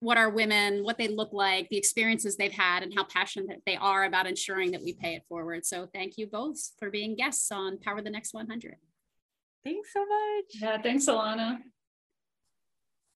what 0.00 0.16
our 0.16 0.30
women, 0.30 0.82
what 0.82 0.96
they 0.96 1.08
look 1.08 1.32
like, 1.32 1.68
the 1.68 1.76
experiences 1.76 2.36
they've 2.36 2.50
had, 2.52 2.82
and 2.82 2.92
how 2.94 3.04
passionate 3.04 3.60
they 3.66 3.76
are 3.76 4.04
about 4.04 4.26
ensuring 4.26 4.70
that 4.70 4.82
we 4.82 4.94
pay 4.94 5.14
it 5.14 5.22
forward. 5.28 5.66
So 5.66 5.88
thank 5.92 6.16
you 6.16 6.26
both 6.26 6.58
for 6.78 6.90
being 6.90 7.16
guests 7.16 7.52
on 7.52 7.78
Power 7.78 8.00
the 8.00 8.10
Next 8.10 8.32
100. 8.32 8.76
Thanks 9.62 9.92
so 9.92 10.00
much. 10.00 10.44
Yeah, 10.54 10.80
thanks, 10.80 11.04
Alana. 11.06 11.58